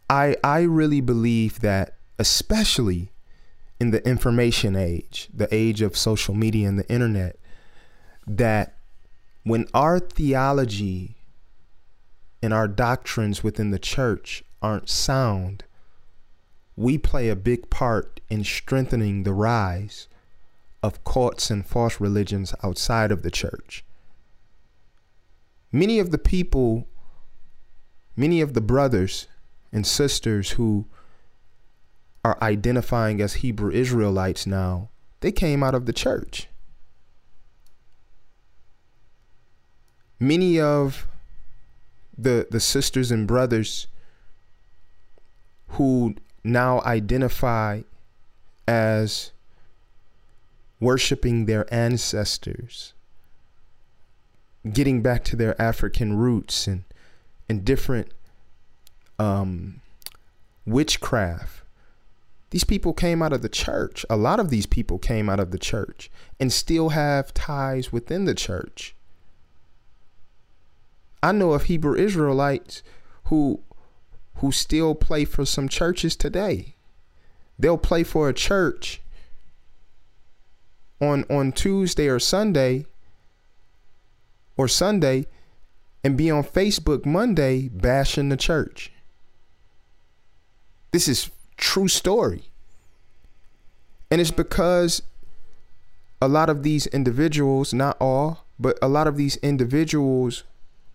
I 0.08 0.36
I 0.44 0.60
really 0.60 1.00
believe 1.00 1.58
that 1.60 1.94
especially 2.16 3.10
in 3.80 3.90
the 3.90 4.06
information 4.08 4.76
age, 4.76 5.28
the 5.34 5.52
age 5.52 5.82
of 5.82 5.96
social 5.96 6.32
media 6.32 6.68
and 6.68 6.78
the 6.78 6.88
internet, 6.88 7.40
that 8.24 8.76
when 9.42 9.66
our 9.74 9.98
theology 9.98 11.16
and 12.40 12.54
our 12.54 12.68
doctrines 12.68 13.42
within 13.42 13.72
the 13.72 13.80
church 13.80 14.44
aren't 14.62 14.88
sound, 14.88 15.64
we 16.76 16.98
play 16.98 17.28
a 17.28 17.36
big 17.36 17.68
part 17.68 18.20
in 18.30 18.44
strengthening 18.44 19.24
the 19.24 19.32
rise 19.32 20.06
of 20.84 21.02
cults 21.02 21.50
and 21.50 21.66
false 21.66 22.00
religions 22.00 22.54
outside 22.62 23.10
of 23.10 23.22
the 23.22 23.30
church. 23.30 23.84
Many 25.72 25.98
of 25.98 26.10
the 26.10 26.18
people, 26.18 26.86
many 28.16 28.40
of 28.40 28.54
the 28.54 28.60
brothers 28.60 29.26
and 29.72 29.86
sisters 29.86 30.52
who 30.52 30.86
are 32.24 32.38
identifying 32.42 33.20
as 33.20 33.34
Hebrew 33.34 33.70
Israelites 33.70 34.46
now, 34.46 34.90
they 35.20 35.32
came 35.32 35.62
out 35.62 35.74
of 35.74 35.86
the 35.86 35.92
church. 35.92 36.48
Many 40.18 40.58
of 40.58 41.06
the 42.16 42.46
the 42.50 42.60
sisters 42.60 43.10
and 43.10 43.28
brothers 43.28 43.86
who 45.70 46.14
now 46.42 46.80
identify 46.82 47.82
as 48.66 49.32
worshiping 50.80 51.46
their 51.46 51.72
ancestors, 51.72 52.94
getting 54.72 55.02
back 55.02 55.24
to 55.24 55.36
their 55.36 55.60
African 55.60 56.16
roots 56.16 56.66
and 56.66 56.84
and 57.48 57.64
different 57.64 58.08
um, 59.18 59.80
witchcraft. 60.66 61.62
These 62.50 62.64
people 62.64 62.92
came 62.92 63.22
out 63.22 63.32
of 63.32 63.42
the 63.42 63.48
church. 63.48 64.04
A 64.08 64.16
lot 64.16 64.40
of 64.40 64.50
these 64.50 64.66
people 64.66 64.98
came 64.98 65.28
out 65.28 65.40
of 65.40 65.50
the 65.50 65.58
church 65.58 66.10
and 66.40 66.52
still 66.52 66.90
have 66.90 67.34
ties 67.34 67.92
within 67.92 68.24
the 68.24 68.34
church. 68.34 68.94
I 71.22 71.32
know 71.32 71.52
of 71.52 71.64
Hebrew 71.64 71.96
Israelites 71.96 72.82
who 73.24 73.60
who 74.36 74.52
still 74.52 74.94
play 74.94 75.24
for 75.24 75.44
some 75.44 75.68
churches 75.68 76.14
today. 76.14 76.74
They'll 77.58 77.78
play 77.78 78.04
for 78.04 78.28
a 78.28 78.34
church 78.34 79.00
on 81.00 81.24
on 81.30 81.52
Tuesday 81.52 82.08
or 82.08 82.18
Sunday 82.18 82.86
or 84.56 84.68
Sunday 84.68 85.26
and 86.02 86.16
be 86.16 86.30
on 86.30 86.44
Facebook 86.44 87.04
Monday 87.04 87.68
bashing 87.68 88.28
the 88.28 88.36
church. 88.36 88.92
This 90.92 91.08
is 91.08 91.30
true 91.56 91.88
story. 91.88 92.44
And 94.10 94.20
it's 94.20 94.30
because 94.30 95.02
a 96.22 96.28
lot 96.28 96.48
of 96.48 96.62
these 96.62 96.86
individuals, 96.86 97.74
not 97.74 97.96
all, 98.00 98.44
but 98.58 98.78
a 98.80 98.88
lot 98.88 99.06
of 99.06 99.16
these 99.16 99.36
individuals 99.38 100.44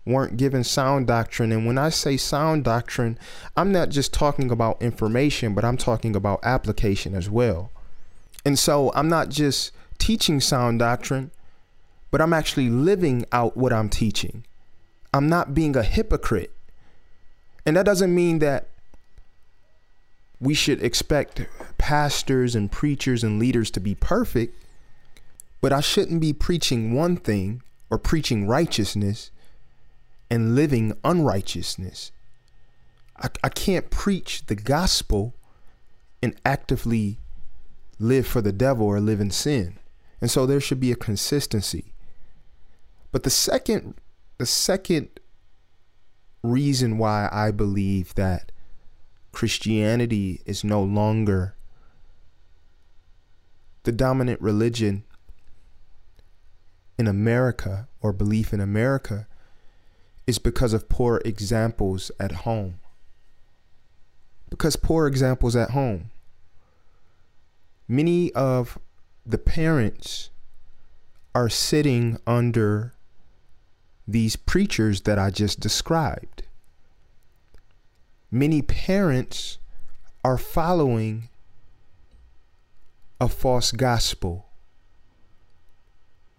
weren't 0.06 0.38
given 0.38 0.64
sound 0.64 1.08
doctrine. 1.08 1.52
And 1.52 1.68
when 1.68 1.78
I 1.78 1.90
say 1.90 2.18
sound 2.18 2.64
doctrine, 2.64 3.20
I'm 3.56 3.72
not 3.72 3.90
just 3.90 4.14
talking 4.14 4.50
about 4.50 4.82
information, 4.82 5.54
but 5.54 5.64
I'm 5.64 5.78
talking 5.78 6.16
about 6.16 6.40
application 6.44 7.14
as 7.14 7.30
well. 7.30 7.72
And 8.44 8.58
so 8.58 8.92
I'm 8.96 9.10
not 9.10 9.30
just 9.30 9.72
teaching 10.00 10.40
sound 10.40 10.80
doctrine, 10.80 11.32
but 12.12 12.22
I'm 12.22 12.34
actually 12.34 12.70
living 12.70 13.26
out 13.32 13.58
what 13.58 13.74
I'm 13.74 13.90
teaching. 13.90 14.44
I'm 15.14 15.28
not 15.28 15.54
being 15.54 15.76
a 15.76 15.84
hypocrite. 15.84 16.52
And 17.66 17.78
that 17.78 17.86
doesn't 17.86 18.14
mean 18.14 18.40
that 18.40 18.68
we 20.40 20.54
should 20.54 20.84
expect 20.84 21.46
pastors 21.78 22.56
and 22.56 22.72
preachers 22.72 23.24
and 23.24 23.40
leaders 23.40 23.72
to 23.72 23.80
be 23.80 23.96
perfect, 23.96 24.56
but 25.62 25.72
I 25.72 25.80
shouldn't 25.80 26.20
be 26.20 26.34
preaching 26.34 26.94
one 26.94 27.16
thing 27.16 27.62
or 27.90 27.98
preaching 27.98 28.48
righteousness 28.48 29.30
and 30.30 30.56
living 30.56 30.98
unrighteousness. 31.04 32.12
I, 33.18 33.30
I 33.44 33.50
can't 33.50 33.90
preach 33.92 34.46
the 34.48 34.56
gospel 34.56 35.36
and 36.24 36.36
actively 36.44 37.18
live 38.00 38.26
for 38.26 38.42
the 38.42 38.52
devil 38.52 38.88
or 38.88 39.00
live 39.00 39.20
in 39.20 39.30
sin. 39.30 39.78
And 40.20 40.32
so 40.32 40.46
there 40.46 40.60
should 40.60 40.80
be 40.80 40.92
a 40.92 40.96
consistency. 40.96 41.94
But 43.12 43.24
the 43.24 43.30
second 43.30 43.96
the 44.38 44.46
second 44.46 45.20
reason 46.44 46.98
why 46.98 47.30
I 47.32 47.52
believe 47.52 48.16
that 48.16 48.52
Christianity 49.32 50.42
is 50.46 50.64
no 50.64 50.82
longer 50.82 51.56
the 53.84 53.92
dominant 53.92 54.42
religion 54.42 55.04
in 56.98 57.08
America 57.08 57.88
or 58.02 58.14
belief 58.14 58.54
in 58.54 58.60
America 58.60 59.28
is 60.28 60.40
because 60.40 60.74
of 60.74 60.90
poor 60.90 61.22
examples 61.26 62.12
at 62.20 62.32
home. 62.32 62.80
Because 64.50 64.76
poor 64.76 65.08
examples 65.08 65.56
at 65.56 65.72
home. 65.72 66.12
Many 67.88 68.32
of 68.34 68.78
the 69.26 69.38
parents 69.38 70.30
are 71.34 71.50
sitting 71.50 72.20
under 72.28 72.94
these 74.12 74.36
preachers 74.36 75.02
that 75.02 75.18
I 75.18 75.30
just 75.30 75.60
described 75.60 76.44
many 78.32 78.62
parents 78.62 79.58
are 80.24 80.38
following 80.38 81.28
a 83.20 83.28
false 83.28 83.72
gospel, 83.72 84.48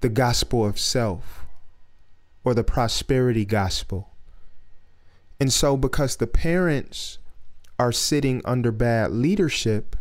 the 0.00 0.08
gospel 0.08 0.64
of 0.64 0.78
self, 0.78 1.44
or 2.44 2.54
the 2.54 2.64
prosperity 2.64 3.44
gospel. 3.44 4.14
And 5.38 5.52
so, 5.52 5.76
because 5.76 6.16
the 6.16 6.26
parents 6.26 7.18
are 7.78 7.92
sitting 7.92 8.40
under 8.44 8.72
bad 8.72 9.12
leadership, 9.12 9.96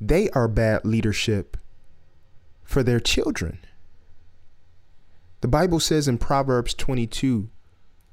they 0.00 0.28
are 0.30 0.48
bad 0.48 0.84
leadership 0.84 1.56
for 2.64 2.82
their 2.82 3.00
children. 3.00 3.58
The 5.44 5.48
Bible 5.48 5.78
says 5.78 6.08
in 6.08 6.16
Proverbs 6.16 6.72
22, 6.72 7.50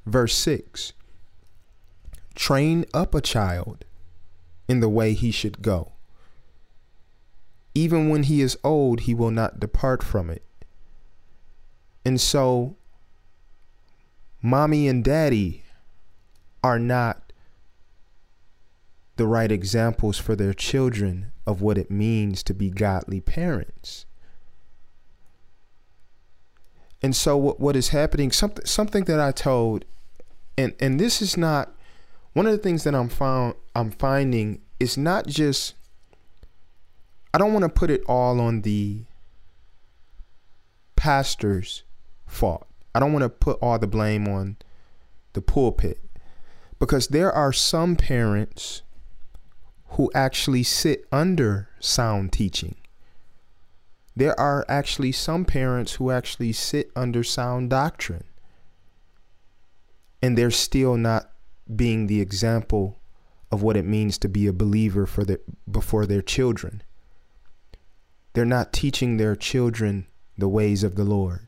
verse 0.06 0.36
6 0.36 0.92
Train 2.36 2.84
up 2.94 3.16
a 3.16 3.22
child 3.22 3.86
in 4.68 4.82
the 4.82 4.90
way 4.90 5.14
he 5.14 5.32
should 5.32 5.62
go. 5.62 5.94
Even 7.74 8.10
when 8.10 8.24
he 8.24 8.42
is 8.42 8.58
old, 8.66 9.00
he 9.08 9.14
will 9.14 9.32
not 9.32 9.62
depart 9.62 10.04
from 10.04 10.30
it. 10.30 10.44
And 12.04 12.20
so, 12.20 12.76
mommy 14.42 14.90
and 14.90 15.02
daddy 15.02 15.64
are 16.62 16.80
not 16.80 17.32
the 19.16 19.26
right 19.26 19.54
examples 19.54 20.18
for 20.18 20.36
their 20.36 20.54
children 20.54 21.32
of 21.48 21.62
what 21.62 21.78
it 21.78 21.90
means 21.90 22.44
to 22.44 22.54
be 22.54 22.70
godly 22.70 23.22
parents. 23.22 24.06
And 27.02 27.16
so 27.16 27.36
what, 27.38 27.60
what 27.60 27.76
is 27.76 27.89
happening 27.89 28.32
something 28.32 28.66
something 28.66 29.06
that 29.06 29.20
I 29.20 29.32
told 29.32 29.86
and 30.58 30.74
and 30.80 30.99
this 30.99 31.22
is 31.22 31.36
not 31.36 31.74
one 32.34 32.45
of 32.45 32.52
the 32.52 32.58
things 32.58 32.84
that 32.84 32.93
I'm 32.93 33.10
found 33.10 33.56
I'm 33.76 33.91
finding 33.91 34.62
is 34.80 34.97
not 34.97 35.28
just 35.28 35.76
I 37.34 37.38
don't 37.38 37.54
want 37.54 37.64
to 37.64 37.70
put 37.70 37.89
it 37.89 38.04
all 38.08 38.41
on 38.41 38.62
the 38.62 39.04
pastor's 40.95 41.84
fault. 42.28 42.68
I 42.93 42.99
don't 42.99 43.14
want 43.14 43.24
to 43.24 43.30
put 43.30 43.58
all 43.62 43.80
the 43.80 43.88
blame 43.88 44.28
on 44.28 44.58
the 45.34 45.41
pulpit 45.41 45.99
because 46.78 47.08
there 47.08 47.32
are 47.32 47.54
some 47.54 47.95
parents 47.95 48.82
who 49.91 50.12
actually 50.14 50.64
sit 50.64 51.06
under 51.12 51.70
sound 51.80 52.34
teaching. 52.34 52.76
There 54.16 54.38
are 54.39 54.66
actually 54.68 55.14
some 55.14 55.45
parents 55.45 55.93
who 55.93 56.12
actually 56.12 56.51
sit 56.51 56.91
under 56.95 57.24
sound 57.24 57.70
doctrine 57.70 58.26
and 60.22 60.38
they're 60.38 60.51
still 60.51 60.97
not 60.97 61.32
being 61.74 62.07
the 62.07 62.22
example 62.22 62.99
of 63.51 63.62
what 63.62 63.76
it 63.76 63.86
means 63.86 64.18
to 64.20 64.30
be 64.30 64.47
a 64.47 64.53
believer 64.53 65.05
for 65.05 65.24
the, 65.24 65.39
before 65.70 66.05
their 66.05 66.22
children. 66.22 66.84
They're 68.34 68.45
not 68.45 68.72
teaching 68.72 69.18
their 69.18 69.36
children 69.36 70.07
the 70.38 70.47
ways 70.47 70.84
of 70.84 70.95
the 70.95 71.03
Lord. 71.03 71.47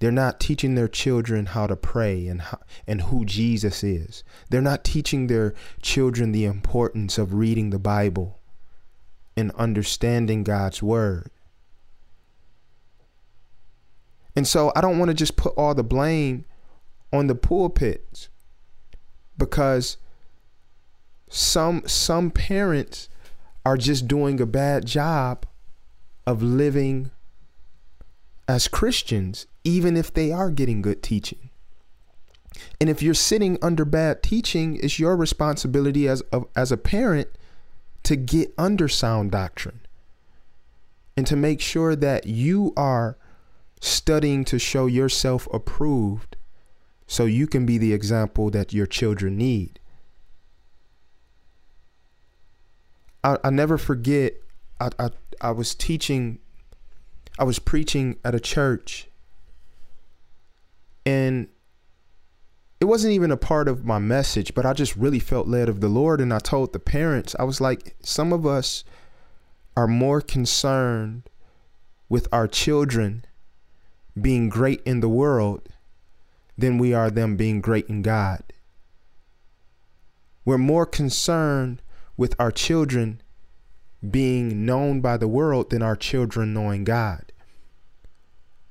They're 0.00 0.10
not 0.10 0.40
teaching 0.40 0.74
their 0.74 0.88
children 0.88 1.46
how 1.46 1.68
to 1.68 1.76
pray 1.76 2.26
and 2.26 2.42
how, 2.42 2.58
and 2.86 3.02
who 3.02 3.24
Jesus 3.24 3.84
is. 3.84 4.24
They're 4.50 4.60
not 4.60 4.84
teaching 4.84 5.28
their 5.28 5.54
children 5.80 6.32
the 6.32 6.44
importance 6.44 7.18
of 7.18 7.34
reading 7.34 7.70
the 7.70 7.78
Bible 7.78 8.40
and 9.36 9.52
understanding 9.52 10.42
God's 10.42 10.82
word. 10.82 11.30
And 14.34 14.46
so 14.46 14.72
I 14.74 14.80
don't 14.80 14.98
want 14.98 15.10
to 15.10 15.14
just 15.14 15.36
put 15.36 15.54
all 15.56 15.74
the 15.74 15.82
blame 15.82 16.44
on 17.12 17.26
the 17.26 17.34
pulpits 17.34 18.28
because 19.36 19.98
some 21.28 21.82
some 21.86 22.30
parents 22.30 23.08
are 23.64 23.76
just 23.76 24.08
doing 24.08 24.40
a 24.40 24.46
bad 24.46 24.86
job 24.86 25.46
of 26.26 26.42
living 26.42 27.10
as 28.48 28.68
Christians 28.68 29.46
even 29.64 29.96
if 29.96 30.12
they 30.12 30.32
are 30.32 30.50
getting 30.50 30.82
good 30.82 31.02
teaching. 31.02 31.50
And 32.80 32.90
if 32.90 33.02
you're 33.02 33.14
sitting 33.14 33.58
under 33.62 33.84
bad 33.84 34.22
teaching, 34.22 34.78
it's 34.82 34.98
your 34.98 35.16
responsibility 35.16 36.08
as 36.08 36.22
a, 36.32 36.42
as 36.54 36.72
a 36.72 36.76
parent 36.76 37.28
to 38.02 38.16
get 38.16 38.52
under 38.58 38.88
sound 38.88 39.30
doctrine 39.30 39.80
and 41.16 41.26
to 41.26 41.36
make 41.36 41.60
sure 41.60 41.94
that 41.96 42.26
you 42.26 42.72
are 42.76 43.16
studying 43.82 44.44
to 44.44 44.60
show 44.60 44.86
yourself 44.86 45.48
approved 45.52 46.36
so 47.08 47.24
you 47.24 47.48
can 47.48 47.66
be 47.66 47.78
the 47.78 47.92
example 47.92 48.48
that 48.48 48.72
your 48.72 48.86
children 48.86 49.36
need. 49.36 49.80
I, 53.24 53.38
I 53.42 53.50
never 53.50 53.76
forget. 53.76 54.34
I, 54.80 54.90
I 54.98 55.10
I 55.40 55.50
was 55.50 55.74
teaching. 55.74 56.38
I 57.38 57.44
was 57.44 57.58
preaching 57.58 58.18
at 58.24 58.36
a 58.36 58.40
church, 58.40 59.08
and 61.04 61.48
it 62.80 62.84
wasn't 62.84 63.14
even 63.14 63.32
a 63.32 63.36
part 63.36 63.66
of 63.66 63.84
my 63.84 63.98
message, 63.98 64.54
but 64.54 64.64
I 64.64 64.74
just 64.74 64.94
really 64.96 65.18
felt 65.18 65.48
led 65.48 65.68
of 65.68 65.80
the 65.80 65.88
Lord. 65.88 66.20
And 66.20 66.32
I 66.32 66.38
told 66.38 66.72
the 66.72 66.78
parents, 66.78 67.34
I 67.38 67.44
was 67.44 67.60
like, 67.60 67.96
some 68.00 68.32
of 68.32 68.46
us 68.46 68.84
are 69.76 69.88
more 69.88 70.20
concerned 70.20 71.28
with 72.08 72.28
our 72.32 72.46
children 72.46 73.24
being 74.20 74.48
great 74.48 74.82
in 74.84 75.00
the 75.00 75.08
world 75.08 75.68
than 76.56 76.78
we 76.78 76.92
are 76.92 77.10
them 77.10 77.36
being 77.36 77.60
great 77.60 77.86
in 77.88 78.02
God. 78.02 78.42
We're 80.44 80.58
more 80.58 80.86
concerned 80.86 81.82
with 82.16 82.34
our 82.38 82.50
children 82.50 83.22
being 84.08 84.66
known 84.66 85.00
by 85.00 85.16
the 85.16 85.28
world 85.28 85.70
than 85.70 85.82
our 85.82 85.96
children 85.96 86.52
knowing 86.52 86.84
God. 86.84 87.32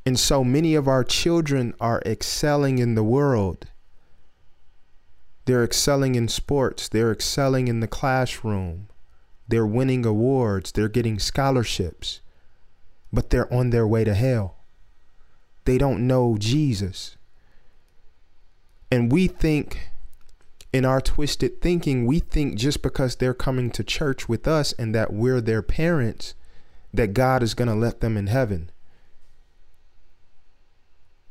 And 0.05 0.19
so 0.19 0.43
many 0.43 0.75
of 0.75 0.87
our 0.87 1.03
children 1.03 1.73
are 1.79 2.01
excelling 2.05 2.79
in 2.79 2.95
the 2.95 3.03
world 3.03 3.67
they're 5.45 5.63
excelling 5.63 6.15
in 6.15 6.27
sports, 6.27 6.87
they're 6.87 7.11
excelling 7.11 7.67
in 7.67 7.79
the 7.79 7.87
classroom, 7.87 8.87
they're 9.47 9.65
winning 9.65 10.05
awards, 10.05 10.71
they're 10.71 10.87
getting 10.87 11.19
scholarships, 11.19 12.21
but 13.11 13.31
they're 13.31 13.51
on 13.53 13.71
their 13.71 13.87
way 13.87 14.03
to 14.03 14.13
hell. 14.13 14.61
They 15.66 15.78
don't 15.78 16.07
know 16.07 16.38
Jesus. 16.39 17.18
And 18.91 19.12
we 19.12 19.28
think, 19.28 19.89
in 20.74 20.86
our 20.86 21.01
twisted 21.01 21.62
thinking, 21.62 22.05
we 22.05 22.20
think 22.20 22.57
just 22.57 22.82
because 22.82 23.16
they're 23.16 23.34
coming 23.34 23.72
to 23.72 23.84
church 23.84 24.28
with 24.28 24.47
us 24.47 24.74
and 24.74 24.93
that 24.95 25.14
we're 25.14 25.41
their 25.41 25.62
parents, 25.62 26.34
that 26.93 27.14
God 27.14 27.43
is 27.43 27.53
going 27.53 27.68
to 27.68 27.76
let 27.76 28.01
them 28.01 28.18
in 28.18 28.28
heaven. 28.28 28.72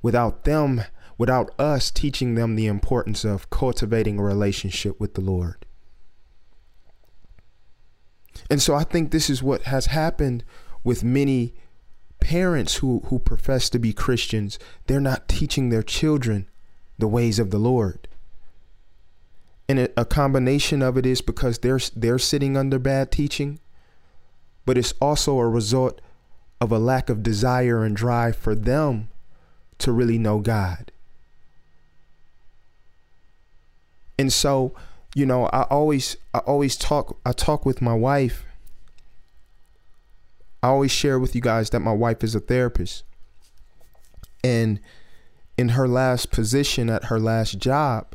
Without 0.02 0.44
them 0.44 0.84
without 1.20 1.52
us 1.60 1.90
teaching 1.90 2.34
them 2.34 2.56
the 2.56 2.66
importance 2.66 3.26
of 3.26 3.50
cultivating 3.50 4.18
a 4.18 4.22
relationship 4.22 4.98
with 4.98 5.12
the 5.12 5.20
Lord. 5.20 5.66
And 8.48 8.62
so 8.62 8.74
I 8.74 8.84
think 8.84 9.10
this 9.10 9.28
is 9.28 9.42
what 9.42 9.64
has 9.64 9.84
happened 9.84 10.44
with 10.82 11.04
many 11.04 11.52
parents 12.30 12.76
who, 12.76 13.00
who 13.06 13.18
profess 13.18 13.68
to 13.68 13.76
be 13.76 13.92
Christians. 13.92 14.56
They're 14.86 15.00
not 15.00 15.28
teaching 15.28 15.68
their 15.68 15.82
children 15.82 16.46
the 16.96 17.08
ways 17.08 17.40
of 17.40 17.50
the 17.50 17.58
Lord. 17.58 18.06
And 19.68 19.88
a 19.96 20.04
combination 20.04 20.80
of 20.80 20.96
it 20.96 21.04
is 21.04 21.22
because 21.22 21.58
they're 21.58 21.80
they're 21.96 22.20
sitting 22.20 22.56
under 22.56 22.78
bad 22.78 23.10
teaching, 23.10 23.58
but 24.64 24.78
it's 24.78 24.94
also 25.00 25.40
a 25.40 25.48
result 25.48 26.00
of 26.60 26.70
a 26.70 26.78
lack 26.78 27.10
of 27.10 27.24
desire 27.24 27.82
and 27.82 27.96
drive 27.96 28.36
for 28.36 28.54
them 28.54 29.08
to 29.78 29.90
really 29.90 30.18
know 30.18 30.38
God. 30.38 30.92
And 34.16 34.32
so, 34.32 34.72
you 35.16 35.26
know, 35.26 35.46
I 35.46 35.62
always 35.62 36.16
I 36.32 36.38
always 36.38 36.76
talk 36.76 37.16
I 37.26 37.32
talk 37.32 37.66
with 37.66 37.82
my 37.82 37.94
wife. 37.94 38.44
I 40.62 40.68
always 40.68 40.90
share 40.90 41.18
with 41.18 41.34
you 41.34 41.40
guys 41.40 41.70
that 41.70 41.80
my 41.80 41.92
wife 41.92 42.22
is 42.22 42.34
a 42.34 42.40
therapist. 42.40 43.04
And 44.44 44.80
in 45.56 45.70
her 45.70 45.88
last 45.88 46.30
position 46.30 46.88
at 46.90 47.04
her 47.04 47.18
last 47.18 47.58
job, 47.58 48.14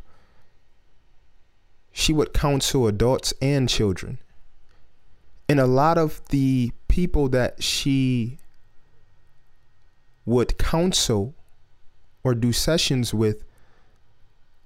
she 1.92 2.12
would 2.14 2.34
counsel 2.34 2.88
adults 2.88 3.34
and 3.42 3.70
children. 3.70 4.20
And 5.48 5.60
a 5.60 5.68
lot 5.68 5.98
of 5.98 6.22
the 6.30 6.72
people 6.88 7.30
that 7.30 7.62
she 7.62 8.40
would 10.26 10.58
counsel 10.58 11.36
or 12.24 12.34
do 12.34 12.52
sessions 12.52 13.14
with 13.14 13.44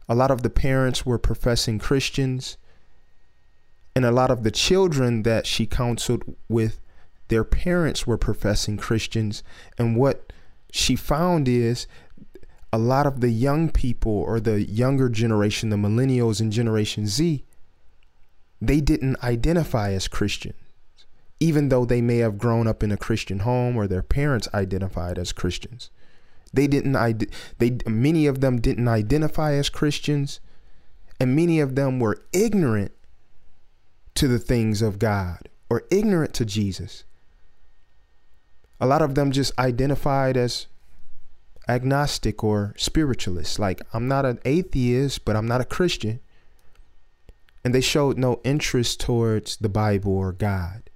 a 0.07 0.15
lot 0.15 0.31
of 0.31 0.41
the 0.41 0.49
parents 0.49 1.05
were 1.05 1.19
professing 1.19 1.77
Christians, 1.77 2.57
and 3.95 4.03
a 4.03 4.11
lot 4.11 4.31
of 4.31 4.43
the 4.43 4.49
children 4.49 5.21
that 5.23 5.45
she 5.45 5.67
counseled 5.67 6.23
with, 6.47 6.79
their 7.29 7.43
parents 7.43 8.05
were 8.05 8.17
professing 8.17 8.77
Christians. 8.77 9.41
And 9.77 9.95
what 9.95 10.33
she 10.71 10.95
found 10.95 11.47
is 11.47 11.87
a 12.71 12.77
lot 12.77 13.07
of 13.07 13.21
the 13.21 13.29
young 13.29 13.69
people 13.69 14.11
or 14.11 14.39
the 14.39 14.61
younger 14.61 15.09
generation, 15.09 15.69
the 15.69 15.77
millennials 15.77 16.39
and 16.41 16.51
Generation 16.51 17.07
Z, 17.07 17.43
they 18.61 18.81
didn't 18.81 19.23
identify 19.23 19.93
as 19.93 20.07
Christians, 20.07 20.57
even 21.39 21.69
though 21.69 21.85
they 21.85 22.01
may 22.01 22.17
have 22.17 22.37
grown 22.37 22.67
up 22.67 22.83
in 22.83 22.91
a 22.91 22.97
Christian 22.97 23.39
home 23.39 23.77
or 23.77 23.87
their 23.87 24.03
parents 24.03 24.47
identified 24.53 25.17
as 25.17 25.31
Christians. 25.31 25.89
They 26.51 26.67
didn't 26.67 26.93
they 27.59 27.77
many 27.87 28.25
of 28.25 28.41
them 28.41 28.59
didn't 28.59 28.87
identify 28.87 29.53
as 29.53 29.69
Christians 29.69 30.39
and 31.19 31.35
many 31.35 31.59
of 31.59 31.75
them 31.75 31.99
were 31.99 32.23
ignorant 32.33 32.91
to 34.15 34.27
the 34.27 34.39
things 34.39 34.81
of 34.81 34.97
God 34.99 35.47
or 35.69 35.83
ignorant 35.91 36.33
to 36.35 36.45
Jesus. 36.45 37.03
A 38.79 38.87
lot 38.87 39.01
of 39.01 39.15
them 39.15 39.31
just 39.31 39.57
identified 39.59 40.37
as 40.37 40.67
agnostic 41.67 42.43
or 42.43 42.73
spiritualist. 42.77 43.59
Like, 43.59 43.81
I'm 43.93 44.07
not 44.07 44.25
an 44.25 44.39
atheist, 44.45 45.25
but 45.25 45.35
I'm 45.35 45.47
not 45.47 45.61
a 45.61 45.65
Christian. 45.65 46.19
And 47.63 47.75
they 47.75 47.81
showed 47.81 48.17
no 48.17 48.39
interest 48.43 48.99
towards 48.99 49.57
the 49.57 49.69
Bible 49.69 50.13
or 50.13 50.31
God. 50.31 50.89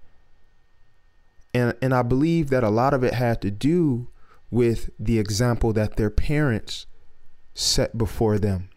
And, 1.54 1.76
and 1.82 1.94
I 1.94 2.02
believe 2.02 2.50
that 2.50 2.64
a 2.64 2.70
lot 2.70 2.94
of 2.94 3.04
it 3.04 3.14
had 3.14 3.42
to 3.42 3.52
do 3.52 4.08
with 4.50 4.90
the 4.98 5.20
example 5.20 5.74
that 5.74 5.98
their 5.98 6.10
parents 6.10 6.86
set 7.54 7.98
before 7.98 8.40
them. 8.40 8.70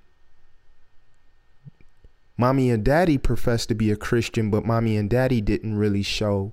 Mommy 2.36 2.70
and 2.70 2.84
daddy 2.84 3.16
professed 3.16 3.68
to 3.70 3.74
be 3.74 3.90
a 3.90 3.96
Christian, 3.96 4.50
but 4.50 4.66
mommy 4.66 4.96
and 4.96 5.08
daddy 5.08 5.40
didn't 5.40 5.76
really 5.76 6.02
show 6.02 6.52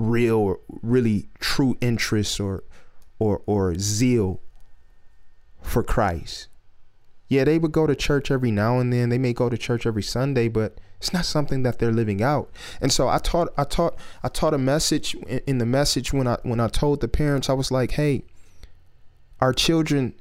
real 0.00 0.36
or 0.36 0.60
really 0.82 1.28
true 1.38 1.76
interest 1.80 2.40
or 2.40 2.64
or 3.18 3.42
or 3.46 3.74
zeal 3.78 4.40
for 5.62 5.82
Christ. 5.82 6.48
Yeah, 7.28 7.44
they 7.44 7.58
would 7.58 7.72
go 7.72 7.86
to 7.86 7.94
church 7.94 8.30
every 8.30 8.50
now 8.50 8.78
and 8.78 8.92
then. 8.92 9.08
They 9.08 9.18
may 9.18 9.32
go 9.32 9.48
to 9.48 9.56
church 9.56 9.86
every 9.86 10.02
Sunday, 10.02 10.48
but 10.48 10.78
it's 10.98 11.12
not 11.12 11.24
something 11.24 11.62
that 11.62 11.78
they're 11.78 11.92
living 11.92 12.22
out. 12.22 12.50
And 12.80 12.92
so 12.92 13.08
I 13.08 13.18
taught 13.18 13.48
I 13.56 13.64
taught 13.64 13.96
I 14.22 14.28
taught 14.28 14.54
a 14.54 14.58
message 14.58 15.14
in 15.46 15.58
the 15.58 15.66
message 15.66 16.12
when 16.12 16.26
I 16.26 16.38
when 16.42 16.60
I 16.60 16.68
told 16.68 17.00
the 17.00 17.08
parents 17.08 17.48
I 17.48 17.54
was 17.54 17.70
like, 17.70 17.92
"Hey, 17.92 18.24
our 19.40 19.52
children 19.52 20.14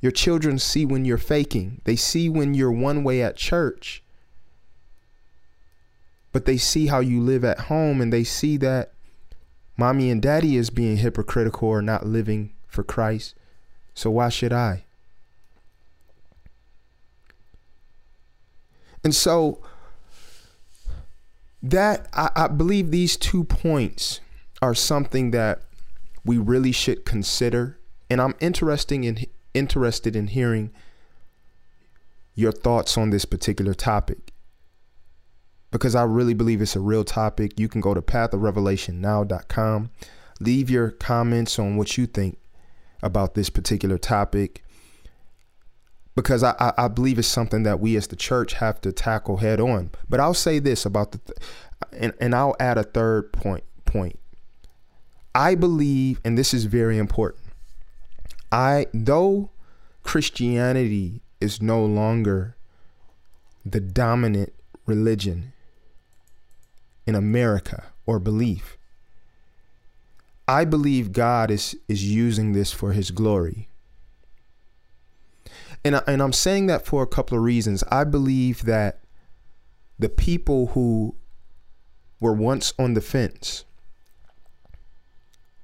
your 0.00 0.12
children 0.12 0.58
see 0.58 0.84
when 0.84 1.04
you're 1.04 1.18
faking. 1.18 1.80
They 1.84 1.96
see 1.96 2.28
when 2.28 2.54
you're 2.54 2.72
one 2.72 3.02
way 3.02 3.22
at 3.22 3.36
church. 3.36 4.02
But 6.32 6.44
they 6.44 6.58
see 6.58 6.86
how 6.86 7.00
you 7.00 7.20
live 7.20 7.44
at 7.44 7.60
home 7.60 8.00
and 8.00 8.12
they 8.12 8.24
see 8.24 8.56
that 8.58 8.92
mommy 9.76 10.10
and 10.10 10.22
daddy 10.22 10.56
is 10.56 10.70
being 10.70 10.98
hypocritical 10.98 11.68
or 11.68 11.82
not 11.82 12.06
living 12.06 12.52
for 12.66 12.82
Christ. 12.82 13.34
So 13.94 14.10
why 14.10 14.28
should 14.28 14.52
I?" 14.52 14.84
And 19.04 19.14
so 19.14 19.62
that 21.62 22.08
I, 22.12 22.30
I 22.34 22.48
believe 22.48 22.90
these 22.90 23.16
two 23.16 23.44
points 23.44 24.20
are 24.62 24.74
something 24.74 25.30
that 25.32 25.62
we 26.24 26.38
really 26.38 26.72
should 26.72 27.04
consider. 27.04 27.78
And 28.10 28.20
I'm 28.20 28.34
interesting 28.40 29.04
in 29.04 29.26
interested 29.54 30.14
in 30.14 30.28
hearing 30.28 30.70
your 32.34 32.52
thoughts 32.52 32.98
on 32.98 33.10
this 33.10 33.24
particular 33.24 33.74
topic 33.74 34.32
because 35.70 35.94
I 35.94 36.02
really 36.04 36.34
believe 36.34 36.60
it's 36.62 36.76
a 36.76 36.80
real 36.80 37.04
topic. 37.04 37.58
You 37.58 37.68
can 37.68 37.80
go 37.80 37.94
to 37.94 38.02
pathofrevelationnow.com, 38.02 39.90
leave 40.40 40.70
your 40.70 40.90
comments 40.90 41.58
on 41.58 41.76
what 41.76 41.96
you 41.98 42.06
think 42.06 42.38
about 43.02 43.34
this 43.34 43.50
particular 43.50 43.98
topic 43.98 44.62
because 46.16 46.42
I, 46.42 46.72
I, 46.78 46.88
believe 46.88 47.18
it's 47.18 47.28
something 47.28 47.62
that 47.64 47.78
we 47.78 47.94
as 47.94 48.06
the 48.06 48.16
church 48.16 48.54
have 48.54 48.80
to 48.80 48.90
tackle 48.90 49.36
head 49.36 49.60
on. 49.60 49.90
But 50.08 50.18
I'll 50.18 50.34
say 50.34 50.58
this 50.58 50.86
about 50.86 51.12
the, 51.12 51.18
th- 51.18 51.38
and, 51.92 52.14
and 52.18 52.34
I'll 52.34 52.56
add 52.58 52.78
a 52.78 52.82
third 52.82 53.32
point. 53.32 53.64
Point. 53.84 54.18
I 55.34 55.54
believe, 55.54 56.20
and 56.24 56.36
this 56.36 56.52
is 56.52 56.64
very 56.64 56.98
important. 56.98 57.44
I 58.50 58.86
though 58.92 59.50
Christianity 60.02 61.20
is 61.40 61.60
no 61.60 61.84
longer 61.84 62.56
the 63.64 63.80
dominant 63.80 64.52
religion 64.86 65.52
in 67.06 67.14
America 67.14 67.84
or 68.04 68.18
belief. 68.18 68.76
I 70.48 70.64
believe 70.64 71.12
God 71.12 71.50
is 71.50 71.76
is 71.88 72.04
using 72.04 72.52
this 72.52 72.72
for 72.72 72.92
his 72.92 73.10
glory. 73.10 73.68
And, 75.84 75.96
I, 75.96 76.02
and 76.06 76.20
I'm 76.20 76.32
saying 76.32 76.66
that 76.66 76.84
for 76.84 77.02
a 77.02 77.06
couple 77.06 77.38
of 77.38 77.44
reasons. 77.44 77.84
I 77.90 78.04
believe 78.04 78.64
that 78.64 79.00
the 79.98 80.08
people 80.08 80.68
who 80.68 81.14
were 82.18 82.32
once 82.32 82.72
on 82.76 82.94
the 82.94 83.00
fence, 83.00 83.64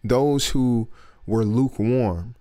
those 0.05 0.49
who 0.49 0.89
were 1.27 1.45
lukewarm, 1.45 2.37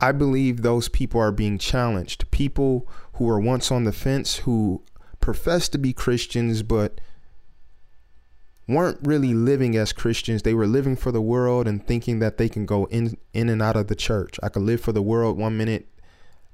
I 0.00 0.12
believe 0.12 0.62
those 0.62 0.88
people 0.88 1.20
are 1.20 1.32
being 1.32 1.58
challenged. 1.58 2.30
People 2.30 2.88
who 3.14 3.24
were 3.24 3.40
once 3.40 3.70
on 3.70 3.84
the 3.84 3.92
fence, 3.92 4.36
who 4.38 4.82
profess 5.20 5.68
to 5.70 5.78
be 5.78 5.92
Christians, 5.92 6.62
but 6.62 7.00
weren't 8.66 8.98
really 9.02 9.34
living 9.34 9.76
as 9.76 9.92
Christians. 9.92 10.42
They 10.42 10.54
were 10.54 10.66
living 10.66 10.96
for 10.96 11.12
the 11.12 11.20
world 11.20 11.68
and 11.68 11.86
thinking 11.86 12.18
that 12.20 12.38
they 12.38 12.48
can 12.48 12.66
go 12.66 12.86
in 12.86 13.16
in 13.32 13.48
and 13.48 13.62
out 13.62 13.76
of 13.76 13.88
the 13.88 13.94
church. 13.94 14.38
I 14.42 14.48
could 14.48 14.62
live 14.62 14.80
for 14.80 14.92
the 14.92 15.02
world 15.02 15.36
one 15.36 15.56
minute, 15.56 15.88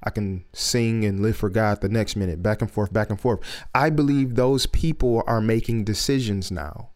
I 0.03 0.11
can 0.11 0.45
sing 0.53 1.05
and 1.05 1.21
live 1.21 1.37
for 1.37 1.51
God 1.51 1.81
the 1.81 1.89
next 1.89 2.17
minute, 2.17 2.43
back 2.43 2.63
and 2.63 2.71
forth, 2.71 2.93
back 2.93 3.11
and 3.11 3.21
forth. 3.21 3.41
I 3.75 3.91
believe 3.91 4.35
those 4.35 4.67
people 4.67 5.23
are 5.27 5.41
making 5.41 5.85
decisions 5.85 6.51
now. 6.51 6.89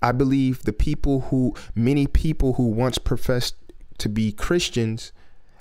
I 0.00 0.12
believe 0.12 0.62
the 0.62 0.72
people 0.72 1.22
who 1.22 1.54
many 1.74 2.06
people 2.06 2.52
who 2.54 2.68
once 2.68 2.98
professed 2.98 3.56
to 3.98 4.08
be 4.08 4.30
Christians, 4.30 5.12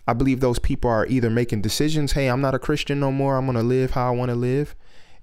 I 0.08 0.14
believe 0.14 0.42
those 0.42 0.60
people 0.60 0.92
are 0.92 1.08
either 1.08 1.30
making 1.30 1.62
decisions, 1.62 2.12
hey, 2.12 2.28
I'm 2.28 2.42
not 2.42 2.54
a 2.54 2.60
Christian 2.60 3.00
no 3.00 3.12
more, 3.12 3.38
I'm 3.38 3.46
going 3.46 3.58
to 3.58 3.64
live 3.64 3.92
how 3.92 4.08
I 4.08 4.16
want 4.16 4.30
to 4.30 4.36
live 4.36 4.76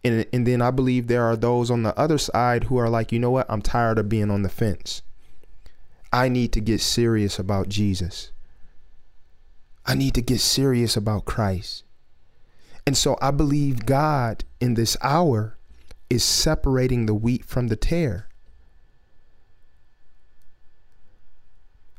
and, 0.04 0.26
and 0.32 0.46
then 0.46 0.60
I 0.60 0.70
believe 0.70 1.06
there 1.06 1.24
are 1.24 1.36
those 1.36 1.70
on 1.70 1.82
the 1.82 1.98
other 1.98 2.18
side 2.18 2.64
who 2.64 2.76
are 2.76 2.90
like, 2.90 3.10
you 3.10 3.18
know 3.18 3.30
what? 3.30 3.46
I'm 3.48 3.62
tired 3.62 3.98
of 3.98 4.08
being 4.08 4.30
on 4.30 4.42
the 4.42 4.48
fence. 4.48 5.02
I 6.12 6.28
need 6.28 6.52
to 6.52 6.60
get 6.60 6.80
serious 6.80 7.38
about 7.38 7.68
Jesus. 7.68 8.30
I 9.86 9.94
need 9.94 10.14
to 10.14 10.22
get 10.22 10.40
serious 10.40 10.96
about 10.96 11.24
Christ. 11.24 11.84
And 12.86 12.96
so 12.96 13.16
I 13.20 13.30
believe 13.30 13.86
God 13.86 14.44
in 14.60 14.74
this 14.74 14.96
hour 15.02 15.56
is 16.10 16.22
separating 16.22 17.06
the 17.06 17.14
wheat 17.14 17.44
from 17.44 17.68
the 17.68 17.76
tare. 17.76 18.28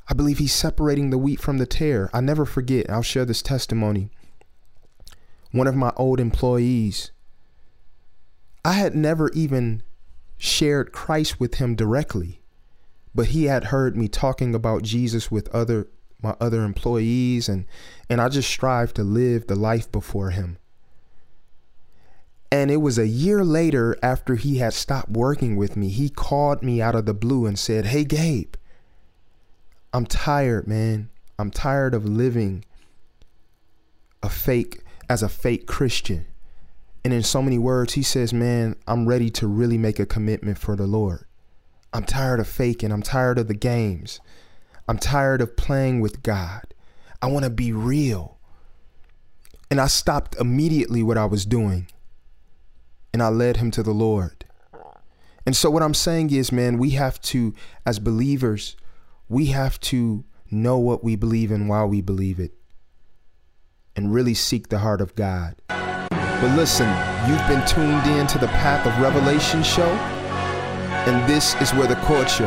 I 0.08 0.14
believe 0.14 0.38
he's 0.38 0.54
separating 0.54 1.10
the 1.10 1.18
wheat 1.18 1.40
from 1.40 1.58
the 1.58 1.66
tare. 1.66 2.12
I 2.14 2.22
never 2.22 2.46
forget, 2.46 2.90
I'll 2.90 3.02
share 3.02 3.26
this 3.26 3.42
testimony. 3.42 4.12
One 5.52 5.66
of 5.66 5.76
my 5.76 5.92
old 5.98 6.20
employees, 6.20 7.12
I 8.66 8.74
had 8.74 8.96
never 8.96 9.30
even 9.34 9.84
shared 10.40 10.92
Christ 10.92 11.40
with 11.40 11.56
him 11.56 11.76
directly, 11.76 12.42
but 13.14 13.28
he 13.28 13.44
had 13.44 13.66
heard 13.66 13.96
me 13.96 14.08
talking 14.08 14.56
about 14.56 14.82
Jesus 14.82 15.30
with 15.30 15.48
other 15.50 15.88
my 16.20 16.36
other 16.42 16.64
employees 16.64 17.48
and 17.48 17.66
and 18.10 18.20
I 18.20 18.28
just 18.28 18.50
strive 18.50 18.92
to 18.96 19.04
live 19.04 19.46
the 19.46 19.56
life 19.56 19.92
before 19.92 20.32
him. 20.32 20.58
And 22.52 22.72
it 22.72 22.78
was 22.78 22.98
a 22.98 23.08
year 23.08 23.46
later 23.46 23.98
after 24.02 24.34
he 24.34 24.58
had 24.58 24.74
stopped 24.74 25.12
working 25.12 25.58
with 25.58 25.78
me, 25.78 25.90
he 25.90 26.10
called 26.10 26.64
me 26.64 26.82
out 26.82 26.96
of 26.96 27.06
the 27.06 27.14
blue 27.14 27.46
and 27.46 27.60
said, 27.60 27.86
"Hey 27.86 28.04
Gabe, 28.04 28.56
I'm 29.94 30.08
tired, 30.08 30.68
man. 30.68 31.12
I'm 31.38 31.52
tired 31.52 31.94
of 31.94 32.06
living 32.06 32.66
a 34.24 34.30
fake 34.30 34.82
as 35.08 35.22
a 35.22 35.30
fake 35.30 35.68
Christian." 35.68 36.26
And 37.06 37.14
in 37.14 37.22
so 37.22 37.40
many 37.40 37.60
words, 37.60 37.94
he 37.94 38.02
says, 38.02 38.34
Man, 38.34 38.76
I'm 38.88 39.08
ready 39.08 39.30
to 39.30 39.46
really 39.46 39.78
make 39.78 40.00
a 40.00 40.08
commitment 40.08 40.58
for 40.58 40.76
the 40.76 40.88
Lord. 40.88 41.26
I'm 41.94 42.04
tired 42.04 42.40
of 42.40 42.48
faking. 42.48 42.92
I'm 42.92 43.04
tired 43.04 43.38
of 43.38 43.48
the 43.48 43.54
games. 43.54 44.20
I'm 44.88 44.98
tired 44.98 45.40
of 45.40 45.56
playing 45.56 46.02
with 46.02 46.24
God. 46.24 46.64
I 47.22 47.28
want 47.28 47.44
to 47.44 47.52
be 47.52 47.72
real. 47.72 48.40
And 49.70 49.80
I 49.80 49.86
stopped 49.86 50.36
immediately 50.40 51.04
what 51.04 51.16
I 51.16 51.26
was 51.26 51.46
doing 51.46 51.88
and 53.14 53.22
I 53.22 53.30
led 53.30 53.58
him 53.58 53.70
to 53.72 53.84
the 53.84 53.94
Lord. 53.94 54.44
And 55.46 55.56
so, 55.56 55.70
what 55.70 55.84
I'm 55.84 55.94
saying 55.94 56.32
is, 56.32 56.52
man, 56.52 56.80
we 56.80 56.90
have 56.92 57.22
to, 57.22 57.54
as 57.86 58.00
believers, 58.00 58.76
we 59.30 59.48
have 59.48 59.80
to 59.82 60.26
know 60.50 60.80
what 60.80 61.04
we 61.04 61.16
believe 61.16 61.52
and 61.52 61.70
why 61.70 61.84
we 61.86 62.02
believe 62.02 62.40
it 62.40 62.56
and 63.96 64.12
really 64.12 64.34
seek 64.34 64.70
the 64.70 64.80
heart 64.80 65.02
of 65.02 65.14
God. 65.14 65.56
But 66.46 66.58
listen, 66.58 66.88
you've 67.28 67.48
been 67.48 67.66
tuned 67.66 68.06
in 68.06 68.28
to 68.28 68.38
the 68.38 68.46
Path 68.46 68.86
of 68.86 68.96
Revelation 69.02 69.64
show, 69.64 69.90
and 71.10 71.28
this 71.28 71.56
is 71.60 71.74
where 71.74 71.88
the 71.88 71.96
culture 72.06 72.46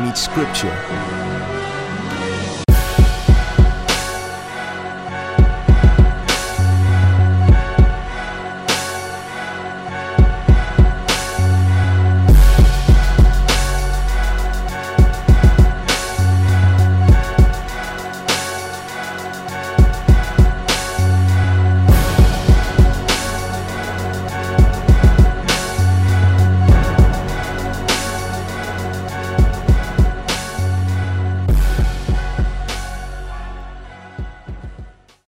meets 0.00 0.20
scripture. 0.20 1.21